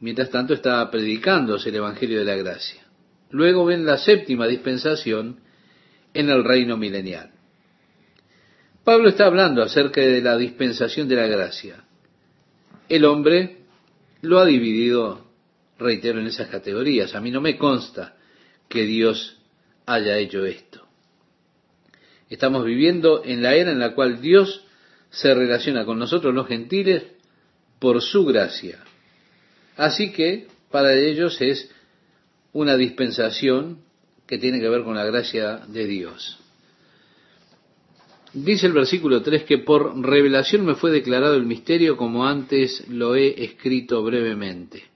mientras 0.00 0.30
tanto 0.30 0.54
está 0.54 0.90
predicándose 0.90 1.68
el 1.68 1.76
Evangelio 1.76 2.20
de 2.20 2.24
la 2.24 2.36
gracia. 2.36 2.80
Luego 3.28 3.66
ven 3.66 3.84
la 3.84 3.98
séptima 3.98 4.46
dispensación 4.46 5.40
en 6.14 6.30
el 6.30 6.44
reino 6.44 6.78
milenial. 6.78 7.30
Pablo 8.82 9.10
está 9.10 9.26
hablando 9.26 9.62
acerca 9.62 10.00
de 10.00 10.22
la 10.22 10.38
dispensación 10.38 11.08
de 11.08 11.16
la 11.16 11.26
gracia. 11.26 11.84
El 12.88 13.04
hombre 13.04 13.64
lo 14.22 14.38
ha 14.38 14.46
dividido, 14.46 15.26
reitero, 15.78 16.20
en 16.20 16.26
esas 16.26 16.48
categorías. 16.48 17.14
A 17.14 17.20
mí 17.20 17.30
no 17.30 17.42
me 17.42 17.58
consta 17.58 18.16
que 18.66 18.86
Dios 18.86 19.39
haya 19.92 20.16
hecho 20.18 20.44
esto. 20.44 20.86
Estamos 22.28 22.64
viviendo 22.64 23.22
en 23.24 23.42
la 23.42 23.54
era 23.54 23.72
en 23.72 23.80
la 23.80 23.94
cual 23.94 24.20
Dios 24.20 24.64
se 25.10 25.34
relaciona 25.34 25.84
con 25.84 25.98
nosotros 25.98 26.32
los 26.32 26.46
gentiles 26.46 27.02
por 27.80 28.00
su 28.00 28.24
gracia. 28.24 28.78
Así 29.76 30.12
que 30.12 30.46
para 30.70 30.94
ellos 30.94 31.40
es 31.40 31.70
una 32.52 32.76
dispensación 32.76 33.78
que 34.26 34.38
tiene 34.38 34.60
que 34.60 34.68
ver 34.68 34.84
con 34.84 34.94
la 34.94 35.04
gracia 35.04 35.62
de 35.66 35.86
Dios. 35.86 36.38
Dice 38.32 38.68
el 38.68 38.72
versículo 38.72 39.22
3 39.22 39.42
que 39.42 39.58
por 39.58 40.00
revelación 40.00 40.64
me 40.64 40.76
fue 40.76 40.92
declarado 40.92 41.34
el 41.34 41.46
misterio 41.46 41.96
como 41.96 42.26
antes 42.26 42.88
lo 42.88 43.16
he 43.16 43.42
escrito 43.42 44.04
brevemente. 44.04 44.89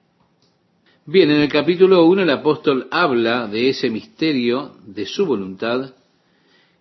Bien, 1.07 1.31
en 1.31 1.43
el 1.43 1.51
capítulo 1.51 2.07
1 2.07 2.23
el 2.23 2.31
apóstol 2.31 2.89
habla 2.91 3.47
de 3.47 3.69
ese 3.69 3.91
misterio 3.91 4.75
de 4.87 5.05
su 5.05 5.27
voluntad 5.27 5.93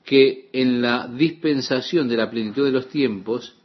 que 0.05 0.47
en 0.53 0.81
la 0.81 1.09
dispensación 1.09 2.07
de 2.07 2.15
la 2.15 2.31
plenitud 2.31 2.63
de 2.63 2.71
los 2.71 2.87
tiempos 2.87 3.57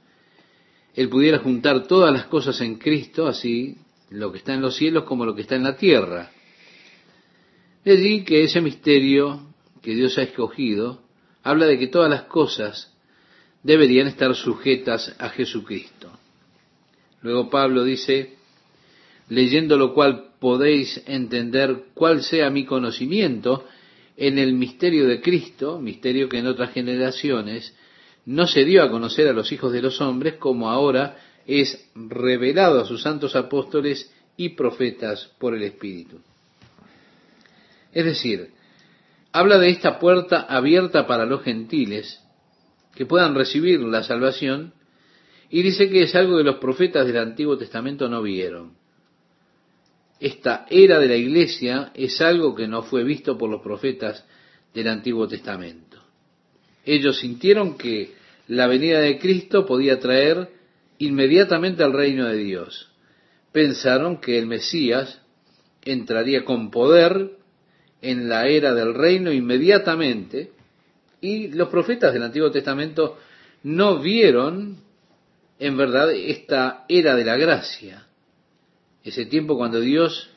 él 0.96 1.08
pudiera 1.10 1.38
juntar 1.38 1.86
todas 1.86 2.12
las 2.12 2.24
cosas 2.24 2.60
en 2.60 2.74
Cristo, 2.74 3.28
así 3.28 3.76
lo 4.10 4.32
que 4.32 4.38
está 4.38 4.52
en 4.52 4.60
los 4.60 4.74
cielos 4.74 5.04
como 5.04 5.24
lo 5.24 5.36
que 5.36 5.42
está 5.42 5.54
en 5.54 5.62
la 5.62 5.76
tierra. 5.76 6.32
De 7.84 7.92
allí 7.92 8.24
que 8.24 8.42
ese 8.42 8.60
misterio 8.60 9.40
que 9.80 9.94
Dios 9.94 10.18
ha 10.18 10.22
escogido 10.22 11.00
habla 11.44 11.66
de 11.66 11.78
que 11.78 11.86
todas 11.86 12.10
las 12.10 12.22
cosas 12.22 12.92
deberían 13.62 14.08
estar 14.08 14.34
sujetas 14.34 15.14
a 15.20 15.28
Jesucristo. 15.28 16.10
Luego 17.22 17.48
Pablo 17.48 17.84
dice, 17.84 18.37
leyendo 19.28 19.76
lo 19.76 19.94
cual 19.94 20.30
podéis 20.40 21.02
entender 21.06 21.86
cuál 21.94 22.22
sea 22.22 22.50
mi 22.50 22.64
conocimiento 22.64 23.64
en 24.16 24.38
el 24.38 24.52
misterio 24.52 25.06
de 25.06 25.20
Cristo, 25.20 25.80
misterio 25.80 26.28
que 26.28 26.38
en 26.38 26.46
otras 26.46 26.72
generaciones 26.72 27.74
no 28.26 28.46
se 28.46 28.64
dio 28.64 28.82
a 28.82 28.90
conocer 28.90 29.28
a 29.28 29.32
los 29.32 29.52
hijos 29.52 29.72
de 29.72 29.82
los 29.82 30.00
hombres 30.00 30.34
como 30.34 30.70
ahora 30.70 31.16
es 31.46 31.88
revelado 31.94 32.80
a 32.80 32.84
sus 32.84 33.02
santos 33.02 33.34
apóstoles 33.36 34.12
y 34.36 34.50
profetas 34.50 35.30
por 35.38 35.54
el 35.54 35.62
Espíritu. 35.62 36.18
Es 37.92 38.04
decir, 38.04 38.50
habla 39.32 39.58
de 39.58 39.70
esta 39.70 39.98
puerta 39.98 40.42
abierta 40.42 41.06
para 41.06 41.24
los 41.24 41.42
gentiles 41.42 42.20
que 42.94 43.06
puedan 43.06 43.34
recibir 43.34 43.80
la 43.80 44.02
salvación 44.02 44.74
y 45.48 45.62
dice 45.62 45.88
que 45.88 46.02
es 46.02 46.14
algo 46.14 46.36
que 46.36 46.44
los 46.44 46.56
profetas 46.56 47.06
del 47.06 47.18
Antiguo 47.18 47.56
Testamento 47.56 48.08
no 48.08 48.20
vieron. 48.20 48.72
Esta 50.20 50.66
era 50.68 50.98
de 50.98 51.08
la 51.08 51.16
iglesia 51.16 51.92
es 51.94 52.20
algo 52.20 52.54
que 52.54 52.66
no 52.66 52.82
fue 52.82 53.04
visto 53.04 53.38
por 53.38 53.50
los 53.50 53.62
profetas 53.62 54.24
del 54.74 54.88
Antiguo 54.88 55.28
Testamento. 55.28 56.02
Ellos 56.84 57.18
sintieron 57.20 57.76
que 57.76 58.14
la 58.48 58.66
venida 58.66 59.00
de 59.00 59.18
Cristo 59.18 59.66
podía 59.66 60.00
traer 60.00 60.48
inmediatamente 60.98 61.84
al 61.84 61.92
reino 61.92 62.26
de 62.26 62.36
Dios. 62.36 62.90
Pensaron 63.52 64.20
que 64.20 64.38
el 64.38 64.46
Mesías 64.46 65.20
entraría 65.84 66.44
con 66.44 66.70
poder 66.70 67.32
en 68.02 68.28
la 68.28 68.46
era 68.48 68.74
del 68.74 68.94
reino 68.94 69.32
inmediatamente 69.32 70.52
y 71.20 71.48
los 71.48 71.68
profetas 71.68 72.12
del 72.12 72.22
Antiguo 72.22 72.50
Testamento 72.50 73.18
no 73.62 74.00
vieron 74.00 74.78
en 75.58 75.76
verdad 75.76 76.12
esta 76.12 76.84
era 76.88 77.16
de 77.16 77.24
la 77.24 77.36
gracia, 77.36 78.06
ese 79.08 79.26
tiempo 79.26 79.56
cuando 79.56 79.80
Dios 79.80 80.30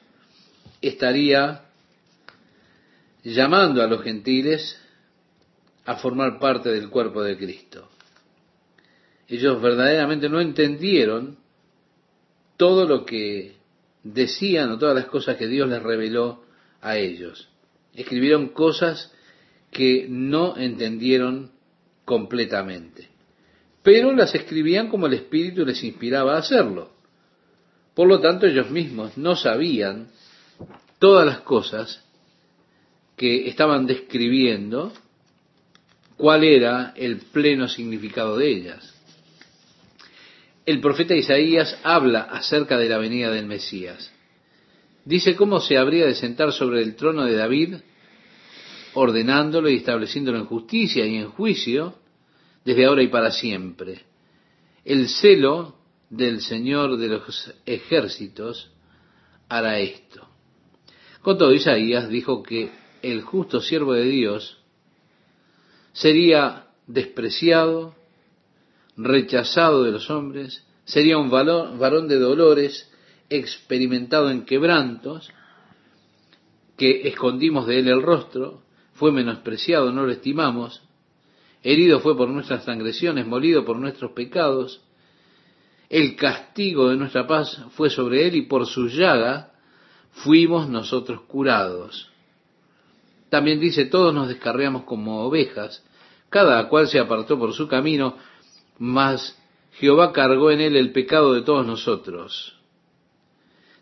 estaría 0.82 1.66
llamando 3.24 3.82
a 3.82 3.88
los 3.88 4.02
gentiles 4.04 4.80
a 5.86 5.96
formar 5.98 6.40
parte 6.40 6.70
del 6.70 6.90
cuerpo 6.90 7.24
de 7.24 7.38
Cristo. 7.38 7.90
Ellos 9.28 9.62
verdaderamente 9.62 10.30
no 10.30 10.42
entendieron 10.42 11.38
todo 12.58 12.88
lo 12.88 13.06
que 13.06 13.56
decían 14.04 14.72
o 14.72 14.78
todas 14.78 14.96
las 14.96 15.06
cosas 15.06 15.38
que 15.38 15.48
Dios 15.48 15.70
les 15.70 15.82
reveló 15.82 16.44
a 16.82 16.98
ellos. 16.98 17.50
Escribieron 17.94 18.50
cosas 18.50 19.12
que 19.72 20.06
no 20.10 20.58
entendieron 20.58 21.52
completamente, 22.06 23.10
pero 23.84 24.14
las 24.14 24.36
escribían 24.36 24.90
como 24.90 25.08
el 25.08 25.14
Espíritu 25.14 25.66
les 25.66 25.84
inspiraba 25.84 26.36
a 26.36 26.40
hacerlo. 26.40 27.01
Por 27.94 28.08
lo 28.08 28.20
tanto, 28.20 28.46
ellos 28.46 28.70
mismos 28.70 29.18
no 29.18 29.36
sabían 29.36 30.08
todas 31.00 31.26
las 31.26 31.42
cosas 31.42 32.04
que 33.18 33.48
estaban 33.48 33.86
describiendo, 33.86 34.94
cuál 36.18 36.44
era 36.44 36.94
el 36.96 37.18
pleno 37.18 37.68
significado 37.68 38.38
de 38.38 38.50
ellas. 38.50 38.94
El 40.66 40.80
profeta 40.80 41.16
Isaías 41.16 41.78
habla 41.84 42.22
acerca 42.22 42.78
de 42.78 42.88
la 42.88 42.98
venida 43.00 43.32
del 43.32 43.48
Mesías. 43.48 44.12
Dice 45.04 45.36
cómo 45.36 45.60
se 45.60 45.78
habría 45.78 46.06
de 46.06 46.14
sentar 46.14 46.54
sobre 46.54 46.84
el 46.84 46.96
trono 46.96 47.26
de 47.26 47.36
David, 47.36 47.76
ordenándolo 48.94 49.70
y 49.70 49.78
estableciéndolo 49.78 50.38
en 50.38 50.46
justicia 50.46 51.06
y 51.06 51.16
en 51.16 51.30
juicio, 51.30 51.96
desde 52.64 52.86
ahora 52.86 53.02
y 53.02 53.08
para 53.08 53.32
siempre. 53.32 54.02
El 54.86 55.10
celo 55.10 55.81
del 56.12 56.42
Señor 56.42 56.98
de 56.98 57.08
los 57.08 57.54
ejércitos 57.66 58.70
hará 59.50 59.80
esto. 59.80 60.28
Con 61.22 61.38
todo, 61.38 61.54
Isaías 61.54 62.10
dijo 62.10 62.44
que 62.44 62.70
el 63.02 63.22
justo 63.22 63.62
siervo 63.62 63.94
de 63.94 64.04
Dios 64.04 64.60
sería 65.94 66.68
despreciado, 66.86 67.96
rechazado 68.98 69.84
de 69.84 69.92
los 69.92 70.10
hombres, 70.10 70.68
sería 70.84 71.18
un 71.18 71.30
varón 71.30 72.08
de 72.08 72.20
dolores, 72.20 72.92
experimentado 73.30 74.30
en 74.30 74.44
quebrantos, 74.44 75.32
que 76.76 77.08
escondimos 77.08 77.68
de 77.68 77.80
él 77.80 77.88
el 77.88 78.02
rostro, 78.02 78.64
fue 78.94 79.14
menospreciado, 79.14 79.94
no 79.94 80.06
lo 80.06 80.12
estimamos, 80.12 80.84
herido 81.64 82.02
fue 82.02 82.18
por 82.18 82.28
nuestras 82.28 82.66
transgresiones, 82.66 83.26
molido 83.26 83.64
por 83.64 83.78
nuestros 83.78 84.12
pecados, 84.12 84.82
el 85.92 86.16
castigo 86.16 86.88
de 86.88 86.96
nuestra 86.96 87.28
paz 87.28 87.62
fue 87.72 87.90
sobre 87.90 88.26
él 88.26 88.36
y 88.36 88.44
por 88.44 88.66
su 88.66 88.88
llaga 88.88 89.52
fuimos 90.12 90.70
nosotros 90.70 91.24
curados. 91.28 92.10
También 93.30 93.60
dice, 93.60 93.86
todos 93.86 94.14
nos 94.14 94.30
descarriamos 94.30 94.84
como 94.84 95.26
ovejas, 95.26 95.84
cada 96.30 96.70
cual 96.70 96.88
se 96.88 96.98
apartó 96.98 97.38
por 97.38 97.52
su 97.52 97.68
camino, 97.68 98.16
mas 98.80 99.38
Jehová 99.74 100.14
cargó 100.14 100.50
en 100.50 100.62
él 100.62 100.78
el 100.78 100.94
pecado 100.94 101.34
de 101.34 101.42
todos 101.42 101.66
nosotros. 101.66 102.56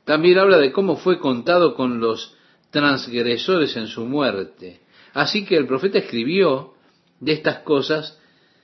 También 0.03 0.39
habla 0.39 0.57
de 0.57 0.71
cómo 0.71 0.97
fue 0.97 1.19
contado 1.19 1.75
con 1.75 1.99
los 1.99 2.35
transgresores 2.71 3.77
en 3.77 3.85
su 3.85 4.05
muerte. 4.05 4.81
Así 5.13 5.45
que 5.45 5.57
el 5.57 5.67
profeta 5.67 5.99
escribió 5.99 6.73
de 7.19 7.33
estas 7.33 7.59
cosas 7.59 8.19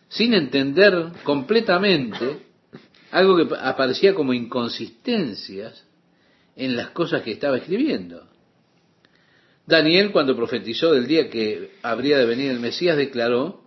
sin 0.10 0.34
entender 0.34 1.12
completamente 1.24 2.46
algo 3.16 3.38
que 3.38 3.56
aparecía 3.58 4.14
como 4.14 4.34
inconsistencias 4.34 5.86
en 6.58 6.76
las 6.76 6.90
cosas 6.90 7.22
que 7.22 7.32
estaba 7.32 7.56
escribiendo. 7.56 8.28
Daniel, 9.66 10.12
cuando 10.12 10.36
profetizó 10.36 10.92
del 10.92 11.08
día 11.08 11.30
que 11.30 11.72
habría 11.82 12.18
de 12.18 12.26
venir 12.26 12.52
el 12.52 12.60
Mesías, 12.60 12.98
declaró 12.98 13.62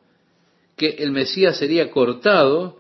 que 0.77 0.97
el 0.99 1.13
Mesías 1.13 1.57
sería 1.57 1.91
cortado 1.91 2.79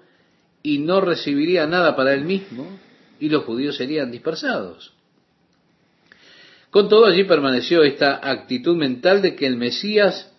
y 0.62 0.80
no 0.80 1.00
recibiría 1.00 1.66
nada 1.66 1.96
para 1.96 2.12
él 2.12 2.26
mismo 2.26 2.78
y 3.18 3.30
los 3.30 3.44
judíos 3.44 3.76
serían 3.76 4.10
dispersados. 4.10 4.92
Con 6.68 6.90
todo 6.90 7.06
allí 7.06 7.24
permaneció 7.24 7.82
esta 7.82 8.20
actitud 8.30 8.76
mental 8.76 9.22
de 9.22 9.34
que 9.36 9.46
el 9.46 9.56
Mesías 9.56 10.30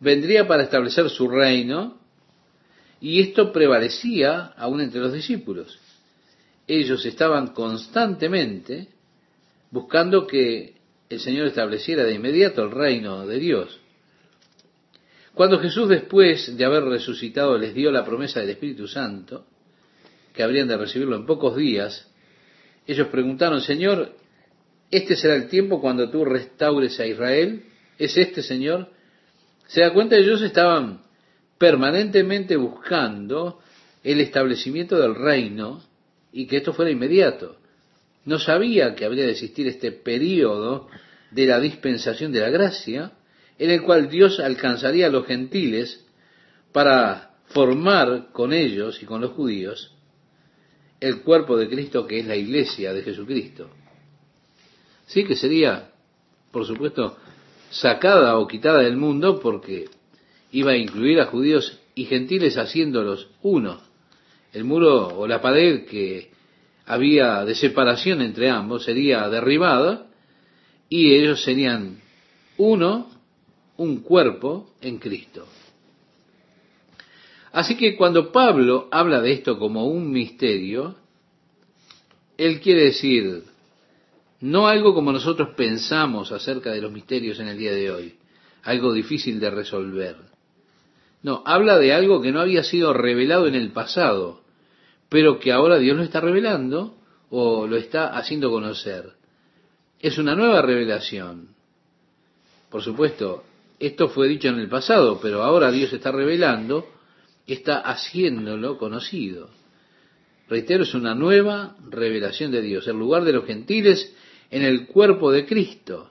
vendría 0.00 0.48
para 0.48 0.64
establecer 0.64 1.08
su 1.10 1.28
reino 1.28 1.99
y 3.00 3.20
esto 3.20 3.52
prevalecía 3.52 4.52
aún 4.56 4.80
entre 4.80 5.00
los 5.00 5.12
discípulos. 5.12 5.78
Ellos 6.66 7.04
estaban 7.06 7.48
constantemente 7.48 8.88
buscando 9.70 10.26
que 10.26 10.74
el 11.08 11.20
Señor 11.20 11.46
estableciera 11.46 12.04
de 12.04 12.14
inmediato 12.14 12.62
el 12.62 12.70
reino 12.70 13.26
de 13.26 13.38
Dios. 13.38 13.80
Cuando 15.34 15.58
Jesús 15.58 15.88
después 15.88 16.56
de 16.56 16.64
haber 16.64 16.84
resucitado 16.84 17.56
les 17.56 17.74
dio 17.74 17.90
la 17.90 18.04
promesa 18.04 18.40
del 18.40 18.50
Espíritu 18.50 18.86
Santo, 18.86 19.46
que 20.34 20.42
habrían 20.42 20.68
de 20.68 20.76
recibirlo 20.76 21.16
en 21.16 21.26
pocos 21.26 21.56
días, 21.56 22.08
ellos 22.86 23.08
preguntaron, 23.08 23.60
Señor, 23.60 24.14
¿este 24.90 25.16
será 25.16 25.36
el 25.36 25.48
tiempo 25.48 25.80
cuando 25.80 26.10
tú 26.10 26.24
restaures 26.24 26.98
a 27.00 27.06
Israel? 27.06 27.64
¿Es 27.98 28.16
este, 28.16 28.42
Señor? 28.42 28.88
Se 29.66 29.80
da 29.80 29.92
cuenta, 29.92 30.16
ellos 30.16 30.42
estaban 30.42 31.00
permanentemente 31.60 32.56
buscando 32.56 33.60
el 34.02 34.18
establecimiento 34.22 34.98
del 34.98 35.14
reino 35.14 35.82
y 36.32 36.46
que 36.46 36.56
esto 36.56 36.72
fuera 36.72 36.90
inmediato. 36.90 37.56
No 38.24 38.38
sabía 38.38 38.94
que 38.94 39.04
habría 39.04 39.26
de 39.26 39.32
existir 39.32 39.68
este 39.68 39.92
periodo 39.92 40.88
de 41.30 41.44
la 41.44 41.60
dispensación 41.60 42.32
de 42.32 42.40
la 42.40 42.48
gracia, 42.48 43.12
en 43.58 43.68
el 43.68 43.82
cual 43.82 44.08
Dios 44.08 44.40
alcanzaría 44.40 45.08
a 45.08 45.10
los 45.10 45.26
gentiles 45.26 46.02
para 46.72 47.32
formar 47.48 48.28
con 48.32 48.54
ellos 48.54 49.02
y 49.02 49.04
con 49.04 49.20
los 49.20 49.32
judíos 49.32 49.94
el 50.98 51.20
cuerpo 51.20 51.58
de 51.58 51.68
Cristo 51.68 52.06
que 52.06 52.20
es 52.20 52.26
la 52.26 52.36
iglesia 52.36 52.94
de 52.94 53.02
Jesucristo. 53.02 53.68
Sí 55.06 55.24
que 55.24 55.36
sería, 55.36 55.90
por 56.52 56.64
supuesto, 56.64 57.18
sacada 57.68 58.38
o 58.38 58.48
quitada 58.48 58.80
del 58.80 58.96
mundo 58.96 59.40
porque 59.40 59.90
iba 60.52 60.72
a 60.72 60.76
incluir 60.76 61.20
a 61.20 61.26
judíos 61.26 61.78
y 61.94 62.04
gentiles 62.04 62.56
haciéndolos 62.56 63.28
uno. 63.42 63.80
El 64.52 64.64
muro 64.64 65.08
o 65.18 65.26
la 65.26 65.40
pared 65.40 65.84
que 65.86 66.30
había 66.86 67.44
de 67.44 67.54
separación 67.54 68.20
entre 68.20 68.50
ambos 68.50 68.84
sería 68.84 69.28
derribada 69.28 70.06
y 70.88 71.14
ellos 71.14 71.42
serían 71.42 72.00
uno, 72.56 73.08
un 73.76 74.00
cuerpo 74.00 74.74
en 74.80 74.98
Cristo. 74.98 75.46
Así 77.52 77.76
que 77.76 77.96
cuando 77.96 78.32
Pablo 78.32 78.88
habla 78.90 79.20
de 79.20 79.32
esto 79.32 79.58
como 79.58 79.86
un 79.86 80.10
misterio, 80.10 80.96
él 82.36 82.60
quiere 82.60 82.84
decir 82.84 83.44
no 84.40 84.66
algo 84.68 84.94
como 84.94 85.12
nosotros 85.12 85.50
pensamos 85.56 86.32
acerca 86.32 86.72
de 86.72 86.80
los 86.80 86.90
misterios 86.90 87.38
en 87.40 87.48
el 87.48 87.58
día 87.58 87.72
de 87.72 87.90
hoy, 87.90 88.14
algo 88.62 88.92
difícil 88.92 89.38
de 89.38 89.50
resolver. 89.50 90.29
No, 91.22 91.42
habla 91.44 91.78
de 91.78 91.92
algo 91.92 92.22
que 92.22 92.32
no 92.32 92.40
había 92.40 92.62
sido 92.62 92.92
revelado 92.92 93.46
en 93.46 93.54
el 93.54 93.72
pasado, 93.72 94.40
pero 95.08 95.38
que 95.38 95.52
ahora 95.52 95.78
Dios 95.78 95.96
lo 95.96 96.02
está 96.02 96.20
revelando 96.20 96.96
o 97.28 97.66
lo 97.66 97.76
está 97.76 98.16
haciendo 98.16 98.50
conocer. 98.50 99.12
Es 100.00 100.18
una 100.18 100.34
nueva 100.34 100.62
revelación. 100.62 101.48
Por 102.70 102.82
supuesto, 102.82 103.44
esto 103.78 104.08
fue 104.08 104.28
dicho 104.28 104.48
en 104.48 104.58
el 104.58 104.68
pasado, 104.68 105.20
pero 105.20 105.42
ahora 105.42 105.70
Dios 105.70 105.92
está 105.92 106.10
revelando, 106.12 106.86
está 107.46 107.80
haciéndolo 107.80 108.78
conocido. 108.78 109.50
Reitero, 110.48 110.84
es 110.84 110.94
una 110.94 111.14
nueva 111.14 111.76
revelación 111.88 112.50
de 112.50 112.62
Dios, 112.62 112.86
el 112.88 112.96
lugar 112.96 113.24
de 113.24 113.32
los 113.32 113.46
gentiles 113.46 114.14
en 114.50 114.62
el 114.62 114.86
cuerpo 114.86 115.30
de 115.30 115.46
Cristo, 115.46 116.10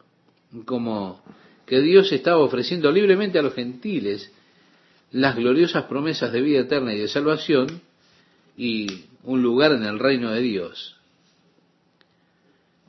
como 0.66 1.22
que 1.66 1.82
Dios 1.82 2.12
estaba 2.12 2.40
ofreciendo 2.40 2.92
libremente 2.92 3.38
a 3.38 3.42
los 3.42 3.54
gentiles 3.54 4.32
las 5.12 5.36
gloriosas 5.36 5.86
promesas 5.86 6.32
de 6.32 6.42
vida 6.42 6.60
eterna 6.62 6.94
y 6.94 7.00
de 7.00 7.08
salvación 7.08 7.82
y 8.58 9.06
un 9.24 9.42
lugar 9.42 9.72
en 9.72 9.84
el 9.84 10.00
reino 10.00 10.32
de 10.32 10.42
Dios. 10.42 10.96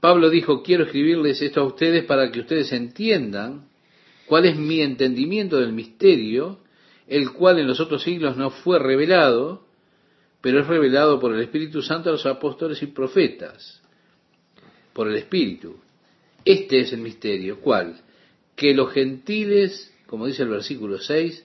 Pablo 0.01 0.31
dijo, 0.31 0.63
quiero 0.63 0.85
escribirles 0.85 1.43
esto 1.43 1.61
a 1.61 1.67
ustedes 1.67 2.05
para 2.05 2.31
que 2.31 2.41
ustedes 2.41 2.73
entiendan 2.73 3.69
cuál 4.27 4.47
es 4.47 4.57
mi 4.57 4.81
entendimiento 4.81 5.59
del 5.59 5.73
misterio, 5.73 6.59
el 7.07 7.33
cual 7.33 7.59
en 7.59 7.67
los 7.67 7.81
otros 7.81 8.03
siglos 8.03 8.37
no 8.37 8.51
fue 8.51 8.79
revelado, 8.79 9.67
pero 10.41 10.61
es 10.61 10.67
revelado 10.67 11.21
por 11.21 11.35
el 11.35 11.43
Espíritu 11.43 11.83
Santo 11.83 12.09
a 12.09 12.13
los 12.13 12.25
apóstoles 12.25 12.83
y 12.83 12.87
profetas, 12.87 13.83
por 14.93 15.09
el 15.09 15.17
Espíritu. 15.17 15.77
Este 16.45 16.81
es 16.81 16.93
el 16.93 17.01
misterio, 17.01 17.61
¿cuál? 17.61 18.01
Que 18.57 18.73
los 18.73 18.93
gentiles, 18.93 19.93
como 20.07 20.27
dice 20.27 20.45
el 20.45 20.49
versículo 20.49 20.99
6, 20.99 21.45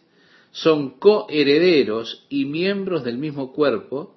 son 0.55 0.99
coherederos 0.99 2.25
y 2.29 2.45
miembros 2.45 3.03
del 3.03 3.17
mismo 3.17 3.51
cuerpo 3.51 4.15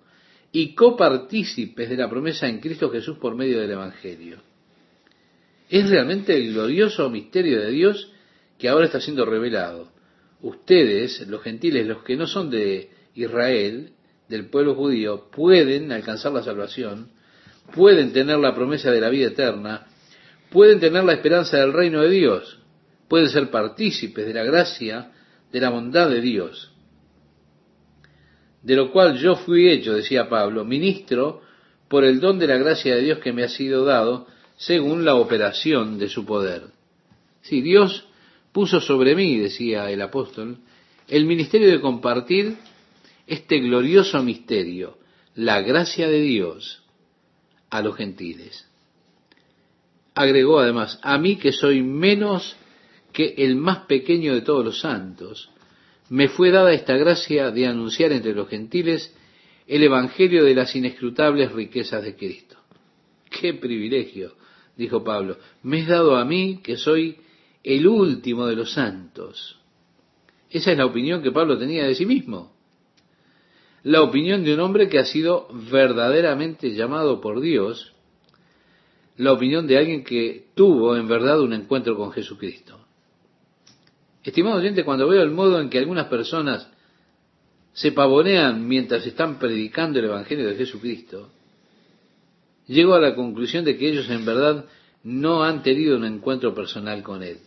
y 0.53 0.73
copartícipes 0.77 1.91
de 1.91 1.97
la 1.97 2.09
promesa 2.09 2.47
en 2.47 2.61
Cristo 2.61 2.91
Jesús 2.91 3.19
por 3.19 3.35
medio 3.35 3.59
del 3.59 3.73
Evangelio. 3.73 4.39
Es 5.69 5.91
realmente 5.91 6.37
el 6.37 6.53
glorioso 6.53 7.11
misterio 7.11 7.61
de 7.61 7.73
Dios 7.73 8.13
que 8.57 8.69
ahora 8.69 8.87
está 8.87 9.01
siendo 9.01 9.25
revelado. 9.25 9.91
Ustedes, 10.41 11.27
los 11.27 11.43
gentiles, 11.43 11.85
los 11.89 12.05
que 12.05 12.15
no 12.15 12.29
son 12.29 12.51
de 12.51 12.89
Israel, 13.17 13.91
del 14.29 14.47
pueblo 14.47 14.77
judío, 14.77 15.29
pueden 15.33 15.91
alcanzar 15.91 16.31
la 16.31 16.45
salvación, 16.45 17.11
pueden 17.75 18.13
tener 18.13 18.39
la 18.39 18.55
promesa 18.55 18.93
de 18.93 19.01
la 19.01 19.09
vida 19.09 19.27
eterna, 19.27 19.89
pueden 20.51 20.79
tener 20.79 21.03
la 21.03 21.15
esperanza 21.15 21.57
del 21.57 21.73
reino 21.73 22.01
de 22.01 22.11
Dios, 22.11 22.61
pueden 23.09 23.29
ser 23.29 23.51
partícipes 23.51 24.25
de 24.25 24.35
la 24.35 24.45
gracia 24.45 25.15
de 25.53 25.61
la 25.61 25.71
bondad 25.71 26.11
de 26.11 26.21
Dios, 26.21 26.73
de 28.63 28.77
lo 28.77 28.91
cual 28.93 29.19
yo 29.19 29.37
fui 29.37 29.71
hecho, 29.71 29.95
decía 29.95 30.29
Pablo, 30.29 30.65
ministro 30.65 31.43
por 31.89 32.05
el 32.05 32.21
don 32.21 32.39
de 32.39 32.47
la 32.47 32.57
gracia 32.57 32.97
de 32.97 33.03
Dios 33.03 33.19
que 33.19 33.33
me 33.33 33.45
ha 33.45 33.49
sido 33.49 33.85
dado 33.85 34.27
según 34.57 35.05
la 35.05 35.15
operación 35.15 35.99
de 35.99 36.09
su 36.09 36.27
poder. 36.27 36.65
Sí, 37.43 37.63
Dios 37.63 38.07
puso 38.53 38.81
sobre 38.81 39.15
mí, 39.15 39.39
decía 39.39 39.91
el 39.91 40.03
apóstol, 40.03 40.59
el 41.07 41.25
ministerio 41.25 41.71
de 41.71 41.81
compartir 41.81 42.57
este 43.27 43.61
glorioso 43.61 44.23
misterio, 44.23 44.99
la 45.35 45.61
gracia 45.63 46.09
de 46.09 46.21
Dios 46.21 46.83
a 47.71 47.81
los 47.81 47.97
gentiles. 47.97 48.69
Agregó 50.15 50.59
además, 50.59 50.99
a 51.03 51.17
mí 51.17 51.37
que 51.37 51.53
soy 51.53 51.83
menos 51.83 52.57
que 53.19 53.35
el 53.37 53.57
más 53.57 53.79
pequeño 53.87 54.33
de 54.33 54.43
todos 54.43 54.65
los 54.65 54.79
santos, 54.79 55.51
me 56.09 56.29
fue 56.29 56.53
dada 56.53 56.73
esta 56.73 56.97
gracia 56.97 57.51
de 57.51 57.67
anunciar 57.67 58.13
entre 58.13 58.33
los 58.33 58.49
gentiles 58.49 59.13
el 59.67 59.83
Evangelio 59.83 60.45
de 60.45 60.55
las 60.55 60.77
inescrutables 60.77 61.51
riquezas 61.51 62.05
de 62.05 62.15
Cristo. 62.15 62.57
¡Qué 63.29 63.55
privilegio! 63.55 64.35
dijo 64.77 65.03
Pablo. 65.03 65.37
Me 65.65 65.81
es 65.81 65.89
dado 65.89 66.17
a 66.17 66.25
mí 66.25 66.61
que 66.63 66.77
soy 66.77 67.17
el 67.65 67.89
último 67.89 68.47
de 68.47 68.55
los 68.55 68.75
santos. 68.75 69.59
Esa 70.49 70.71
es 70.71 70.79
la 70.79 70.87
opinión 70.87 71.21
que 71.21 71.33
Pablo 71.33 71.59
tenía 71.59 71.89
de 71.89 71.97
sí 71.97 72.07
mismo. 72.07 72.53
La 73.83 74.03
opinión 74.03 74.45
de 74.45 74.55
un 74.55 74.61
hombre 74.61 74.89
que 74.89 75.01
ha 75.01 75.05
sido 75.05 75.49
verdaderamente 75.73 76.71
llamado 76.71 77.21
por 77.21 77.41
Dios. 77.41 77.95
La 79.17 79.33
opinión 79.33 79.67
de 79.67 79.77
alguien 79.77 80.05
que 80.05 80.51
tuvo 80.55 80.95
en 80.95 81.09
verdad 81.09 81.41
un 81.41 81.53
encuentro 81.53 81.97
con 81.97 82.13
Jesucristo. 82.13 82.78
Estimado 84.29 84.57
oyente, 84.57 84.85
cuando 84.85 85.09
veo 85.09 85.23
el 85.23 85.31
modo 85.31 85.59
en 85.59 85.71
que 85.71 85.79
algunas 85.79 86.07
personas 86.09 86.69
se 87.73 87.93
pavonean 87.93 88.69
mientras 88.69 89.07
están 89.07 89.39
predicando 89.39 89.99
el 89.99 90.05
Evangelio 90.05 90.47
de 90.49 90.57
Jesucristo, 90.57 91.31
llego 92.67 92.95
a 92.95 93.01
la 93.01 93.15
conclusión 93.15 93.65
de 93.65 93.79
que 93.79 93.89
ellos 93.89 94.11
en 94.11 94.27
verdad 94.27 94.67
no 95.03 95.45
han 95.45 95.63
tenido 95.63 95.97
un 95.97 96.05
encuentro 96.05 96.55
personal 96.55 97.03
con 97.03 97.23
Él. 97.23 97.39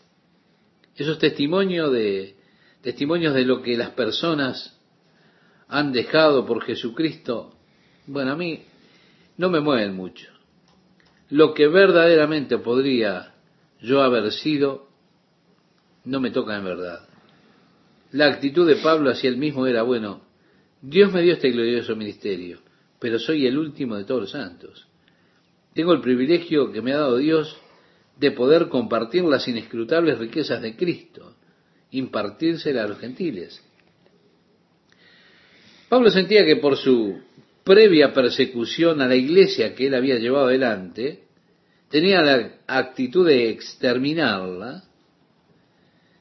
Esos 0.96 1.20
testimonios 1.20 1.92
de, 1.92 2.36
testimonios 2.82 3.36
de 3.36 3.46
lo 3.46 3.62
que 3.62 3.78
las 3.78 3.92
personas 3.92 4.76
han 5.68 5.92
dejado 5.92 6.48
por 6.48 6.64
Jesucristo, 6.64 7.54
bueno, 8.08 8.32
a 8.32 8.36
mí 8.36 8.64
no 9.38 9.52
me 9.52 9.60
mueven 9.60 9.96
mucho. 9.96 10.32
Lo 11.30 11.54
que 11.54 11.68
verdaderamente 11.68 12.58
podría 12.58 13.36
yo 13.82 14.02
haber 14.02 14.32
sido, 14.32 14.91
no 16.06 16.20
me 16.20 16.32
toca 16.32 16.58
en 16.58 16.64
verdad. 16.64 17.08
La 18.12 18.28
actitud 18.28 18.68
de 18.68 18.78
Pablo 18.78 19.10
hacia 19.10 19.30
él 19.30 19.38
mismo 19.38 19.68
era, 19.68 19.84
bueno, 19.84 20.22
Dios 20.82 21.14
me 21.14 21.22
dio 21.22 21.34
este 21.34 21.52
glorioso 21.52 21.96
ministerio, 21.96 22.60
pero 23.00 23.20
soy 23.20 23.46
el 23.46 23.58
último 23.58 23.96
de 23.96 24.04
todos 24.04 24.22
los 24.22 24.32
santos. 24.32 24.88
Tengo 25.74 25.94
el 25.94 26.02
privilegio 26.02 26.72
que 26.72 26.82
me 26.82 26.92
ha 26.92 26.98
dado 26.98 27.18
Dios 27.18 27.58
de 28.18 28.32
poder 28.32 28.68
compartir 28.68 29.24
las 29.24 29.48
inescrutables 29.48 30.18
riquezas 30.18 30.62
de 30.62 30.76
Cristo, 30.76 31.36
impartírselas 31.92 32.86
a 32.86 32.88
los 32.90 33.00
gentiles. 33.00 33.64
Pablo 35.88 36.10
sentía 36.10 36.46
que 36.46 36.58
por 36.58 36.78
su 36.78 37.20
previa 37.64 38.14
persecución 38.14 39.02
a 39.02 39.08
la 39.08 39.16
iglesia 39.16 39.76
que 39.76 39.88
él 39.88 39.96
había 39.96 40.18
llevado 40.18 40.48
adelante, 40.48 41.24
tenía 41.90 42.22
la 42.22 42.54
actitud 42.68 43.28
de 43.28 43.50
exterminarla, 43.50 44.84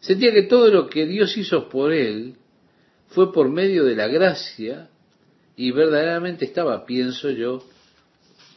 Sentía 0.01 0.33
que 0.33 0.45
todo 0.45 0.69
lo 0.69 0.89
que 0.89 1.07
Dios 1.07 1.37
hizo 1.37 1.69
por 1.69 1.93
él 1.93 2.37
fue 3.09 3.33
por 3.33 3.51
medio 3.51 3.85
de 3.85 3.95
la 3.95 4.09
gracia 4.09 4.89
y 5.57 5.73
verdaderamente 5.73 6.47
estaba, 6.47 6.87
pienso 6.87 7.31
yo, 7.31 7.63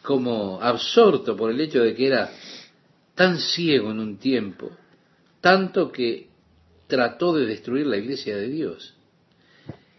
como 0.02 0.62
absorto 0.62 1.36
por 1.36 1.52
el 1.52 1.60
hecho 1.60 1.82
de 1.82 1.96
que 1.96 2.08
era 2.08 2.32
tan 3.16 3.38
ciego 3.40 3.92
en 3.92 4.00
un 4.00 4.18
tiempo, 4.18 4.72
tanto 5.42 5.92
que 5.92 6.30
trató 6.88 7.34
de 7.34 7.46
destruir 7.46 7.88
la 7.88 7.98
iglesia 7.98 8.38
de 8.38 8.48
Dios. 8.48 8.96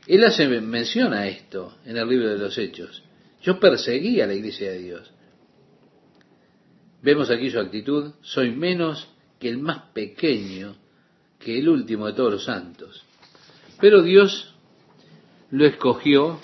Él 0.06 0.24
hace 0.24 0.46
mención 0.60 1.12
a 1.12 1.26
esto 1.26 1.76
en 1.84 1.96
el 1.96 2.08
libro 2.08 2.30
de 2.30 2.38
los 2.38 2.56
Hechos. 2.56 3.02
Yo 3.42 3.58
perseguí 3.58 4.20
a 4.20 4.26
la 4.26 4.34
iglesia 4.34 4.70
de 4.70 4.78
Dios. 4.78 5.10
Vemos 7.02 7.30
aquí 7.30 7.50
su 7.50 7.58
actitud, 7.58 8.12
soy 8.22 8.50
menos 8.50 9.08
que 9.38 9.50
el 9.50 9.58
más 9.58 9.90
pequeño 9.92 10.76
que 11.44 11.58
el 11.58 11.68
último 11.68 12.06
de 12.06 12.14
todos 12.14 12.32
los 12.32 12.44
santos. 12.44 13.04
Pero 13.80 14.02
Dios 14.02 14.54
lo 15.50 15.66
escogió 15.66 16.40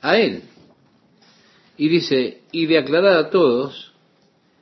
a 0.00 0.18
él. 0.18 0.42
Y 1.76 1.88
dice, 1.88 2.42
y 2.50 2.66
de 2.66 2.78
aclarar 2.78 3.16
a 3.16 3.30
todos 3.30 3.92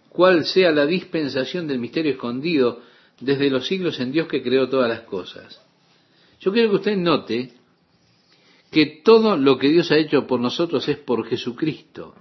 cuál 0.09 0.45
sea 0.45 0.73
la 0.73 0.87
dispensación 0.87 1.66
del 1.66 1.79
misterio 1.79 2.12
escondido 2.12 2.83
desde 3.20 3.51
los 3.51 3.66
siglos 3.66 4.01
en 4.01 4.12
Dios 4.12 4.29
que 4.29 4.43
creó 4.43 4.68
todas 4.68 4.89
las 4.89 5.03
cosas. 5.03 5.61
Yo 6.41 6.53
quiero 6.53 6.70
que 6.70 6.77
usted 6.77 6.97
note 6.97 7.53
que 8.70 9.03
todo 9.05 9.37
lo 9.37 9.59
que 9.59 9.68
Dios 9.68 9.93
ha 9.93 9.99
hecho 9.99 10.27
por 10.27 10.41
nosotros 10.41 10.89
es 10.89 10.97
por 10.97 11.27
Jesucristo. 11.27 12.14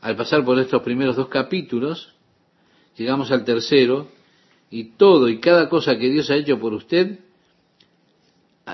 Al 0.00 0.16
pasar 0.16 0.44
por 0.44 0.58
estos 0.58 0.82
primeros 0.82 1.16
dos 1.16 1.28
capítulos, 1.28 2.14
llegamos 2.96 3.30
al 3.30 3.44
tercero, 3.44 4.08
y 4.72 4.84
todo 4.96 5.28
y 5.28 5.38
cada 5.38 5.68
cosa 5.68 5.98
que 5.98 6.08
Dios 6.08 6.30
ha 6.30 6.36
hecho 6.36 6.58
por 6.58 6.72
usted 6.72 7.18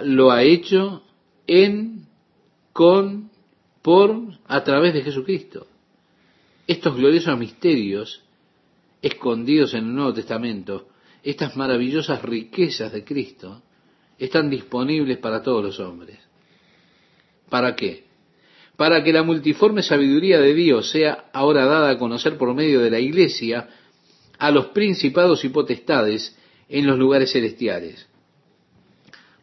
lo 0.05 0.31
ha 0.31 0.45
hecho 0.45 1.03
en, 1.47 2.07
con, 2.73 3.31
por, 3.83 4.39
a 4.47 4.63
través 4.63 4.95
de 4.95 5.03
Jesucristo. 5.03 5.67
Estos 6.69 6.97
gloriosos 6.97 7.37
misterios 7.37 8.23
escondidos 9.03 9.75
en 9.75 9.87
el 9.87 9.95
Nuevo 9.95 10.15
Testamento, 10.15 10.89
estas 11.25 11.57
maravillosas 11.57 12.23
riquezas 12.23 12.93
de 12.93 13.03
Cristo, 13.03 13.63
están 14.19 14.51
disponibles 14.51 15.19
para 15.19 15.43
todos 15.43 15.65
los 15.65 15.81
hombres. 15.81 16.19
¿Para 17.49 17.75
qué? 17.75 18.05
Para 18.77 19.03
que 19.03 19.13
la 19.13 19.25
multiforme 19.25 19.83
sabiduría 19.83 20.39
de 20.39 20.55
Dios 20.55 20.91
sea 20.91 21.25
ahora 21.33 21.65
dada 21.65 21.91
a 21.91 21.99
conocer 21.99 22.39
por 22.39 22.55
medio 22.55 22.81
de 22.81 22.91
la 22.91 23.01
Iglesia 23.01 23.69
a 24.39 24.51
los 24.51 24.67
principados 24.67 25.45
y 25.45 25.49
potestades 25.49 26.37
en 26.69 26.87
los 26.87 26.99
lugares 26.99 27.33
celestiales. 27.33 28.07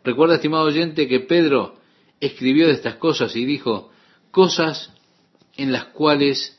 Recuerda, 0.03 0.35
estimado 0.35 0.65
oyente, 0.65 1.07
que 1.07 1.21
Pedro 1.21 1.75
escribió 2.19 2.67
de 2.67 2.73
estas 2.73 2.95
cosas 2.95 3.35
y 3.35 3.45
dijo, 3.45 3.91
cosas 4.31 4.91
en 5.57 5.71
las 5.71 5.85
cuales 5.85 6.57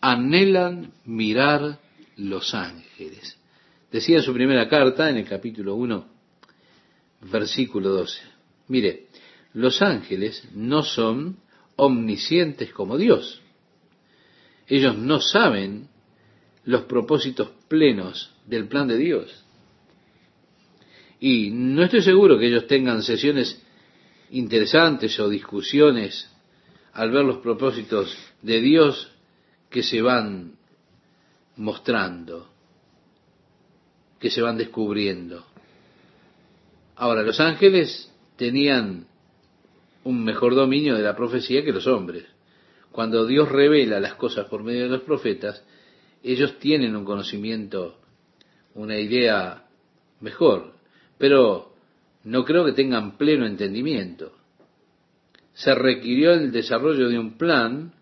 anhelan 0.00 0.92
mirar 1.04 1.78
los 2.16 2.54
ángeles. 2.54 3.38
Decía 3.90 4.18
en 4.18 4.22
su 4.22 4.32
primera 4.32 4.68
carta, 4.68 5.08
en 5.10 5.18
el 5.18 5.28
capítulo 5.28 5.74
1, 5.76 6.06
versículo 7.30 7.90
12. 7.90 8.20
Mire, 8.68 9.06
los 9.54 9.82
ángeles 9.82 10.48
no 10.54 10.82
son 10.82 11.38
omniscientes 11.76 12.72
como 12.72 12.96
Dios. 12.96 13.42
Ellos 14.66 14.96
no 14.96 15.20
saben 15.20 15.88
los 16.64 16.82
propósitos 16.82 17.50
plenos 17.68 18.32
del 18.46 18.68
plan 18.68 18.88
de 18.88 18.96
Dios. 18.96 19.44
Y 21.20 21.50
no 21.50 21.84
estoy 21.84 22.02
seguro 22.02 22.38
que 22.38 22.48
ellos 22.48 22.66
tengan 22.66 23.02
sesiones 23.02 23.62
interesantes 24.30 25.18
o 25.20 25.28
discusiones 25.28 26.28
al 26.92 27.10
ver 27.10 27.24
los 27.24 27.38
propósitos 27.38 28.16
de 28.42 28.60
Dios 28.60 29.12
que 29.70 29.82
se 29.82 30.02
van 30.02 30.56
mostrando, 31.56 32.50
que 34.18 34.30
se 34.30 34.42
van 34.42 34.58
descubriendo. 34.58 35.44
Ahora, 36.96 37.22
los 37.22 37.40
ángeles 37.40 38.12
tenían 38.36 39.06
un 40.04 40.24
mejor 40.24 40.54
dominio 40.54 40.96
de 40.96 41.02
la 41.02 41.16
profecía 41.16 41.64
que 41.64 41.72
los 41.72 41.86
hombres. 41.86 42.24
Cuando 42.90 43.26
Dios 43.26 43.48
revela 43.48 44.00
las 44.00 44.14
cosas 44.14 44.46
por 44.48 44.62
medio 44.62 44.84
de 44.84 44.90
los 44.90 45.02
profetas, 45.02 45.62
ellos 46.22 46.58
tienen 46.58 46.94
un 46.94 47.04
conocimiento, 47.04 47.98
una 48.74 48.98
idea 48.98 49.64
mejor, 50.20 50.74
pero 51.18 51.72
no 52.24 52.44
creo 52.44 52.64
que 52.64 52.72
tengan 52.72 53.16
pleno 53.16 53.46
entendimiento. 53.46 54.32
Se 55.54 55.74
requirió 55.74 56.32
el 56.32 56.52
desarrollo 56.52 57.08
de 57.08 57.18
un 57.18 57.36
plan 57.36 57.92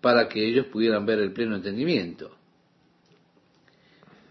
para 0.00 0.28
que 0.28 0.46
ellos 0.46 0.66
pudieran 0.66 1.06
ver 1.06 1.20
el 1.20 1.32
pleno 1.32 1.56
entendimiento. 1.56 2.36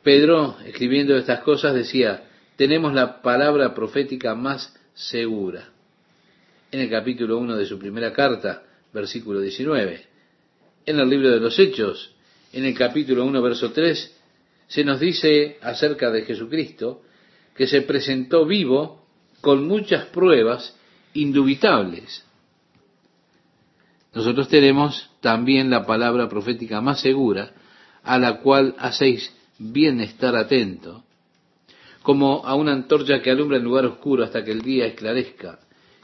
Pedro, 0.04 0.58
escribiendo 0.66 1.16
estas 1.16 1.42
cosas, 1.42 1.74
decía, 1.74 2.24
tenemos 2.56 2.94
la 2.94 3.22
palabra 3.22 3.74
profética 3.74 4.36
más 4.36 4.76
segura. 4.94 5.70
En 6.72 6.82
el 6.82 6.90
capítulo 6.90 7.38
1 7.38 7.56
de 7.56 7.66
su 7.66 7.80
primera 7.80 8.12
carta, 8.12 8.64
versículo 8.94 9.40
19. 9.40 10.06
En 10.86 11.00
el 11.00 11.10
libro 11.10 11.30
de 11.30 11.40
los 11.40 11.58
Hechos, 11.60 12.14
en 12.54 12.66
el 12.66 12.78
capítulo 12.78 13.26
1, 13.26 13.42
verso 13.42 13.72
3, 13.72 14.18
se 14.68 14.84
nos 14.84 15.00
dice 15.00 15.58
acerca 15.62 16.12
de 16.12 16.24
Jesucristo 16.24 17.02
que 17.56 17.68
se 17.68 17.82
presentó 17.82 18.46
vivo 18.46 19.06
con 19.42 19.68
muchas 19.68 20.06
pruebas 20.06 20.76
indubitables. 21.14 22.24
Nosotros 24.14 24.50
tenemos 24.50 25.10
también 25.22 25.70
la 25.70 25.86
palabra 25.86 26.28
profética 26.28 26.82
más 26.82 27.02
segura, 27.02 27.52
a 28.04 28.18
la 28.18 28.40
cual 28.40 28.76
hacéis 28.78 29.34
bien 29.58 30.02
estar 30.02 30.36
atento, 30.36 31.04
como 32.02 32.46
a 32.46 32.56
una 32.56 32.74
antorcha 32.74 33.22
que 33.22 33.32
alumbra 33.32 33.58
en 33.58 33.64
lugar 33.64 33.86
oscuro 33.86 34.24
hasta 34.24 34.44
que 34.44 34.52
el 34.52 34.62
día 34.62 34.86
esclarezca 34.86 35.60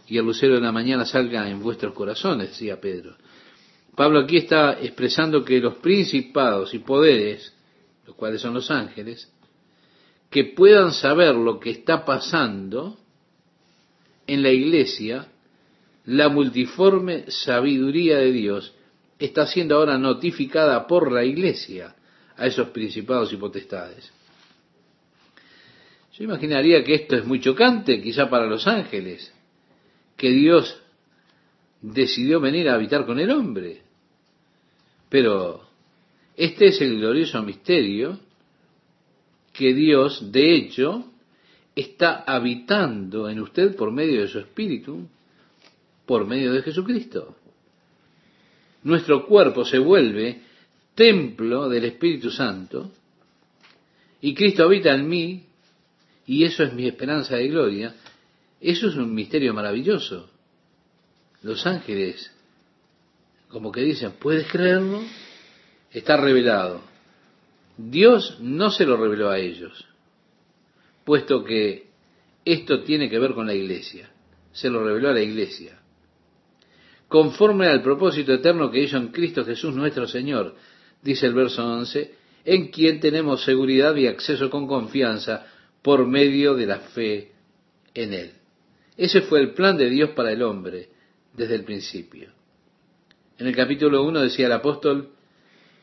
y 0.07 0.17
el 0.17 0.25
lucero 0.25 0.55
de 0.55 0.61
la 0.61 0.71
mañana 0.71 1.05
salga 1.05 1.49
en 1.49 1.61
vuestros 1.61 1.93
corazones, 1.93 2.49
decía 2.49 2.79
Pedro. 2.79 3.15
Pablo 3.97 4.19
aquí 4.19 4.37
está 4.37 4.73
expresando 4.79 5.43
que 5.43 5.59
los 5.59 5.77
principados 5.77 6.75
y 6.75 6.79
poderes, 6.79 7.51
los 8.05 8.15
cuales 8.15 8.39
son 8.39 8.53
los 8.53 8.69
ángeles, 8.69 9.33
que 10.29 10.43
puedan 10.43 10.93
saber 10.93 11.33
lo 11.33 11.59
que 11.59 11.71
está 11.71 12.05
pasando 12.05 12.99
en 14.27 14.43
la 14.43 14.51
iglesia, 14.51 15.29
la 16.05 16.29
multiforme 16.29 17.25
sabiduría 17.31 18.17
de 18.17 18.31
Dios 18.31 18.75
está 19.17 19.47
siendo 19.47 19.77
ahora 19.77 19.97
notificada 19.97 20.85
por 20.85 21.11
la 21.11 21.25
iglesia 21.25 21.95
a 22.35 22.45
esos 22.45 22.69
principados 22.69 23.33
y 23.33 23.37
potestades. 23.37 24.13
Yo 26.13 26.23
imaginaría 26.23 26.83
que 26.83 26.93
esto 26.93 27.15
es 27.15 27.25
muy 27.25 27.39
chocante, 27.39 27.99
quizá 27.99 28.29
para 28.29 28.45
los 28.45 28.67
ángeles, 28.67 29.33
que 30.15 30.29
Dios 30.29 30.83
decidió 31.81 32.39
venir 32.39 32.69
a 32.69 32.75
habitar 32.75 33.03
con 33.03 33.19
el 33.19 33.31
hombre. 33.31 33.86
Pero 35.09 35.67
este 36.35 36.67
es 36.67 36.81
el 36.81 36.97
glorioso 36.99 37.41
misterio 37.41 38.19
que 39.53 39.73
Dios, 39.73 40.31
de 40.31 40.55
hecho, 40.55 41.05
está 41.75 42.23
habitando 42.27 43.29
en 43.29 43.39
usted 43.39 43.75
por 43.75 43.91
medio 43.91 44.21
de 44.21 44.27
su 44.27 44.39
Espíritu, 44.39 45.07
por 46.05 46.25
medio 46.25 46.53
de 46.53 46.61
Jesucristo. 46.61 47.35
Nuestro 48.83 49.25
cuerpo 49.25 49.65
se 49.65 49.79
vuelve 49.79 50.41
templo 50.95 51.69
del 51.69 51.85
Espíritu 51.85 52.31
Santo 52.31 52.91
y 54.21 54.33
Cristo 54.33 54.63
habita 54.63 54.93
en 54.93 55.07
mí 55.07 55.43
y 56.25 56.43
eso 56.43 56.63
es 56.63 56.73
mi 56.73 56.87
esperanza 56.87 57.35
de 57.35 57.47
gloria. 57.47 57.95
Eso 58.59 58.89
es 58.89 58.95
un 58.95 59.13
misterio 59.13 59.53
maravilloso. 59.53 60.29
Los 61.43 61.65
ángeles, 61.65 62.31
como 63.49 63.71
que 63.71 63.81
dicen, 63.81 64.13
¿puedes 64.19 64.47
creerlo? 64.47 65.01
Está 65.91 66.17
revelado. 66.17 66.81
Dios 67.77 68.37
no 68.41 68.71
se 68.71 68.85
lo 68.85 68.97
reveló 68.97 69.29
a 69.29 69.37
ellos, 69.37 69.85
puesto 71.05 71.43
que 71.43 71.87
esto 72.43 72.81
tiene 72.83 73.09
que 73.09 73.19
ver 73.19 73.33
con 73.33 73.45
la 73.45 73.53
iglesia. 73.53 74.09
Se 74.51 74.69
lo 74.69 74.83
reveló 74.83 75.09
a 75.09 75.13
la 75.13 75.21
iglesia. 75.21 75.79
Conforme 77.07 77.67
al 77.67 77.83
propósito 77.83 78.33
eterno 78.33 78.71
que 78.71 78.81
hizo 78.81 78.97
en 78.97 79.09
Cristo 79.09 79.45
Jesús 79.45 79.75
nuestro 79.75 80.07
Señor, 80.07 80.55
dice 81.01 81.27
el 81.27 81.33
verso 81.33 81.65
11, 81.65 82.15
en 82.43 82.69
quien 82.69 82.99
tenemos 82.99 83.43
seguridad 83.43 83.95
y 83.95 84.07
acceso 84.07 84.49
con 84.49 84.67
confianza 84.67 85.45
por 85.81 86.05
medio 86.07 86.55
de 86.55 86.65
la 86.65 86.79
fe 86.79 87.31
en 87.93 88.13
Él. 88.13 88.31
Ese 88.97 89.21
fue 89.21 89.39
el 89.39 89.53
plan 89.53 89.77
de 89.77 89.89
Dios 89.89 90.09
para 90.11 90.31
el 90.31 90.41
hombre 90.41 90.89
desde 91.33 91.55
el 91.55 91.63
principio. 91.63 92.36
En 93.37 93.47
el 93.47 93.55
capítulo 93.55 94.03
1 94.03 94.21
decía 94.21 94.47
el 94.47 94.51
apóstol, 94.51 95.09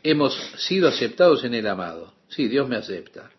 hemos 0.02 0.34
sido 0.56 0.88
aceptados 0.88 1.44
en 1.44 1.54
el 1.54 1.66
amado. 1.66 2.12
Sí, 2.28 2.48
Dios 2.48 2.68
me 2.68 2.76
acepta. 2.76 3.30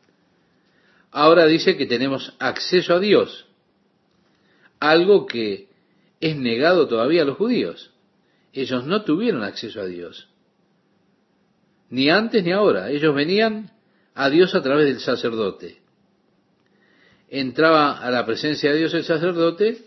Ahora 1.12 1.46
dice 1.46 1.78
que 1.78 1.86
tenemos 1.86 2.34
acceso 2.40 2.94
a 2.96 3.00
Dios, 3.00 3.46
algo 4.80 5.26
que 5.26 5.68
es 6.20 6.36
negado 6.36 6.88
todavía 6.88 7.24
a 7.24 7.26
los 7.26 7.38
judíos. 7.38 7.92
Ellos 8.54 8.86
no 8.86 9.04
tuvieron 9.04 9.44
acceso 9.44 9.82
a 9.82 9.86
Dios 9.86 10.30
ni 11.90 12.10
antes 12.10 12.44
ni 12.44 12.52
ahora. 12.52 12.90
Ellos 12.90 13.14
venían 13.16 13.72
a 14.14 14.30
Dios 14.30 14.56
a 14.56 14.62
través 14.62 14.86
del 14.86 15.00
sacerdote. 15.00 15.78
Entraba 17.30 18.00
a 18.00 18.12
la 18.12 18.26
presencia 18.26 18.72
de 18.72 18.80
Dios 18.80 18.94
el 18.94 19.04
sacerdote 19.04 19.80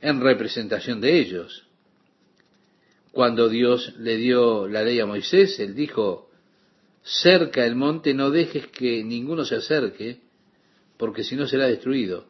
en 0.00 0.20
representación 0.20 1.00
de 1.00 1.18
ellos. 1.18 1.66
Cuando 3.12 3.48
Dios 3.48 3.94
le 3.98 4.16
dio 4.16 4.66
la 4.66 4.82
ley 4.82 4.98
a 5.00 5.06
Moisés, 5.06 5.60
él 5.60 5.74
dijo, 5.74 6.30
cerca 7.02 7.64
el 7.64 7.76
monte 7.76 8.14
no 8.14 8.30
dejes 8.30 8.66
que 8.68 9.04
ninguno 9.04 9.44
se 9.44 9.56
acerque, 9.56 10.20
porque 10.96 11.22
si 11.22 11.36
no 11.36 11.46
será 11.46 11.66
destruido. 11.66 12.26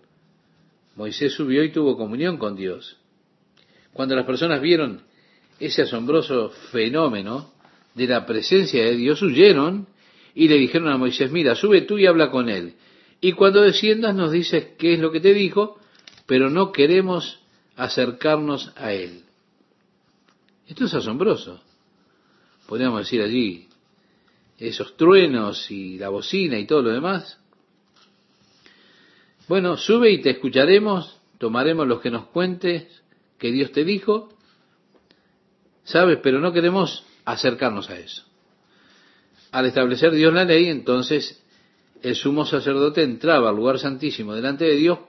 Moisés 0.97 1.33
subió 1.33 1.63
y 1.63 1.73
tuvo 1.73 1.97
comunión 1.97 2.37
con 2.37 2.57
Dios. 2.57 2.99
Cuando 3.93 4.17
las 4.17 4.27
personas 4.27 4.61
vieron 4.61 5.03
ese 5.61 5.83
asombroso 5.83 6.51
fenómeno, 6.71 7.53
de 7.95 8.07
la 8.07 8.27
presencia 8.27 8.85
de 8.85 8.97
Dios, 8.97 9.23
huyeron 9.23 9.87
y 10.35 10.49
le 10.49 10.57
dijeron 10.57 10.89
a 10.89 10.99
Moisés, 10.99 11.31
mira, 11.31 11.55
sube 11.55 11.83
tú 11.83 11.99
y 11.99 12.07
habla 12.07 12.31
con 12.31 12.49
él. 12.49 12.75
Y 13.21 13.33
cuando 13.33 13.61
desciendas 13.61 14.15
nos 14.15 14.33
dices 14.33 14.69
qué 14.79 14.95
es 14.95 15.01
lo 15.01 15.13
que 15.13 15.21
te 15.21 15.35
dijo, 15.35 15.79
pero 16.27 16.51
no 16.51 16.73
queremos 16.73 17.41
acercarnos 17.77 18.73
a 18.77 18.93
él. 18.93 19.23
Esto 20.67 20.85
es 20.85 20.95
asombroso. 20.95 21.61
Podríamos 22.67 23.01
decir 23.01 23.21
allí, 23.23 23.69
esos 24.59 24.97
truenos 24.97 25.71
y 25.71 25.99
la 25.99 26.09
bocina 26.09 26.59
y 26.59 26.67
todo 26.67 26.83
lo 26.83 26.91
demás. 26.91 27.39
Bueno, 29.49 29.77
sube 29.77 30.11
y 30.11 30.23
te 30.23 30.31
escucharemos 30.31 31.19
tomaremos 31.43 31.89
lo 31.89 32.01
que 32.01 32.09
nos 32.09 32.27
cuentes 32.27 32.87
que 33.37 33.51
Dios 33.51 33.73
te 33.73 33.85
dijo, 33.85 34.29
¿sabes? 35.83 36.21
Pero 36.23 36.39
no 36.39 36.53
queremos 36.53 37.05
acercarnos 37.25 37.91
a 37.91 37.99
eso. 37.99 38.23
Al 39.51 39.67
establecer 39.67 40.13
Dios 40.13 40.33
la 40.33 40.45
ley, 40.45 40.69
entonces 40.69 41.43
el 42.01 42.15
sumo 42.15 42.47
sacerdote 42.47 43.03
entraba 43.03 43.49
al 43.49 43.57
lugar 43.57 43.81
santísimo 43.81 44.37
delante 44.37 44.67
de 44.67 44.77
Dios 44.77 45.01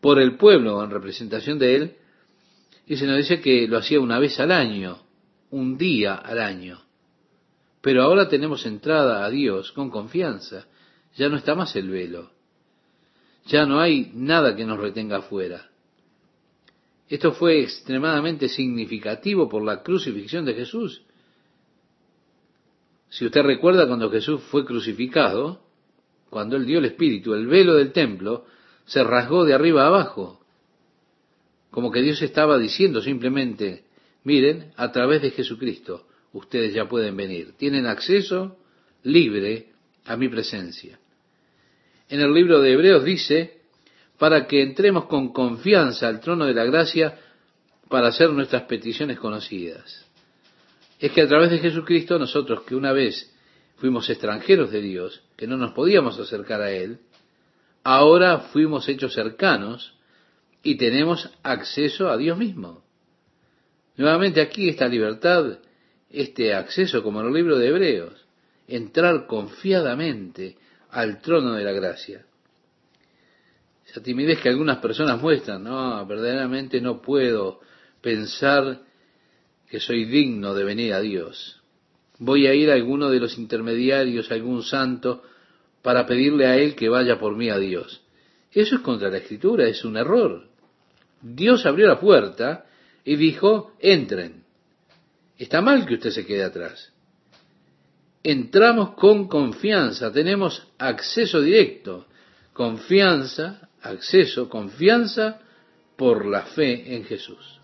por 0.00 0.20
el 0.20 0.36
pueblo 0.36 0.84
en 0.84 0.90
representación 0.90 1.58
de 1.58 1.74
él, 1.74 1.96
y 2.92 2.96
se 2.98 3.06
nos 3.06 3.16
dice 3.16 3.40
que 3.40 3.66
lo 3.66 3.78
hacía 3.78 3.98
una 4.00 4.18
vez 4.18 4.38
al 4.38 4.52
año, 4.52 4.98
un 5.48 5.78
día 5.78 6.14
al 6.14 6.38
año. 6.38 6.78
Pero 7.80 8.02
ahora 8.02 8.28
tenemos 8.28 8.66
entrada 8.66 9.24
a 9.24 9.30
Dios 9.30 9.72
con 9.72 9.88
confianza, 9.88 10.66
ya 11.16 11.30
no 11.30 11.38
está 11.38 11.54
más 11.54 11.74
el 11.74 11.88
velo, 11.88 12.32
ya 13.46 13.64
no 13.64 13.80
hay 13.80 14.10
nada 14.12 14.54
que 14.54 14.66
nos 14.66 14.78
retenga 14.78 15.16
afuera. 15.16 15.70
Esto 17.08 17.32
fue 17.32 17.62
extremadamente 17.62 18.46
significativo 18.50 19.48
por 19.48 19.64
la 19.64 19.82
crucifixión 19.82 20.44
de 20.44 20.52
Jesús. 20.52 21.02
Si 23.08 23.24
usted 23.24 23.40
recuerda 23.40 23.86
cuando 23.86 24.10
Jesús 24.10 24.42
fue 24.50 24.66
crucificado, 24.66 25.62
cuando 26.28 26.56
él 26.56 26.66
dio 26.66 26.78
el 26.78 26.84
Espíritu, 26.84 27.32
el 27.32 27.46
velo 27.46 27.72
del 27.76 27.90
templo 27.92 28.44
se 28.84 29.02
rasgó 29.02 29.46
de 29.46 29.54
arriba 29.54 29.84
a 29.84 29.86
abajo. 29.86 30.41
Como 31.72 31.90
que 31.90 32.00
Dios 32.00 32.22
estaba 32.22 32.56
diciendo 32.56 33.02
simplemente, 33.02 33.82
miren, 34.22 34.72
a 34.76 34.92
través 34.92 35.22
de 35.22 35.32
Jesucristo 35.32 36.06
ustedes 36.32 36.72
ya 36.72 36.88
pueden 36.88 37.16
venir. 37.16 37.54
Tienen 37.58 37.86
acceso 37.86 38.58
libre 39.02 39.72
a 40.04 40.16
mi 40.16 40.28
presencia. 40.28 41.00
En 42.08 42.20
el 42.20 42.32
libro 42.32 42.60
de 42.60 42.72
Hebreos 42.72 43.04
dice, 43.04 43.62
para 44.18 44.46
que 44.46 44.62
entremos 44.62 45.06
con 45.06 45.32
confianza 45.32 46.06
al 46.06 46.20
trono 46.20 46.46
de 46.46 46.54
la 46.54 46.64
gracia 46.64 47.18
para 47.88 48.06
hacer 48.06 48.30
nuestras 48.30 48.62
peticiones 48.62 49.18
conocidas 49.18 50.06
es 51.02 51.10
que 51.10 51.20
a 51.20 51.26
través 51.26 51.50
de 51.50 51.58
Jesucristo 51.58 52.16
nosotros 52.16 52.62
que 52.62 52.76
una 52.76 52.92
vez 52.92 53.28
fuimos 53.76 54.08
extranjeros 54.08 54.70
de 54.70 54.80
Dios, 54.80 55.20
que 55.36 55.48
no 55.48 55.56
nos 55.56 55.72
podíamos 55.72 56.16
acercar 56.18 56.62
a 56.62 56.70
Él, 56.70 57.00
ahora 57.82 58.38
fuimos 58.38 58.88
hechos 58.88 59.12
cercanos 59.12 59.94
y 60.62 60.76
tenemos 60.76 61.30
acceso 61.42 62.08
a 62.08 62.16
Dios 62.16 62.38
mismo. 62.38 62.84
Nuevamente 63.96 64.40
aquí 64.40 64.68
esta 64.68 64.88
libertad, 64.88 65.58
este 66.10 66.54
acceso, 66.54 67.02
como 67.02 67.20
en 67.20 67.26
el 67.26 67.34
libro 67.34 67.58
de 67.58 67.68
Hebreos, 67.68 68.26
entrar 68.66 69.26
confiadamente 69.26 70.56
al 70.90 71.20
trono 71.20 71.54
de 71.54 71.64
la 71.64 71.72
gracia. 71.72 72.24
Esa 73.86 74.02
timidez 74.02 74.40
que 74.40 74.48
algunas 74.48 74.78
personas 74.78 75.20
muestran, 75.20 75.64
no, 75.64 76.06
verdaderamente 76.06 76.80
no 76.80 77.02
puedo 77.02 77.60
pensar 78.00 78.80
que 79.68 79.80
soy 79.80 80.04
digno 80.04 80.54
de 80.54 80.64
venir 80.64 80.94
a 80.94 81.00
Dios. 81.00 81.60
Voy 82.18 82.46
a 82.46 82.54
ir 82.54 82.70
a 82.70 82.74
alguno 82.74 83.10
de 83.10 83.20
los 83.20 83.36
intermediarios, 83.36 84.30
a 84.30 84.34
algún 84.34 84.62
santo, 84.62 85.22
para 85.82 86.06
pedirle 86.06 86.46
a 86.46 86.56
Él 86.56 86.74
que 86.74 86.88
vaya 86.88 87.18
por 87.18 87.36
mí 87.36 87.50
a 87.50 87.58
Dios. 87.58 88.02
Eso 88.52 88.76
es 88.76 88.80
contra 88.82 89.10
la 89.10 89.18
Escritura, 89.18 89.66
es 89.66 89.84
un 89.84 89.96
error. 89.96 90.51
Dios 91.22 91.64
abrió 91.66 91.86
la 91.86 92.00
puerta 92.00 92.66
y 93.04 93.16
dijo, 93.16 93.72
entren. 93.80 94.44
Está 95.38 95.60
mal 95.60 95.86
que 95.86 95.94
usted 95.94 96.10
se 96.10 96.26
quede 96.26 96.44
atrás. 96.44 96.92
Entramos 98.22 98.94
con 98.94 99.26
confianza, 99.26 100.12
tenemos 100.12 100.68
acceso 100.78 101.40
directo. 101.40 102.06
Confianza, 102.52 103.68
acceso, 103.80 104.48
confianza 104.48 105.40
por 105.96 106.26
la 106.26 106.42
fe 106.42 106.94
en 106.94 107.04
Jesús. 107.04 107.60